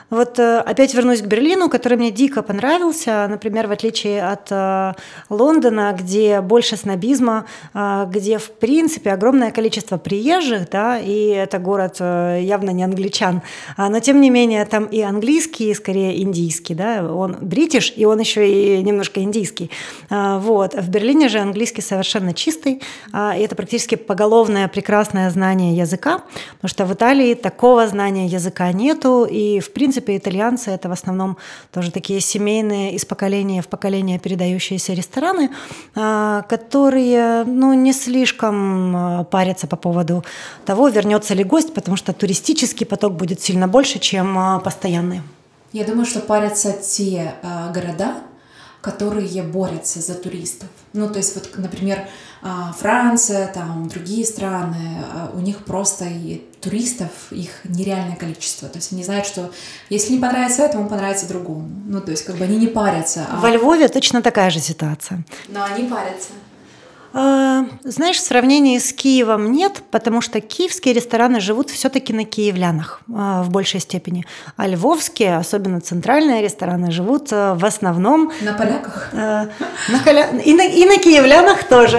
Вот 0.10 0.40
э, 0.40 0.60
опять 0.60 0.94
вернусь 0.94 1.22
к 1.22 1.26
Берлину, 1.26 1.70
который 1.70 1.98
мне 1.98 2.12
дико 2.12 2.44
понравился, 2.44 3.28
например, 3.30 3.68
в 3.68 3.72
отличие 3.72 4.24
от 4.24 4.52
э, 4.52 4.94
Лондона, 5.30 5.96
где 5.98 6.42
больше 6.42 6.78
снобизма, 6.78 7.46
э, 7.74 8.06
где, 8.10 8.38
в 8.38 8.52
принципе, 8.52 9.12
огромное 9.12 9.52
количество 9.52 9.98
приезжих, 9.98 10.70
да, 10.70 11.00
и 11.00 11.28
это 11.28 11.60
город 11.60 12.00
явно 12.00 12.72
не 12.72 12.84
англичан, 12.84 13.42
а, 13.78 13.90
но, 13.90 14.00
тем 14.00 14.22
не 14.22 14.30
менее, 14.30 14.66
там 14.66 14.86
и 14.86 15.02
английский, 15.02 15.72
и 15.72 15.74
скорее 15.74 16.22
индийский, 16.22 16.76
да, 16.76 17.04
он 17.04 17.38
бритиш, 17.42 17.94
и 17.96 18.06
он 18.06 18.20
еще 18.20 18.50
и 18.50 18.84
немножко 18.84 19.22
индийский. 19.22 19.70
А, 20.10 20.40
вот. 20.40 20.74
В 20.74 20.90
Берлине 20.90 21.30
же 21.30 21.40
английский 21.40 21.82
совершенно 21.82 22.34
чистый, 22.34 22.82
а, 23.12 23.36
и 23.38 23.42
это 23.42 23.56
практически 23.56 23.96
поголовное 23.96 24.68
прекрасное 24.68 25.30
знание 25.30 25.76
языка, 25.76 26.24
потому 26.56 26.70
что 26.70 26.86
в 26.86 26.94
Италии 26.94 27.34
такого 27.34 27.88
знания 27.88 28.28
языка 28.28 28.72
нету, 28.72 29.26
и, 29.30 29.60
в 29.60 29.72
принципе, 29.72 30.03
принципе, 30.04 30.18
итальянцы 30.18 30.72
это 30.72 30.90
в 30.90 30.92
основном 30.92 31.38
тоже 31.72 31.92
такие 31.92 32.20
семейные, 32.20 32.94
из 32.96 33.06
поколения 33.06 33.62
в 33.62 33.68
поколение 33.68 34.20
передающиеся 34.20 34.94
рестораны, 34.94 35.50
а, 35.96 36.42
которые 36.50 37.44
ну, 37.46 37.74
не 37.74 37.94
слишком 37.94 38.96
а, 38.96 39.24
парятся 39.24 39.68
по 39.68 39.76
поводу 39.76 40.24
того, 40.66 40.90
вернется 40.90 41.36
ли 41.36 41.44
гость, 41.44 41.74
потому 41.74 41.98
что 41.98 42.14
туристический 42.14 42.86
поток 42.86 43.14
будет 43.14 43.42
сильно 43.42 43.68
больше, 43.68 44.00
чем 44.00 44.38
а, 44.38 44.60
постоянный. 44.60 45.22
Я 45.74 45.86
думаю, 45.86 46.06
что 46.06 46.20
парятся 46.20 46.72
те 46.72 47.34
города, 47.74 48.14
которые 48.82 49.42
борются 49.42 50.02
за 50.02 50.14
туристов. 50.14 50.68
Ну, 50.94 51.10
то 51.10 51.18
есть, 51.18 51.36
вот, 51.36 51.50
например, 51.58 51.98
Франция, 52.78 53.48
там 53.48 53.88
другие 53.88 54.26
страны, 54.26 55.02
а, 55.14 55.32
у 55.34 55.40
них 55.40 55.64
просто 55.64 56.06
и 56.06 56.44
туристов 56.60 57.10
их 57.32 57.50
нереальное 57.64 58.18
количество. 58.18 58.68
То 58.68 58.80
есть 58.80 58.92
они 58.92 59.04
знают, 59.04 59.26
что 59.26 59.52
если 59.90 60.14
не 60.14 60.20
понравится 60.20 60.64
этому, 60.64 60.90
понравится 60.90 61.28
другому. 61.28 61.70
Ну, 61.88 62.02
то 62.02 62.12
есть 62.12 62.26
как 62.26 62.36
бы 62.36 62.44
они 62.44 62.58
не 62.58 62.68
парятся. 62.68 63.26
А... 63.30 63.40
Во 63.40 63.50
Львове 63.50 63.88
точно 63.88 64.22
такая 64.22 64.50
же 64.50 64.60
ситуация. 64.60 65.24
Но 65.48 65.64
они 65.64 65.88
парятся. 65.88 66.30
А, 67.16 67.66
знаешь, 67.84 68.18
в 68.18 68.26
сравнении 68.26 68.80
с 68.80 68.92
Киевом 68.92 69.52
нет, 69.52 69.84
потому 69.92 70.20
что 70.20 70.42
киевские 70.42 70.96
рестораны 70.96 71.40
живут 71.40 71.70
все-таки 71.70 72.12
на 72.12 72.26
киевлянах 72.26 73.02
а, 73.14 73.44
в 73.44 73.52
большей 73.52 73.82
степени, 73.82 74.26
а 74.58 74.68
львовские, 74.68 75.38
особенно 75.38 75.80
центральные 75.80 76.42
рестораны, 76.42 76.92
живут 76.92 77.28
а, 77.32 77.54
в 77.54 77.64
основном 77.66 78.32
на 78.42 78.54
поляках, 78.54 79.10
на 79.14 79.50
коля... 80.04 80.28
и, 80.44 80.56
на, 80.56 80.64
и 80.64 80.86
на 80.86 80.98
киевлянах 80.98 81.66
тоже. 81.66 81.98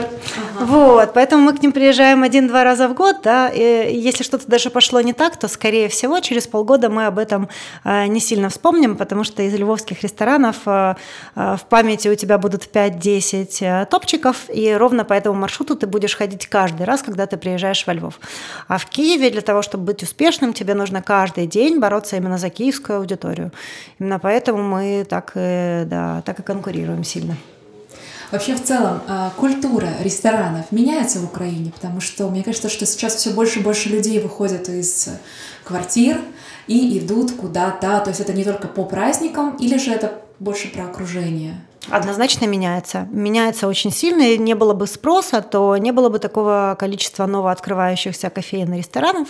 Ага. 0.58 0.66
Вот, 0.66 1.14
поэтому 1.14 1.44
мы 1.44 1.56
к 1.56 1.62
ним 1.62 1.70
приезжаем 1.70 2.24
один-два 2.24 2.64
раза 2.64 2.88
в 2.88 2.94
год, 2.94 3.18
да. 3.22 3.48
И 3.50 3.96
если 3.96 4.24
что-то 4.24 4.48
даже 4.48 4.70
пошло 4.70 5.00
не 5.00 5.12
так, 5.12 5.36
то 5.36 5.46
скорее 5.46 5.88
всего 5.88 6.18
через 6.18 6.48
полгода 6.48 6.90
мы 6.90 7.06
об 7.06 7.20
этом 7.20 7.48
не 7.84 8.18
сильно 8.18 8.48
вспомним, 8.48 8.96
потому 8.96 9.22
что 9.22 9.42
из 9.42 9.54
львовских 9.54 10.02
ресторанов 10.02 10.56
в 10.64 10.96
памяти 11.68 12.08
у 12.08 12.14
тебя 12.16 12.38
будут 12.38 12.68
5-10 12.72 13.86
топчиков 13.86 14.36
и 14.52 14.72
ровно 14.72 15.03
по 15.04 15.12
этому 15.12 15.38
маршруту 15.38 15.76
ты 15.76 15.86
будешь 15.86 16.16
ходить 16.16 16.46
каждый 16.46 16.84
раз, 16.84 17.02
когда 17.02 17.26
ты 17.26 17.36
приезжаешь 17.36 17.86
во 17.86 17.92
Львов. 17.92 18.20
А 18.68 18.78
в 18.78 18.86
Киеве 18.86 19.30
для 19.30 19.40
того, 19.40 19.62
чтобы 19.62 19.84
быть 19.84 20.02
успешным, 20.02 20.52
тебе 20.52 20.74
нужно 20.74 21.02
каждый 21.02 21.46
день 21.46 21.78
бороться 21.78 22.16
именно 22.16 22.38
за 22.38 22.50
киевскую 22.50 22.98
аудиторию. 22.98 23.52
Именно 23.98 24.18
поэтому 24.18 24.62
мы 24.62 25.06
так 25.08 25.32
и, 25.34 25.84
да, 25.86 26.22
так 26.24 26.40
и 26.40 26.42
конкурируем 26.42 27.04
сильно. 27.04 27.36
Вообще, 28.30 28.56
в 28.56 28.64
целом, 28.64 29.00
а, 29.06 29.30
культура 29.36 29.88
ресторанов 30.00 30.72
меняется 30.72 31.20
в 31.20 31.24
Украине, 31.24 31.70
потому 31.72 32.00
что 32.00 32.28
мне 32.28 32.42
кажется, 32.42 32.68
что 32.68 32.84
сейчас 32.84 33.14
все 33.14 33.30
больше 33.30 33.60
и 33.60 33.62
больше 33.62 33.90
людей 33.90 34.20
выходят 34.20 34.68
из 34.68 35.08
квартир 35.62 36.20
и 36.66 36.98
идут 36.98 37.32
куда-то. 37.32 38.00
То 38.00 38.08
есть 38.08 38.20
это 38.20 38.32
не 38.32 38.42
только 38.42 38.66
по 38.66 38.84
праздникам, 38.84 39.56
или 39.56 39.78
же 39.78 39.92
это 39.92 40.20
больше 40.40 40.68
про 40.68 40.86
окружение? 40.86 41.60
Однозначно 41.90 42.46
меняется. 42.46 43.08
Меняется 43.10 43.68
очень 43.68 43.90
сильно. 43.90 44.22
И 44.22 44.38
не 44.38 44.54
было 44.54 44.74
бы 44.74 44.86
спроса, 44.86 45.42
то 45.42 45.76
не 45.76 45.92
было 45.92 46.08
бы 46.08 46.18
такого 46.18 46.76
количества 46.78 47.26
новооткрывающихся 47.26 48.30
кофеин 48.30 48.72
и 48.74 48.78
ресторанов. 48.78 49.28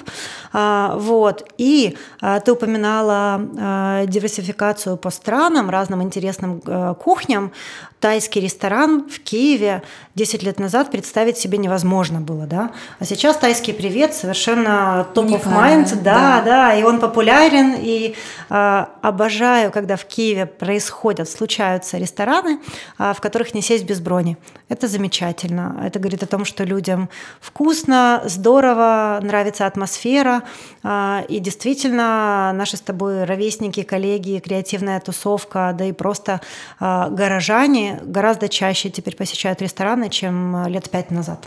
А, 0.52 0.94
вот. 0.96 1.48
И 1.58 1.96
а, 2.20 2.40
ты 2.40 2.52
упоминала 2.52 3.40
а, 3.58 4.06
диверсификацию 4.06 4.96
по 4.96 5.10
странам, 5.10 5.70
разным 5.70 6.02
интересным 6.02 6.60
кухням. 6.94 7.52
Тайский 8.00 8.42
ресторан 8.42 9.08
в 9.08 9.20
Киеве 9.20 9.82
10 10.14 10.42
лет 10.42 10.60
назад 10.60 10.90
представить 10.90 11.38
себе 11.38 11.56
невозможно 11.56 12.20
было, 12.20 12.44
да? 12.46 12.70
А 12.98 13.06
сейчас 13.06 13.38
тайский 13.38 13.72
привет 13.72 14.14
совершенно 14.14 15.06
топ 15.14 15.26
of 15.26 15.46
mind, 15.46 16.02
да, 16.02 16.14
да, 16.14 16.42
да, 16.42 16.74
и 16.74 16.82
он 16.82 17.00
популярен, 17.00 17.74
и 17.78 18.14
обожаю, 18.50 19.72
когда 19.72 19.96
в 19.96 20.04
Киеве 20.04 20.44
происходят, 20.44 21.30
случаются 21.30 21.96
рестораны, 21.96 22.43
рестораны, 22.44 22.60
а, 22.98 23.12
в 23.12 23.20
которых 23.20 23.54
не 23.54 23.62
сесть 23.62 23.84
без 23.84 24.00
брони. 24.00 24.36
Это 24.68 24.88
замечательно. 24.88 25.80
Это 25.84 25.98
говорит 25.98 26.22
о 26.22 26.26
том, 26.26 26.44
что 26.44 26.64
людям 26.64 27.08
вкусно, 27.40 28.22
здорово, 28.24 29.20
нравится 29.22 29.66
атмосфера. 29.66 30.42
А, 30.82 31.24
и 31.28 31.38
действительно, 31.40 32.52
наши 32.54 32.76
с 32.76 32.80
тобой 32.80 33.24
ровесники, 33.24 33.82
коллеги, 33.82 34.40
креативная 34.44 35.00
тусовка, 35.00 35.74
да 35.76 35.84
и 35.84 35.92
просто 35.92 36.40
а, 36.80 37.08
горожане 37.08 38.00
гораздо 38.04 38.48
чаще 38.48 38.90
теперь 38.90 39.16
посещают 39.16 39.62
рестораны, 39.62 40.10
чем 40.10 40.66
лет 40.66 40.90
пять 40.90 41.10
назад. 41.10 41.44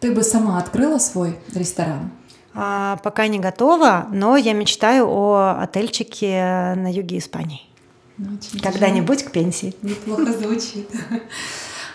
Ты 0.00 0.12
бы 0.12 0.22
сама 0.22 0.58
открыла 0.58 0.98
свой 0.98 1.38
ресторан? 1.54 2.10
пока 3.04 3.28
не 3.28 3.38
готова, 3.38 4.08
но 4.10 4.36
я 4.36 4.52
мечтаю 4.52 5.06
о 5.08 5.60
отельчике 5.60 6.74
на 6.74 6.90
юге 6.90 7.18
Испании. 7.18 7.67
Очень 8.18 8.60
Когда-нибудь 8.60 9.22
к 9.22 9.30
пенсии. 9.30 9.74
Неплохо 9.82 10.32
звучит. 10.32 10.88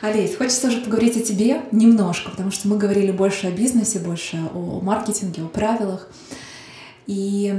Олесь, 0.02 0.36
хочется 0.36 0.68
уже 0.68 0.82
поговорить 0.82 1.18
о 1.18 1.22
тебе 1.22 1.62
немножко, 1.72 2.32
потому 2.32 2.52
что 2.52 2.68
мы 2.68 2.78
говорили 2.78 3.12
больше 3.12 3.48
о 3.48 3.52
бизнесе, 3.52 4.00
больше 4.00 4.38
о 4.54 4.82
маркетинге, 4.82 5.44
о 5.44 5.48
правилах. 5.48 6.10
И 7.08 7.54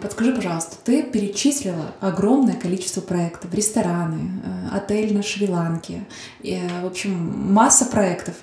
подскажи, 0.00 0.32
пожалуйста, 0.32 0.76
ты 0.84 1.02
перечислила 1.02 1.92
огромное 2.00 2.54
количество 2.54 3.00
проектов, 3.00 3.54
рестораны, 3.54 4.42
э, 4.44 4.76
отель 4.76 5.14
на 5.14 5.22
Шри-Ланке, 5.22 6.04
э, 6.42 6.82
в 6.82 6.86
общем, 6.86 7.52
масса 7.52 7.84
проектов. 7.84 8.34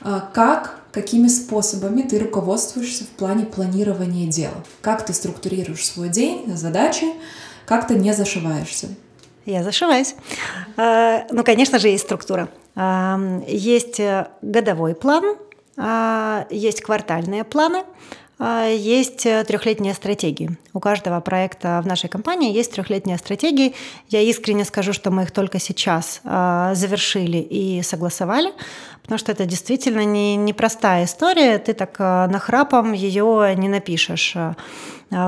Э, 0.00 0.20
как, 0.32 0.80
какими 0.90 1.28
способами 1.28 2.00
ты 2.00 2.18
руководствуешься 2.18 3.04
в 3.04 3.08
плане 3.08 3.44
планирования 3.44 4.26
дел? 4.26 4.52
Как 4.80 5.04
ты 5.04 5.12
структурируешь 5.12 5.84
свой 5.84 6.08
день, 6.08 6.56
задачи, 6.56 7.06
как 7.66 7.86
ты 7.86 7.94
не 7.94 8.12
зашиваешься? 8.12 8.88
Я 9.46 9.62
зашиваюсь. 9.62 10.14
А, 10.76 11.26
ну, 11.30 11.44
конечно 11.44 11.78
же, 11.78 11.88
есть 11.88 12.04
структура. 12.04 12.48
А, 12.76 13.18
есть 13.46 14.00
э, 14.00 14.28
годовой 14.42 14.94
план, 14.94 15.36
а, 15.76 16.46
есть 16.50 16.80
квартальные 16.80 17.44
планы, 17.44 17.84
есть 18.40 19.26
э, 19.26 19.44
трехлетние 19.44 19.94
стратегии. 19.94 20.58
У 20.72 20.80
каждого 20.80 21.20
проекта 21.20 21.80
в 21.84 21.86
нашей 21.86 22.08
компании 22.08 22.52
есть 22.52 22.72
трехлетние 22.72 23.16
стратегии. 23.16 23.74
Я 24.08 24.22
искренне 24.22 24.64
скажу, 24.64 24.92
что 24.92 25.12
мы 25.12 25.22
их 25.22 25.30
только 25.30 25.60
сейчас 25.60 26.20
завершили 26.24 27.38
и 27.38 27.80
согласовали, 27.82 28.52
потому 29.04 29.18
что 29.18 29.32
это 29.32 29.44
действительно 29.44 30.04
не 30.04 30.34
непростая 30.34 31.04
история. 31.04 31.58
Ты 31.58 31.74
так 31.74 31.98
нахрапом 31.98 32.92
ее 32.92 33.54
не 33.54 33.68
напишешь. 33.68 34.34
А, 34.34 34.56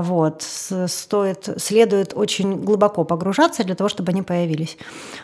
вот. 0.02 0.42
Стоит, 0.42 1.48
следует 1.58 2.12
очень 2.14 2.56
глубоко 2.56 3.04
погружаться 3.04 3.62
для 3.64 3.74
того, 3.74 3.88
чтобы 3.88 4.10
они 4.12 4.22
появились. 4.22 4.78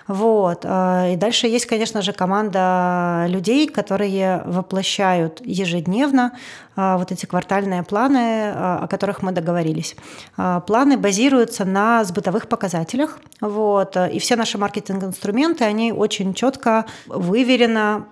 Вот. 0.06 0.64
А, 0.64 1.08
и 1.08 1.16
дальше 1.16 1.46
есть, 1.46 1.66
конечно 1.66 2.02
же, 2.02 2.12
команда 2.12 3.24
людей, 3.28 3.66
которые 3.68 4.42
воплощают 4.44 5.40
ежедневно 5.44 6.32
вот 6.74 7.12
эти 7.12 7.26
квартальные 7.26 7.82
планы, 7.82 8.50
о 8.54 8.86
которых 8.88 9.20
мы 9.22 9.32
договорились. 9.32 9.94
Планы 10.36 10.96
базируются 10.96 11.66
на 11.66 12.02
сбытовых 12.04 12.48
показателях. 12.48 13.18
Вот. 13.40 13.96
И 13.96 14.18
все 14.18 14.36
наши 14.36 14.56
маркетинг-инструменты, 14.56 15.64
они 15.64 15.92
очень 15.92 16.32
четко, 16.32 16.86
выверенно 17.06 18.06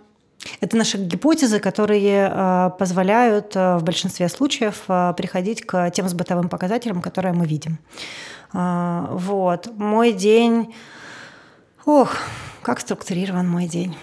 это 0.60 0.76
наши 0.76 0.98
гипотезы, 0.98 1.58
которые 1.60 2.30
э, 2.32 2.70
позволяют 2.78 3.56
э, 3.56 3.76
в 3.76 3.82
большинстве 3.82 4.28
случаев 4.28 4.82
э, 4.88 5.14
приходить 5.16 5.62
к 5.62 5.90
тем 5.90 6.08
сбытовым 6.08 6.48
показателям, 6.48 7.02
которые 7.02 7.34
мы 7.34 7.46
видим. 7.46 7.78
Вот. 8.52 9.68
Мой 9.76 10.12
день... 10.12 10.74
Ох, 11.86 12.14
как 12.62 12.80
структурирован 12.80 13.48
мой 13.48 13.64
день. 13.64 13.96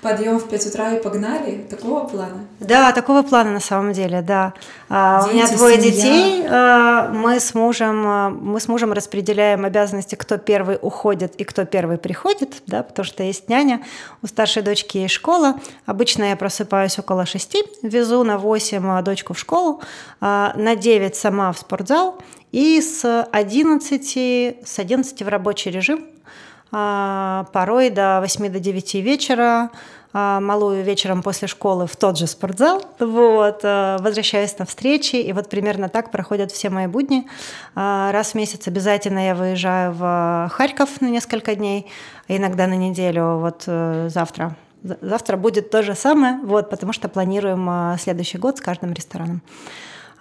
Подъем 0.00 0.38
в 0.38 0.48
5 0.48 0.66
утра 0.66 0.92
и 0.92 1.02
погнали? 1.02 1.66
Такого 1.68 2.06
плана? 2.06 2.46
Да, 2.60 2.92
такого 2.92 3.22
плана 3.22 3.50
на 3.50 3.60
самом 3.60 3.92
деле, 3.92 4.22
да. 4.22 4.52
Дети, 4.88 5.30
У 5.30 5.34
меня 5.34 5.48
двое 5.48 5.80
семья. 5.80 5.90
детей. 5.90 6.46
А, 6.48 7.08
мы 7.12 7.40
с, 7.40 7.54
мужем, 7.54 8.06
а, 8.06 8.30
мы 8.30 8.60
с 8.60 8.68
мужем 8.68 8.92
распределяем 8.92 9.64
обязанности, 9.64 10.14
кто 10.14 10.38
первый 10.38 10.78
уходит 10.80 11.34
и 11.36 11.44
кто 11.44 11.64
первый 11.64 11.98
приходит, 11.98 12.62
да, 12.68 12.84
потому 12.84 13.04
что 13.04 13.24
есть 13.24 13.48
няня. 13.48 13.82
У 14.22 14.28
старшей 14.28 14.62
дочки 14.62 14.98
есть 14.98 15.14
школа. 15.14 15.58
Обычно 15.84 16.24
я 16.24 16.36
просыпаюсь 16.36 16.98
около 17.00 17.26
6, 17.26 17.56
везу 17.82 18.22
на 18.22 18.38
8 18.38 19.02
дочку 19.02 19.34
в 19.34 19.38
школу, 19.40 19.80
а, 20.20 20.52
на 20.54 20.76
9 20.76 21.16
сама 21.16 21.50
в 21.52 21.58
спортзал 21.58 22.16
и 22.52 22.80
с 22.80 23.24
11, 23.32 24.58
с 24.64 24.78
11 24.78 25.22
в 25.24 25.28
рабочий 25.28 25.72
режим, 25.72 26.04
а, 26.04 26.13
порой 27.52 27.90
до 27.90 28.18
8 28.20 28.48
до 28.48 28.58
9 28.58 28.94
вечера, 28.94 29.70
а, 30.16 30.38
малую 30.38 30.84
вечером 30.84 31.24
после 31.24 31.48
школы 31.48 31.88
в 31.88 31.96
тот 31.96 32.16
же 32.16 32.28
спортзал, 32.28 32.84
вот, 33.00 33.60
а, 33.64 33.98
возвращаюсь 33.98 34.56
на 34.58 34.64
встречи, 34.64 35.16
и 35.16 35.32
вот 35.32 35.48
примерно 35.48 35.88
так 35.88 36.12
проходят 36.12 36.52
все 36.52 36.70
мои 36.70 36.86
будни. 36.86 37.26
Раз 37.74 38.30
в 38.30 38.34
месяц 38.36 38.68
обязательно 38.68 39.26
я 39.26 39.34
выезжаю 39.34 39.92
в 39.92 40.50
Харьков 40.52 41.00
на 41.00 41.06
несколько 41.06 41.56
дней, 41.56 41.90
иногда 42.28 42.68
на 42.68 42.74
неделю, 42.74 43.38
вот 43.38 43.64
э, 43.66 44.08
завтра. 44.08 44.54
Завтра 44.82 45.36
будет 45.36 45.70
то 45.70 45.82
же 45.82 45.96
самое, 45.96 46.38
вот, 46.44 46.70
потому 46.70 46.92
что 46.92 47.08
планируем 47.08 47.98
следующий 47.98 48.38
год 48.38 48.58
с 48.58 48.60
каждым 48.60 48.92
рестораном. 48.92 49.42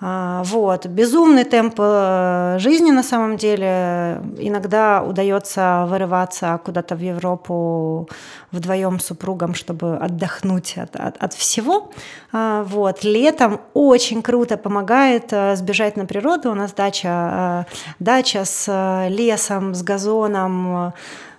А, 0.06 0.44
вот. 0.44 0.86
Безумный 0.88 1.46
темп 1.46 1.76
э, 1.78 2.58
жизни 2.60 2.92
на 2.92 3.04
самом 3.04 3.38
деле. 3.38 4.22
Иногда 4.38 5.02
удается 5.02 5.86
вырываться 5.88 6.60
куда-то 6.66 6.96
в 6.96 7.00
Европу 7.00 8.10
вдвоем 8.52 9.00
с 9.00 9.06
супругом, 9.06 9.54
чтобы 9.54 9.96
отдохнуть 9.96 10.78
от, 10.78 10.98
от, 10.98 11.16
от 11.24 11.34
всего. 11.34 11.90
А, 12.34 12.64
вот. 12.64 13.06
Летом 13.06 13.62
очень 13.74 14.22
круто 14.22 14.58
помогает 14.58 15.32
э, 15.32 15.56
сбежать 15.56 15.96
на 15.96 16.06
природу. 16.06 16.52
У 16.52 16.56
нас 16.56 16.74
дача, 16.74 17.66
э, 17.70 17.74
дача 18.00 18.44
с 18.44 19.08
лесом, 19.08 19.74
с 19.74 19.84
газоном, 19.84 20.92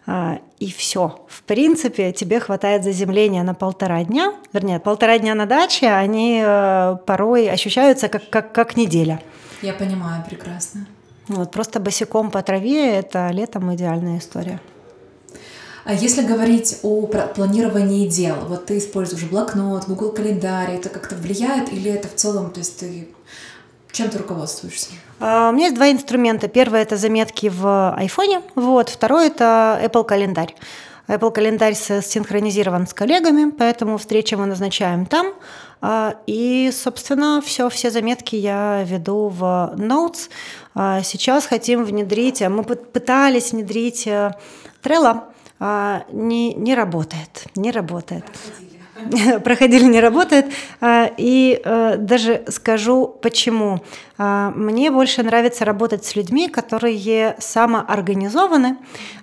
и 0.07 0.71
все. 0.71 1.25
В 1.29 1.43
принципе, 1.45 2.13
тебе 2.13 2.41
хватает 2.41 2.85
заземления 2.85 3.43
на 3.43 3.55
полтора 3.55 4.05
дня, 4.05 4.35
вернее, 4.53 4.79
полтора 4.79 5.19
дня 5.19 5.35
на 5.35 5.47
даче, 5.47 5.89
они 5.89 6.43
э, 6.45 6.97
порой 7.07 7.51
ощущаются 7.51 8.09
как, 8.09 8.29
как, 8.29 8.53
как 8.53 8.77
неделя. 8.77 9.21
Я 9.63 9.73
понимаю 9.73 10.23
прекрасно. 10.29 10.87
Вот 11.29 11.51
просто 11.53 11.81
босиком 11.81 12.31
по 12.31 12.43
траве– 12.43 12.91
это 12.99 13.31
летом 13.31 13.75
идеальная 13.75 14.19
история. 14.19 14.61
А 15.85 15.93
если 15.93 16.23
говорить 16.23 16.79
о 16.83 17.07
планировании 17.07 18.09
дел, 18.09 18.37
вот 18.49 18.67
ты 18.67 18.79
используешь 18.79 19.25
блокнот, 19.25 19.87
Google 19.87 20.13
календарь, 20.13 20.73
это 20.73 20.89
как-то 20.89 21.15
влияет 21.15 21.73
или 21.73 21.91
это 21.91 22.09
в 22.09 22.15
целом, 22.15 22.51
то 22.51 22.61
есть 22.61 22.81
ты 22.81 23.09
чем 23.95 24.11
ты 24.11 24.19
руководствуешься? 24.19 24.91
А, 25.21 25.51
у 25.51 25.53
меня 25.53 25.67
есть 25.67 25.77
два 25.77 25.91
инструмента. 25.91 26.49
Первый– 26.49 26.81
это 26.83 26.97
заметки 26.97 27.49
в 27.49 27.95
айфоне, 27.95 28.43
вот. 28.55 28.91
второй– 28.91 29.27
это 29.29 29.81
Apple 29.83 30.05
календарь. 30.05 30.55
Apple 31.07 31.33
календарь 31.33 31.75
синхронизирован 31.75 32.87
с 32.87 32.95
коллегами, 32.95 33.51
поэтому 33.51 33.99
встречи 33.99 34.35
мы 34.35 34.47
назначаем 34.47 35.07
там. 35.07 35.29
А, 35.81 36.17
и, 36.27 36.71
собственно, 36.73 37.41
все, 37.45 37.69
все 37.69 37.91
заметки 37.91 38.37
я 38.37 38.83
веду 38.85 39.29
в 39.29 39.75
Notes. 39.77 40.29
А, 40.75 41.03
сейчас 41.03 41.47
хотим 41.47 41.85
внедрить, 41.85 42.41
мы 42.41 42.65
пытались 42.65 43.53
внедрить 43.53 44.07
э, 44.07 44.33
Trello, 44.83 45.23
не, 46.11 46.53
не 46.55 46.75
работает, 46.75 47.47
не 47.55 47.71
работает. 47.71 48.25
Проходили. 49.45 49.85
не 49.85 50.01
работает. 50.01 50.47
А, 50.81 51.11
и 51.17 51.61
э, 51.65 51.97
даже 51.99 52.43
скажу 52.49 53.07
почему. 53.23 53.83
А, 54.17 54.51
мне 54.55 54.91
больше 54.91 55.23
нравится 55.23 55.65
работать 55.65 56.05
с 56.05 56.15
людьми, 56.15 56.49
которые 56.49 57.37
самоорганизованы 57.39 58.77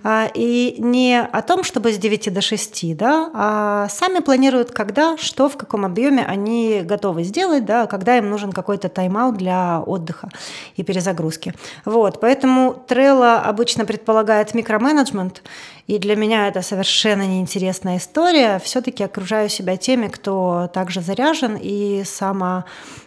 а, 0.04 0.30
и 0.34 0.76
не 0.80 1.22
о 1.22 1.42
том, 1.42 1.64
чтобы 1.64 1.94
с 1.94 1.98
9 1.98 2.34
до 2.34 2.42
6, 2.42 2.98
да, 2.98 3.30
а 3.34 3.88
сами 3.90 4.20
планируют, 4.20 4.72
когда, 4.72 5.18
что, 5.18 5.48
в 5.48 5.56
каком 5.56 5.86
объеме 5.86 6.26
они 6.26 6.82
готовы 6.84 7.24
сделать, 7.24 7.66
да, 7.66 7.88
когда 7.88 8.18
им 8.18 8.30
нужен 8.30 8.52
какой-то 8.52 8.90
тайм-аут 8.90 9.38
для 9.38 9.82
отдыха 9.82 10.30
и 10.76 10.84
перезагрузки. 10.84 11.54
Вот, 11.86 12.20
поэтому 12.20 12.84
Trello 12.88 13.42
обычно 13.42 13.86
предполагает 13.86 14.54
микроменеджмент, 14.54 15.42
и 15.88 15.98
для 16.00 16.16
меня 16.16 16.48
это 16.48 16.62
совершенно 16.62 17.26
неинтересная 17.26 17.98
история. 17.98 18.60
Все-таки 18.64 19.04
окружаю 19.04 19.50
себя 19.50 19.78
теми, 19.78 20.08
кто 20.08 20.70
также 20.74 21.02
заряжен 21.02 21.58
и 21.60 22.04
само, 22.06 22.64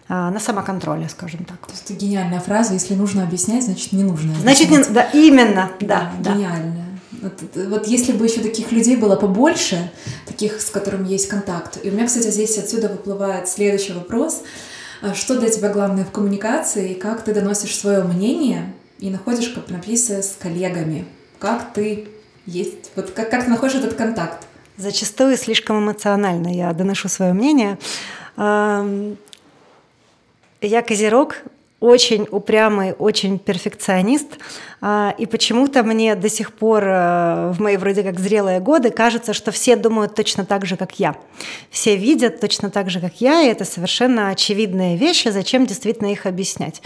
на 0.09 0.39
самоконтроле, 0.39 1.09
скажем 1.09 1.45
так. 1.45 1.67
То 1.67 1.73
есть 1.73 1.85
это 1.85 1.95
гениальная 1.95 2.41
фраза. 2.41 2.75
Если 2.75 2.95
нужно 2.95 3.23
объяснять, 3.23 3.65
значит 3.65 3.93
не 3.93 4.03
нужно. 4.03 4.35
Значит, 4.35 4.71
не, 4.71 4.85
да, 4.85 5.09
именно, 5.13 5.71
да. 5.81 6.13
да 6.21 6.35
гениальная. 6.35 6.85
Вот, 7.23 7.41
вот 7.55 7.87
если 7.87 8.13
бы 8.13 8.27
еще 8.27 8.41
таких 8.41 8.71
людей 8.71 8.97
было 8.97 9.17
побольше, 9.17 9.91
таких, 10.27 10.61
с 10.61 10.69
которыми 10.69 11.09
есть 11.09 11.29
контакт. 11.29 11.79
И 11.83 11.89
у 11.89 11.93
меня, 11.93 12.07
кстати, 12.07 12.31
здесь 12.31 12.59
отсюда 12.59 12.89
выплывает 12.89 13.49
следующий 13.49 13.95
вопрос. 13.95 14.43
А 15.01 15.15
что 15.15 15.39
для 15.39 15.49
тебя 15.49 15.71
главное 15.71 16.05
в 16.05 16.11
коммуникации, 16.11 16.93
и 16.93 16.95
как 16.95 17.25
ты 17.25 17.33
доносишь 17.33 17.77
свое 17.77 18.03
мнение 18.03 18.73
и 18.99 19.11
находишь 19.11 19.49
компромиссы 19.49 20.23
с 20.23 20.37
коллегами? 20.39 21.07
Как 21.39 21.73
ты 21.73 22.09
есть? 22.47 22.91
Вот 22.95 23.11
как, 23.11 23.31
как 23.31 23.45
ты 23.45 23.51
находишь 23.51 23.77
этот 23.77 23.95
контакт? 23.95 24.47
Зачастую 24.77 25.37
слишком 25.37 25.79
эмоционально 25.79 26.49
я 26.49 26.73
доношу 26.73 27.09
свое 27.09 27.33
мнение. 27.33 27.79
Я 30.67 30.83
козерог, 30.83 31.37
очень 31.85 32.27
упрямый, 32.31 32.93
очень 32.93 33.39
перфекционист. 33.39 34.39
А, 34.81 35.15
и 35.19 35.27
почему-то 35.27 35.83
мне 35.83 36.15
до 36.15 36.31
сих 36.31 36.55
пор 36.55 36.83
э, 36.85 37.53
в 37.53 37.61
мои 37.61 37.77
вроде 37.77 38.03
как 38.03 38.19
зрелые 38.19 38.61
годы 38.61 38.91
кажется, 38.91 39.35
что 39.35 39.51
все 39.51 39.77
думают 39.77 40.15
точно 40.15 40.47
так 40.47 40.65
же, 40.65 40.77
как 40.77 40.99
я. 40.99 41.15
Все 41.71 41.97
видят 41.97 42.41
точно 42.41 42.71
так 42.71 42.89
же, 42.89 43.01
как 43.01 43.21
я, 43.21 43.43
и 43.43 43.49
это 43.49 43.67
совершенно 43.67 44.31
очевидные 44.31 44.97
вещи, 44.97 45.29
зачем 45.29 45.67
действительно 45.67 46.11
их 46.11 46.25
объяснять. 46.25 46.81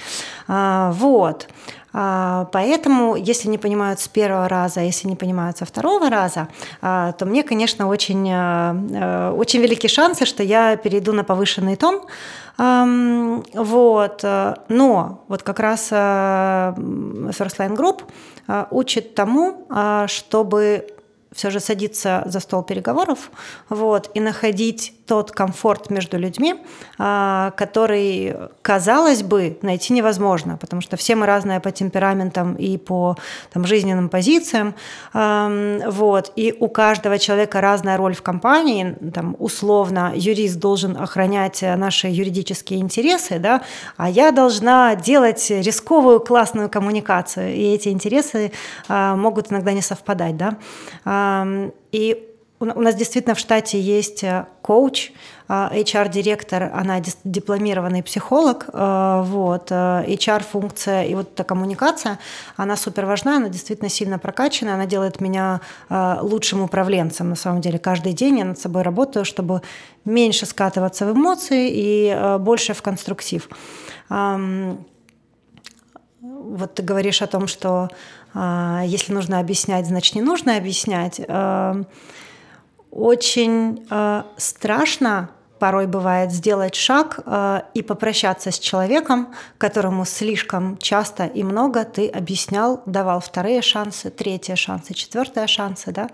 А, 0.48 0.90
вот. 0.92 1.48
А, 1.92 2.48
поэтому, 2.52 3.16
если 3.16 3.48
не 3.48 3.58
понимают 3.58 4.00
с 4.00 4.08
первого 4.08 4.48
раза, 4.48 4.80
если 4.80 5.08
не 5.08 5.16
понимают 5.16 5.58
со 5.58 5.64
второго 5.64 6.10
раза, 6.10 6.48
а, 6.82 7.12
то 7.12 7.26
мне, 7.26 7.42
конечно, 7.42 7.88
очень, 7.88 8.28
э, 8.28 8.74
э, 8.92 9.30
очень 9.30 9.60
велики 9.60 9.88
шансы, 9.88 10.26
что 10.26 10.42
я 10.42 10.76
перейду 10.76 11.12
на 11.12 11.24
повышенный 11.24 11.76
тон. 11.76 12.02
Вот. 12.58 14.24
Но 14.68 15.24
вот 15.28 15.42
как 15.44 15.60
раз 15.60 15.88
э, 15.92 15.94
First 15.94 17.58
Line 17.58 17.76
Group 17.76 18.02
учит 18.70 19.14
тому, 19.14 19.68
чтобы 20.08 20.88
все 21.32 21.50
же 21.50 21.60
садиться 21.60 22.22
за 22.26 22.40
стол 22.40 22.64
переговоров 22.64 23.30
вот, 23.68 24.10
и 24.14 24.20
находить 24.20 24.97
тот 25.08 25.32
комфорт 25.32 25.90
между 25.90 26.18
людьми, 26.18 26.54
а, 26.98 27.52
который, 27.56 28.36
казалось 28.62 29.22
бы, 29.22 29.58
найти 29.62 29.94
невозможно, 29.94 30.58
потому 30.60 30.82
что 30.82 30.96
все 30.96 31.16
мы 31.16 31.26
разные 31.26 31.60
по 31.60 31.70
темпераментам 31.72 32.54
и 32.54 32.76
по 32.76 33.16
там, 33.52 33.64
жизненным 33.64 34.08
позициям, 34.10 34.74
вот, 35.14 36.32
и 36.36 36.54
у 36.60 36.68
каждого 36.68 37.18
человека 37.18 37.60
разная 37.60 37.96
роль 37.96 38.14
в 38.14 38.22
компании, 38.22 38.96
там, 39.14 39.34
условно, 39.38 40.12
юрист 40.14 40.58
должен 40.58 40.96
охранять 40.96 41.62
наши 41.62 42.08
юридические 42.08 42.80
интересы, 42.80 43.38
да, 43.38 43.62
а 43.96 44.10
я 44.10 44.30
должна 44.30 44.94
делать 44.94 45.50
рисковую 45.50 46.20
классную 46.20 46.68
коммуникацию, 46.68 47.54
и 47.54 47.74
эти 47.74 47.88
интересы 47.88 48.52
а, 48.88 49.16
могут 49.16 49.50
иногда 49.50 49.72
не 49.72 49.82
совпадать, 49.82 50.36
да, 50.36 50.58
и 51.92 52.27
у 52.60 52.80
нас 52.80 52.94
действительно 52.96 53.34
в 53.34 53.38
штате 53.38 53.80
есть 53.80 54.24
э, 54.24 54.46
коуч, 54.62 55.12
HR-директор, 55.48 56.64
э, 56.64 56.70
она 56.74 57.00
дипломированный 57.24 58.02
психолог, 58.02 58.68
э, 58.72 59.22
вот, 59.24 59.70
HR-функция 59.70 61.04
и 61.04 61.14
вот 61.14 61.32
эта 61.34 61.44
коммуникация, 61.44 62.18
она 62.56 62.76
супер 62.76 63.06
важна, 63.06 63.36
она 63.36 63.48
действительно 63.48 63.88
сильно 63.88 64.18
прокачана, 64.18 64.74
она 64.74 64.86
делает 64.86 65.20
меня 65.20 65.60
лучшим 65.88 66.62
управленцем, 66.62 67.28
на 67.30 67.36
самом 67.36 67.60
деле. 67.60 67.78
Каждый 67.78 68.12
день 68.12 68.38
я 68.38 68.44
над 68.44 68.58
собой 68.58 68.82
работаю, 68.82 69.24
чтобы 69.24 69.62
меньше 70.04 70.46
скатываться 70.46 71.06
в 71.06 71.12
эмоции 71.12 71.70
и 71.72 72.36
больше 72.40 72.74
в 72.74 72.82
конструктив. 72.82 73.48
Вот 76.20 76.74
ты 76.74 76.82
говоришь 76.82 77.22
о 77.22 77.26
том, 77.26 77.46
что 77.46 77.88
если 78.34 79.12
нужно 79.12 79.38
объяснять, 79.38 79.86
значит 79.86 80.14
не 80.14 80.22
нужно 80.22 80.56
объяснять 80.56 81.20
очень 82.90 83.86
э, 83.90 84.22
страшно 84.36 85.30
порой 85.58 85.86
бывает 85.86 86.32
сделать 86.32 86.74
шаг 86.74 87.20
э, 87.24 87.60
и 87.74 87.82
попрощаться 87.82 88.50
с 88.50 88.58
человеком, 88.58 89.28
которому 89.58 90.04
слишком 90.04 90.76
часто 90.78 91.24
и 91.26 91.42
много 91.42 91.84
ты 91.84 92.08
объяснял, 92.08 92.82
давал 92.86 93.20
вторые 93.20 93.62
шансы, 93.62 94.10
третьи 94.10 94.54
шансы, 94.54 94.94
четвертые 94.94 95.46
шансы, 95.46 95.92
да. 95.92 96.08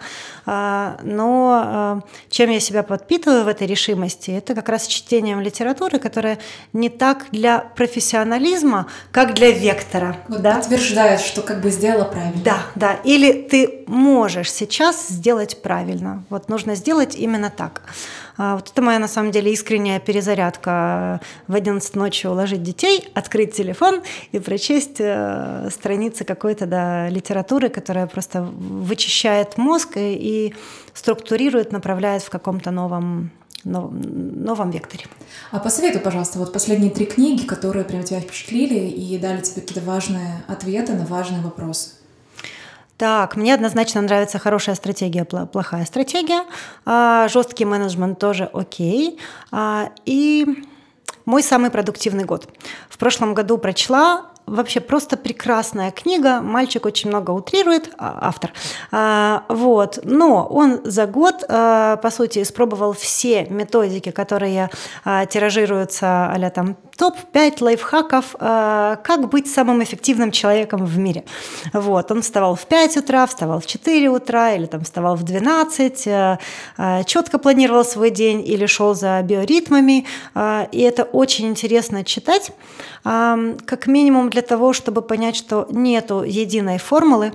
Э, 0.46 0.96
но 1.02 2.02
э, 2.04 2.30
чем 2.30 2.50
я 2.50 2.60
себя 2.60 2.82
подпитываю 2.82 3.44
в 3.44 3.48
этой 3.48 3.66
решимости, 3.66 4.30
это 4.30 4.54
как 4.54 4.68
раз 4.68 4.86
чтением 4.86 5.40
литературы, 5.40 5.98
которая 5.98 6.38
не 6.72 6.88
так 6.88 7.26
для 7.30 7.58
профессионализма, 7.58 8.86
как 9.12 9.34
для 9.34 9.50
вектора. 9.50 10.16
Вот 10.28 10.42
да? 10.42 10.56
Подтверждает, 10.56 11.20
что 11.20 11.42
как 11.42 11.60
бы 11.60 11.70
сделала 11.70 12.04
правильно. 12.04 12.42
Да, 12.44 12.58
да. 12.74 12.94
Или 13.04 13.32
ты 13.32 13.84
можешь 13.86 14.52
сейчас 14.52 15.08
сделать 15.08 15.62
правильно. 15.62 16.24
Вот 16.30 16.48
нужно 16.48 16.74
сделать 16.74 17.16
именно 17.16 17.50
так. 17.50 17.82
А, 18.36 18.56
вот 18.56 18.70
это 18.70 18.82
моя, 18.82 18.98
на 18.98 19.08
самом 19.08 19.30
деле, 19.30 19.52
искренняя 19.52 20.00
перезарядка. 20.00 21.20
В 21.46 21.54
11 21.54 21.94
ночи 21.96 22.26
уложить 22.26 22.62
детей, 22.62 23.08
открыть 23.14 23.54
телефон 23.54 24.02
и 24.32 24.38
прочесть 24.38 24.96
э, 24.98 25.68
страницы 25.70 26.24
какой-то 26.24 26.66
да, 26.66 27.08
литературы, 27.08 27.68
которая 27.68 28.06
просто 28.06 28.42
вычищает 28.42 29.56
мозг 29.56 29.96
и, 29.96 30.14
и 30.14 30.54
структурирует, 30.92 31.72
направляет 31.72 32.22
в 32.22 32.30
каком-то 32.30 32.70
новом 32.70 33.30
новом 33.64 34.70
векторе. 34.70 35.06
А 35.50 35.58
посоветуй, 35.58 36.02
пожалуйста, 36.02 36.38
вот 36.38 36.52
последние 36.52 36.90
три 36.90 37.06
книги, 37.06 37.46
которые 37.46 37.86
прям 37.86 38.02
тебя 38.02 38.20
впечатлили 38.20 38.90
и 38.90 39.16
дали 39.16 39.40
тебе 39.40 39.62
какие-то 39.62 39.80
важные 39.80 40.44
ответы 40.48 40.92
на 40.92 41.06
важные 41.06 41.40
вопросы. 41.40 41.92
Так, 42.96 43.36
мне 43.36 43.54
однозначно 43.54 44.00
нравится 44.00 44.38
хорошая 44.38 44.76
стратегия, 44.76 45.24
плохая 45.24 45.84
стратегия. 45.84 46.44
А, 46.84 47.26
жесткий 47.28 47.64
менеджмент 47.64 48.18
тоже 48.18 48.48
окей. 48.52 49.18
А, 49.50 49.90
и 50.04 50.64
мой 51.24 51.42
самый 51.42 51.70
продуктивный 51.70 52.24
год. 52.24 52.48
В 52.88 52.98
прошлом 52.98 53.34
году 53.34 53.58
прочла 53.58 54.26
вообще 54.46 54.80
просто 54.80 55.16
прекрасная 55.16 55.90
книга. 55.90 56.40
Мальчик 56.40 56.86
очень 56.86 57.10
много 57.10 57.30
утрирует, 57.30 57.90
а, 57.98 58.18
автор. 58.22 58.52
А, 58.90 59.44
вот. 59.48 60.00
Но 60.04 60.46
он 60.46 60.80
за 60.84 61.06
год, 61.06 61.44
а, 61.48 61.96
по 61.96 62.10
сути, 62.10 62.42
испробовал 62.42 62.92
все 62.92 63.46
методики, 63.46 64.10
которые 64.10 64.70
тиражируются 65.04 66.26
а 66.26 66.50
там 66.50 66.76
топ-5 66.96 67.62
лайфхаков, 67.62 68.36
как 68.38 69.28
быть 69.28 69.50
самым 69.50 69.82
эффективным 69.82 70.30
человеком 70.30 70.84
в 70.84 70.98
мире. 70.98 71.24
Вот. 71.72 72.10
Он 72.12 72.22
вставал 72.22 72.54
в 72.54 72.66
5 72.66 72.98
утра, 72.98 73.26
вставал 73.26 73.60
в 73.60 73.66
4 73.66 74.08
утра 74.10 74.52
или 74.52 74.66
там 74.66 74.84
вставал 74.84 75.16
в 75.16 75.22
12, 75.22 76.08
четко 77.06 77.38
планировал 77.38 77.84
свой 77.84 78.10
день 78.10 78.46
или 78.46 78.66
шел 78.66 78.94
за 78.94 79.20
биоритмами. 79.22 80.06
И 80.72 80.80
это 80.80 81.04
очень 81.04 81.48
интересно 81.48 82.04
читать. 82.04 82.52
Как 83.04 83.86
минимум 83.86 84.30
для 84.30 84.40
того, 84.40 84.72
чтобы 84.72 85.02
понять, 85.02 85.36
что 85.36 85.66
нету 85.70 86.22
единой 86.22 86.78
формулы, 86.78 87.32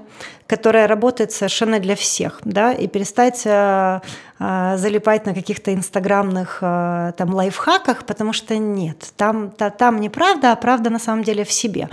которая 0.50 0.88
работает 0.88 1.32
совершенно 1.32 1.80
для 1.80 1.96
всех, 1.96 2.40
да, 2.44 2.74
и 2.74 2.88
перестать 2.88 3.44
э, 3.46 4.02
э, 4.40 4.78
залипать 4.78 5.28
на 5.28 5.36
каких-то 5.36 5.72
инстаграмных 5.72 6.58
э, 6.62 7.14
там 7.16 7.36
лайфхаках, 7.36 8.04
потому 8.08 8.34
что 8.34 8.58
нет, 8.58 9.14
там, 9.16 9.52
та, 9.52 9.70
там 9.70 10.00
не 10.00 10.10
правда, 10.10 10.52
а 10.52 10.56
правда 10.56 10.90
на 10.90 10.98
самом 10.98 11.24
деле 11.24 11.44
в 11.44 11.52
себе. 11.52 11.88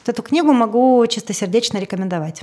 Вот 0.00 0.08
эту 0.10 0.22
книгу 0.22 0.52
могу 0.52 1.06
чистосердечно 1.06 1.78
рекомендовать. 1.78 2.42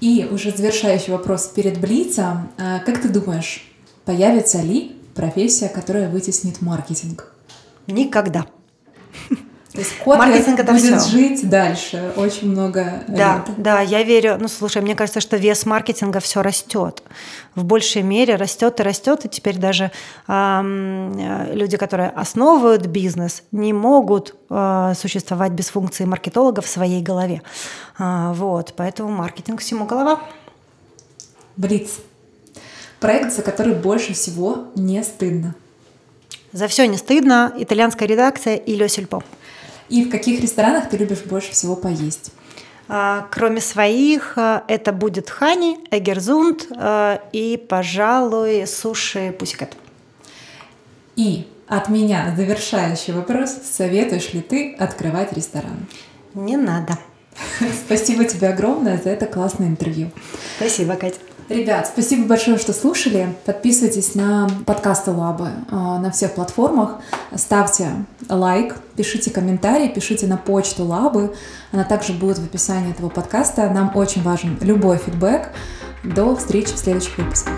И 0.00 0.26
уже 0.30 0.50
завершающий 0.50 1.12
вопрос 1.12 1.48
перед 1.48 1.78
Блицем. 1.78 2.48
Как 2.56 3.02
ты 3.02 3.10
думаешь, 3.10 3.70
появится 4.06 4.62
ли 4.62 4.96
профессия, 5.14 5.68
которая 5.68 6.08
вытеснит 6.08 6.62
маркетинг? 6.62 7.34
Никогда. 7.86 8.46
То 9.74 9.80
есть 9.80 9.98
код 9.98 10.18
Маркетинг 10.18 10.60
это 10.60 10.72
будет 10.72 11.00
все. 11.00 11.10
жить 11.10 11.48
дальше 11.48 12.12
очень 12.14 12.52
много 12.52 13.02
да, 13.08 13.44
лет. 13.48 13.56
Да, 13.56 13.80
я 13.80 14.04
верю. 14.04 14.36
Ну, 14.38 14.46
слушай, 14.46 14.80
мне 14.80 14.94
кажется, 14.94 15.20
что 15.20 15.36
вес 15.36 15.66
маркетинга 15.66 16.20
все 16.20 16.42
растет. 16.42 17.02
В 17.56 17.64
большей 17.64 18.02
мере 18.02 18.36
растет 18.36 18.78
и 18.78 18.84
растет. 18.84 19.24
И 19.24 19.28
теперь 19.28 19.58
даже 19.58 19.90
э, 20.28 21.50
люди, 21.54 21.76
которые 21.76 22.10
основывают 22.10 22.86
бизнес, 22.86 23.42
не 23.50 23.72
могут 23.72 24.36
э, 24.48 24.92
существовать 24.96 25.50
без 25.50 25.70
функции 25.70 26.04
маркетолога 26.04 26.62
в 26.62 26.68
своей 26.68 27.02
голове. 27.02 27.42
А, 27.98 28.32
вот, 28.32 28.74
поэтому 28.76 29.08
маркетинг 29.08 29.60
всему 29.60 29.86
голова. 29.86 30.20
Блиц. 31.56 31.98
Проект, 33.00 33.32
за 33.34 33.42
который 33.42 33.74
больше 33.74 34.14
всего 34.14 34.68
не 34.76 35.02
стыдно. 35.02 35.56
За 36.54 36.68
все 36.68 36.86
не 36.86 36.96
стыдно. 36.96 37.52
Итальянская 37.58 38.06
редакция 38.06 38.54
и 38.54 38.76
Лё 38.76 38.86
Сельпо. 38.86 39.24
И 39.88 40.04
в 40.04 40.10
каких 40.10 40.40
ресторанах 40.40 40.88
ты 40.88 40.96
любишь 40.96 41.24
больше 41.24 41.50
всего 41.50 41.74
поесть? 41.74 42.30
А, 42.86 43.26
кроме 43.32 43.60
своих, 43.60 44.34
а, 44.36 44.62
это 44.68 44.92
будет 44.92 45.28
Хани, 45.28 45.78
Эгерзунд 45.90 46.68
а, 46.76 47.20
и, 47.32 47.56
пожалуй, 47.56 48.68
суши 48.68 49.34
Пусикет. 49.36 49.76
И 51.16 51.48
от 51.66 51.88
меня 51.88 52.32
завершающий 52.36 53.14
вопрос. 53.14 53.50
Советуешь 53.50 54.32
ли 54.32 54.40
ты 54.40 54.76
открывать 54.78 55.32
ресторан? 55.32 55.88
Не 56.34 56.56
надо. 56.56 56.96
Спасибо 57.84 58.26
тебе 58.26 58.48
огромное 58.48 59.00
за 59.02 59.10
это 59.10 59.26
классное 59.26 59.66
интервью. 59.66 60.12
Спасибо, 60.56 60.94
Катя. 60.94 61.16
Ребят, 61.48 61.86
спасибо 61.86 62.26
большое, 62.26 62.56
что 62.56 62.72
слушали. 62.72 63.34
Подписывайтесь 63.44 64.14
на 64.14 64.48
подкасты 64.64 65.10
Лабы 65.10 65.50
на 65.70 66.10
всех 66.10 66.32
платформах. 66.32 66.96
Ставьте 67.34 67.90
лайк, 68.28 68.76
пишите 68.96 69.30
комментарии, 69.30 69.88
пишите 69.88 70.26
на 70.26 70.38
почту 70.38 70.84
Лабы. 70.84 71.34
Она 71.70 71.84
также 71.84 72.14
будет 72.14 72.38
в 72.38 72.44
описании 72.44 72.92
этого 72.92 73.10
подкаста. 73.10 73.68
Нам 73.68 73.92
очень 73.94 74.22
важен 74.22 74.58
любой 74.62 74.96
фидбэк. 74.96 75.50
До 76.02 76.34
встречи 76.34 76.74
в 76.74 76.78
следующих 76.78 77.18
выпусках. 77.18 77.54